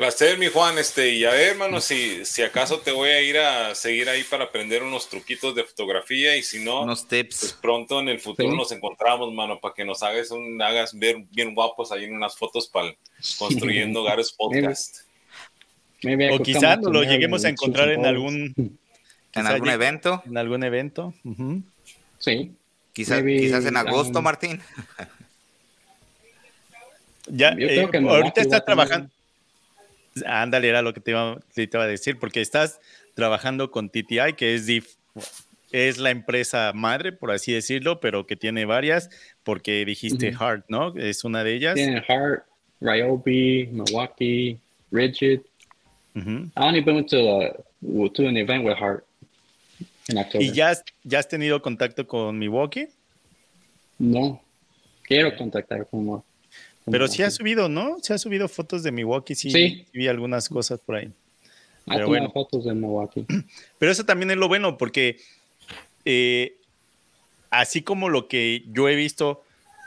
Placer, 0.01 0.39
mi 0.39 0.47
Juan. 0.47 0.79
Este, 0.79 1.11
y 1.11 1.27
a 1.27 1.33
ver, 1.33 1.49
hermano, 1.51 1.79
si, 1.79 2.25
si 2.25 2.41
acaso 2.41 2.79
te 2.79 2.91
voy 2.91 3.11
a 3.11 3.21
ir 3.21 3.37
a 3.37 3.75
seguir 3.75 4.09
ahí 4.09 4.25
para 4.25 4.45
aprender 4.45 4.83
unos 4.83 5.11
truquitos 5.11 5.55
de 5.55 5.63
fotografía 5.63 6.39
y 6.39 6.43
si 6.43 6.65
no, 6.65 6.85
unos 6.85 7.07
tips. 7.07 7.39
Pues 7.41 7.53
pronto 7.61 8.01
en 8.01 8.09
el 8.09 8.19
futuro 8.19 8.51
nos 8.57 8.73
encontramos, 8.73 9.31
mano, 9.35 9.61
para 9.61 9.75
que 9.75 9.85
nos 9.85 10.03
hagas 10.03 10.31
un, 10.31 10.63
hagas 10.63 10.99
ver 10.99 11.17
bien 11.31 11.55
guapos 11.55 11.93
ahí 11.93 12.05
en 12.05 12.15
unas 12.15 12.35
fotos 12.35 12.67
para 12.69 12.95
construyendo 13.39 14.03
Gares 14.03 14.33
Podcast. 14.39 15.01
o 16.33 16.39
quizás 16.43 16.79
lo 16.81 17.03
lleguemos 17.03 17.45
a 17.45 17.51
encontrar 17.51 17.91
en 17.91 18.07
algún 18.07 18.55
en 19.35 19.47
algún 19.47 19.69
evento. 19.69 20.23
En 20.25 20.39
algún 20.39 20.65
evento. 20.65 21.13
Sí. 22.19 22.53
Quizás, 22.95 23.23
quizás 23.23 23.67
en 23.67 23.77
agosto, 23.77 24.23
Martín. 24.23 24.63
ya, 27.27 27.51
eh, 27.51 27.87
ahorita 27.93 28.41
está 28.41 28.65
trabajando. 28.65 29.11
Ándale, 30.27 30.69
era 30.69 30.83
lo 30.83 30.93
que 30.93 31.01
te 31.01 31.13
iba, 31.13 31.39
a 31.83 31.87
decir, 31.87 32.19
porque 32.19 32.41
estás 32.41 32.81
trabajando 33.15 33.71
con 33.71 33.91
TTI, 33.91 34.35
que 34.37 34.55
es, 34.55 34.67
es 35.73 35.99
la 35.99 36.11
empresa 36.11 36.73
madre, 36.75 37.13
por 37.13 37.31
así 37.31 37.53
decirlo, 37.53 38.01
pero 38.01 38.27
que 38.27 38.37
tiene 38.37 38.65
varias, 38.65 39.11
porque 39.45 39.85
dijiste 39.85 40.35
Hart, 40.39 40.65
¿no? 40.69 40.95
Es 40.97 41.25
una 41.25 41.45
de 41.45 41.55
ellas. 41.55 41.75
Tiene 41.75 42.03
Hart, 42.09 42.45
Ryobi, 42.81 43.69
Milwaukee, 43.71 44.59
Rigid. 44.91 45.41
I 46.17 46.51
only 46.57 46.81
been 46.81 47.07
to, 47.07 47.65
to 48.15 48.27
an 48.27 48.37
event 48.37 48.65
with 48.65 48.77
Hart 48.77 49.05
in 50.09 50.19
October. 50.19 50.45
¿Y 50.45 50.53
ya, 50.53 50.73
ya 51.05 51.19
has 51.21 51.29
tenido 51.29 51.63
contacto 51.63 52.07
con 52.07 52.39
Milwaukee? 52.39 52.89
No, 53.99 54.43
quiero 55.03 55.37
contactar 55.37 55.87
con 55.87 56.01
Milwaukee. 56.01 56.30
Pero 56.91 57.09
sí 57.09 57.23
ha 57.23 57.31
subido, 57.31 57.69
¿no? 57.69 57.99
Se 58.01 58.15
ha 58.15 58.19
subido 58.19 58.49
fotos 58.49 58.83
de 58.83 58.93
Milwaukee, 58.93 59.35
sí, 59.35 59.51
sí. 59.51 59.87
vi 59.93 60.09
algunas 60.09 60.49
cosas 60.49 60.81
por 60.81 60.97
ahí. 60.97 61.11
Pero 61.87 62.09
bueno. 62.09 62.31
fotos 62.31 62.65
de 62.65 62.75
Milwaukee. 62.75 63.27
Pero 63.79 63.93
eso 63.93 64.05
también 64.05 64.31
es 64.31 64.37
lo 64.37 64.49
bueno, 64.49 64.79
porque 64.79 65.19
eh, 66.05 66.57
así 67.51 67.83
como 67.83 68.09
lo 68.09 68.29
que 68.29 68.65
yo 68.73 68.89
he 68.89 68.95
visto 68.95 69.43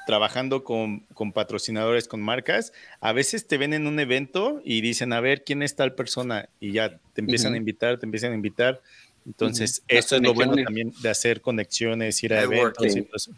trabajando 0.05 0.63
con, 0.63 0.99
con, 1.13 1.31
patrocinadores, 1.31 2.07
con 2.07 2.21
marcas, 2.21 2.73
a 2.99 3.13
veces 3.13 3.47
te 3.47 3.57
ven 3.57 3.73
en 3.73 3.87
un 3.87 3.99
evento 3.99 4.61
y 4.65 4.81
dicen, 4.81 5.13
a 5.13 5.21
ver, 5.21 5.43
¿quién 5.43 5.63
es 5.63 5.75
tal 5.75 5.93
persona? 5.93 6.49
Y 6.59 6.73
ya 6.73 6.99
te 7.13 7.21
empiezan 7.21 7.53
a 7.53 7.57
invitar, 7.57 7.99
te 7.99 8.05
empiezan 8.05 8.33
a 8.33 8.35
invitar. 8.35 8.81
Entonces, 9.25 9.81
eso 9.87 10.17
es 10.17 10.21
lo 10.21 10.33
bueno 10.33 10.55
también 10.61 10.93
de 11.01 11.09
hacer 11.09 11.39
conexiones, 11.39 12.21
ir 12.23 12.33
a 12.33 12.41
eventos 12.41 12.95
y 12.95 13.01
todo 13.01 13.15
eso. 13.15 13.31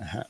Ajá. 0.00 0.26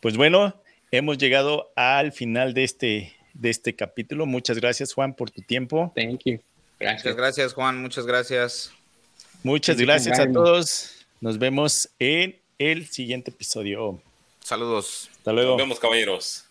Pues 0.00 0.16
bueno, 0.16 0.54
hemos 0.90 1.18
llegado 1.18 1.72
al 1.76 2.12
final 2.12 2.54
de 2.54 2.64
este, 2.64 3.16
de 3.34 3.50
este 3.50 3.74
capítulo. 3.74 4.26
Muchas 4.26 4.58
gracias, 4.58 4.92
Juan, 4.92 5.14
por 5.14 5.30
tu 5.30 5.42
tiempo. 5.42 5.92
Thank 5.94 6.22
you. 6.24 6.40
Gracias. 6.78 7.04
Muchas 7.04 7.16
gracias, 7.16 7.54
Juan. 7.54 7.82
Muchas 7.82 8.06
gracias. 8.06 8.72
Muchas 9.42 9.76
gracias 9.76 10.18
a 10.18 10.30
todos. 10.30 11.06
Nos 11.20 11.38
vemos 11.38 11.90
en 11.98 12.38
el 12.58 12.86
siguiente 12.86 13.30
episodio. 13.30 14.00
Saludos. 14.42 15.10
Hasta 15.12 15.32
luego. 15.32 15.50
Nos 15.50 15.58
vemos, 15.58 15.80
caballeros. 15.80 16.47